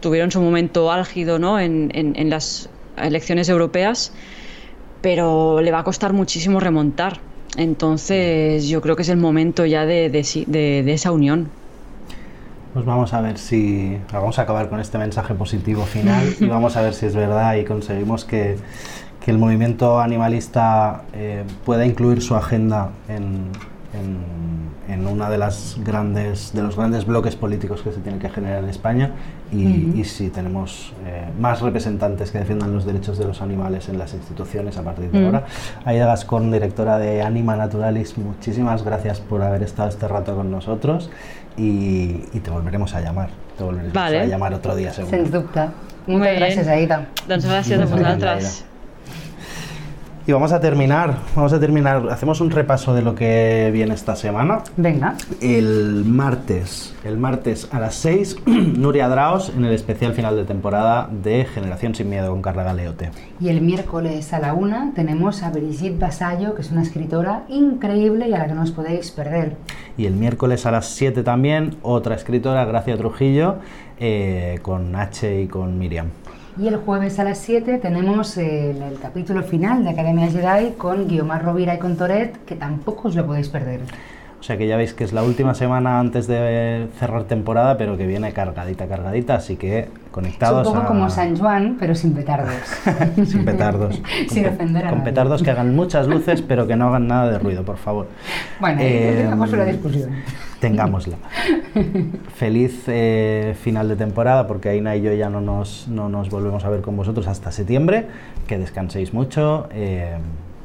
Tuvieron 0.00 0.30
su 0.30 0.40
momento 0.40 0.90
álgido 0.90 1.38
¿no? 1.38 1.60
en, 1.60 1.90
en 1.94 2.30
las 2.30 2.68
elecciones 2.96 3.48
europeas, 3.48 4.12
pero 5.02 5.60
le 5.60 5.70
va 5.70 5.80
a 5.80 5.84
costar 5.84 6.12
muchísimo 6.12 6.60
remontar. 6.60 7.20
Entonces 7.56 8.68
yo 8.68 8.80
creo 8.80 8.96
que 8.96 9.02
es 9.02 9.08
el 9.08 9.16
momento 9.16 9.64
ya 9.66 9.86
de, 9.86 10.10
esa 10.86 11.12
unión. 11.12 11.48
Pues 12.72 12.84
vamos 12.84 13.14
a 13.14 13.20
ver 13.20 13.38
si 13.38 13.98
vamos 14.12 14.38
a 14.38 14.42
acabar 14.42 14.68
con 14.68 14.80
este 14.80 14.98
mensaje 14.98 15.34
positivo 15.34 15.84
final 15.84 16.34
y 16.40 16.46
vamos 16.46 16.76
a 16.76 16.82
ver 16.82 16.92
si 16.94 17.06
es 17.06 17.14
verdad 17.14 17.54
y 17.54 17.64
conseguimos 17.64 18.24
que, 18.24 18.56
el 19.26 19.38
movimiento 19.38 20.00
animalista 20.00 21.04
eh, 21.14 21.44
pueda 21.64 21.86
incluir 21.86 22.20
su 22.20 22.34
agenda 22.34 22.90
en, 23.08 23.52
en 23.94 25.06
una 25.06 25.30
de 25.30 25.38
las 25.38 25.76
grandes 25.84 26.52
de 26.52 26.62
los 26.62 26.76
grandes 26.76 27.06
bloques 27.06 27.36
políticos 27.36 27.82
que 27.82 27.92
se 27.92 28.00
tienen 28.00 28.20
que 28.20 28.28
generar 28.28 28.62
en 28.62 28.68
España 28.68 29.10
y, 29.52 30.04
si 30.04 30.28
tenemos 30.30 30.92
eh, 31.06 31.24
más 31.38 31.60
representantes 31.60 32.30
que 32.30 32.38
defiendan 32.38 32.74
los 32.74 32.84
derechos 32.84 33.18
de 33.18 33.24
los 33.24 33.40
animales 33.40 33.88
en 33.88 33.98
las 33.98 34.12
instituciones 34.12 34.76
a 34.76 34.82
partir 34.82 35.10
de 35.10 35.24
ahora. 35.24 35.44
Aida 35.84 36.06
Gascón, 36.06 36.50
directora 36.50 36.98
de 36.98 37.22
Anima 37.22 37.56
Naturalis, 37.56 38.18
muchísimas 38.18 38.84
gracias 38.84 39.20
por 39.20 39.42
haber 39.42 39.62
estado 39.62 39.88
este 39.88 40.08
rato 40.08 40.34
con 40.34 40.50
nosotros 40.50 41.10
y, 41.56 42.18
te 42.40 42.50
volveremos 42.50 42.94
a 42.94 43.00
llamar. 43.00 43.30
Te 43.56 43.64
volveremos 43.64 43.96
a 43.96 44.24
llamar 44.24 44.54
otro 44.54 44.74
día 44.74 44.92
seguro. 44.92 45.16
Sin 45.16 45.30
duda. 45.30 45.72
Muchas 46.06 46.36
gracias, 46.36 46.68
Aida. 46.68 47.06
Muchas 47.22 47.46
gracias 47.46 47.80
a 47.80 47.84
vosotras. 47.84 48.64
Y 50.26 50.32
vamos 50.32 50.52
a 50.52 50.60
terminar, 50.60 51.18
vamos 51.36 51.52
a 51.52 51.60
terminar, 51.60 52.08
hacemos 52.08 52.40
un 52.40 52.50
repaso 52.50 52.94
de 52.94 53.02
lo 53.02 53.14
que 53.14 53.68
viene 53.74 53.92
esta 53.92 54.16
semana. 54.16 54.62
Venga. 54.78 55.16
El 55.42 56.02
martes, 56.06 56.94
el 57.04 57.18
martes 57.18 57.68
a 57.70 57.78
las 57.78 57.96
6, 57.96 58.38
Nuria 58.46 59.06
Draos 59.08 59.52
en 59.54 59.66
el 59.66 59.74
especial 59.74 60.14
final 60.14 60.34
de 60.34 60.44
temporada 60.44 61.10
de 61.12 61.44
Generación 61.44 61.94
sin 61.94 62.08
Miedo 62.08 62.30
con 62.30 62.40
Carla 62.40 62.62
Galeote. 62.62 63.10
Y 63.38 63.48
el 63.48 63.60
miércoles 63.60 64.32
a 64.32 64.38
la 64.38 64.54
1 64.54 64.92
tenemos 64.94 65.42
a 65.42 65.50
Brigitte 65.50 65.98
Basallo, 65.98 66.54
que 66.54 66.62
es 66.62 66.70
una 66.70 66.80
escritora 66.80 67.44
increíble 67.50 68.26
y 68.26 68.32
a 68.32 68.38
la 68.38 68.46
que 68.46 68.54
no 68.54 68.62
os 68.62 68.70
podéis 68.70 69.10
perder. 69.10 69.58
Y 69.98 70.06
el 70.06 70.14
miércoles 70.14 70.64
a 70.64 70.70
las 70.70 70.86
7 70.86 71.22
también, 71.22 71.76
otra 71.82 72.14
escritora, 72.14 72.64
Gracia 72.64 72.96
Trujillo, 72.96 73.56
eh, 73.98 74.58
con 74.62 74.96
H 74.96 75.42
y 75.42 75.48
con 75.48 75.78
Miriam. 75.78 76.06
Y 76.56 76.68
el 76.68 76.76
jueves 76.76 77.18
a 77.18 77.24
las 77.24 77.38
7 77.38 77.78
tenemos 77.78 78.36
el, 78.36 78.96
capítulo 79.02 79.42
final 79.42 79.82
de 79.82 79.90
Academia 79.90 80.30
Jedi 80.30 80.72
con 80.78 81.08
Guiomar 81.08 81.44
Rovira 81.44 81.74
y 81.74 81.78
con 81.78 81.96
Toret, 81.96 82.44
que 82.44 82.54
tampoco 82.54 83.08
os 83.08 83.16
lo 83.16 83.26
podéis 83.26 83.48
perder. 83.48 83.80
O 84.38 84.42
sea 84.46 84.56
que 84.56 84.68
ya 84.68 84.76
veis 84.76 84.94
que 84.94 85.02
es 85.02 85.12
la 85.12 85.24
última 85.24 85.54
semana 85.54 85.98
antes 85.98 86.28
de 86.28 86.86
cerrar 87.00 87.24
temporada, 87.24 87.76
pero 87.76 87.96
que 87.96 88.06
viene 88.06 88.32
cargadita, 88.32 88.86
cargadita, 88.86 89.36
así 89.36 89.56
que 89.56 89.88
conectados. 90.12 90.62
Es 90.62 90.68
un 90.68 90.74
poco 90.74 90.88
como 90.88 91.10
San 91.10 91.36
Juan, 91.36 91.76
pero 91.80 91.94
sin 91.94 92.12
petardos. 92.12 92.54
sin 93.26 93.44
petardos. 93.44 94.00
sin 94.28 94.46
ofender 94.46 94.86
a 94.86 94.90
Con 94.90 95.02
petardos 95.02 95.42
que 95.42 95.50
hagan 95.50 95.74
muchas 95.74 96.06
luces, 96.06 96.40
pero 96.42 96.68
que 96.68 96.76
no 96.76 96.88
hagan 96.88 97.08
nada 97.08 97.32
de 97.32 97.38
ruido, 97.38 97.64
por 97.64 97.78
favor. 97.78 98.06
Bueno, 98.60 98.80
eh, 98.80 99.14
tengamos 99.22 99.52
una 99.52 99.64
discusión. 99.64 100.10
Tengámosla. 100.68 101.16
Feliz 102.36 102.84
eh, 102.86 103.54
final 103.60 103.86
de 103.88 103.96
temporada, 103.96 104.46
porque 104.46 104.70
Aina 104.70 104.96
y 104.96 105.02
yo 105.02 105.12
ya 105.12 105.28
no 105.28 105.42
nos, 105.42 105.88
no 105.88 106.08
nos 106.08 106.30
volvemos 106.30 106.64
a 106.64 106.70
ver 106.70 106.80
con 106.80 106.96
vosotros 106.96 107.26
hasta 107.26 107.52
septiembre. 107.52 108.06
Que 108.46 108.56
descanséis 108.56 109.12
mucho. 109.12 109.68
Eh, 109.72 110.16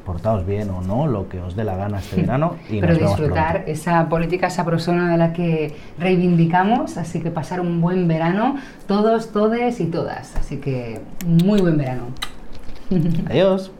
portaos 0.05 0.45
bien 0.45 0.69
o 0.69 0.81
no, 0.81 1.05
lo 1.05 1.27
que 1.27 1.41
os 1.41 1.55
dé 1.57 1.65
la 1.65 1.75
gana 1.75 1.99
este 1.99 2.15
verano. 2.21 2.55
Y 2.69 2.79
Pero 2.79 2.95
disfrutar 2.95 3.65
esa 3.67 4.07
política 4.07 4.49
sabrosona 4.49 5.11
de 5.11 5.17
la 5.17 5.33
que 5.33 5.75
reivindicamos, 5.97 6.95
así 6.95 7.19
que 7.19 7.29
pasar 7.29 7.59
un 7.59 7.81
buen 7.81 8.07
verano, 8.07 8.55
todos, 8.87 9.33
todes 9.33 9.81
y 9.81 9.85
todas. 9.87 10.33
Así 10.37 10.57
que 10.57 11.01
muy 11.25 11.59
buen 11.59 11.77
verano. 11.77 12.03
Adiós. 13.29 13.71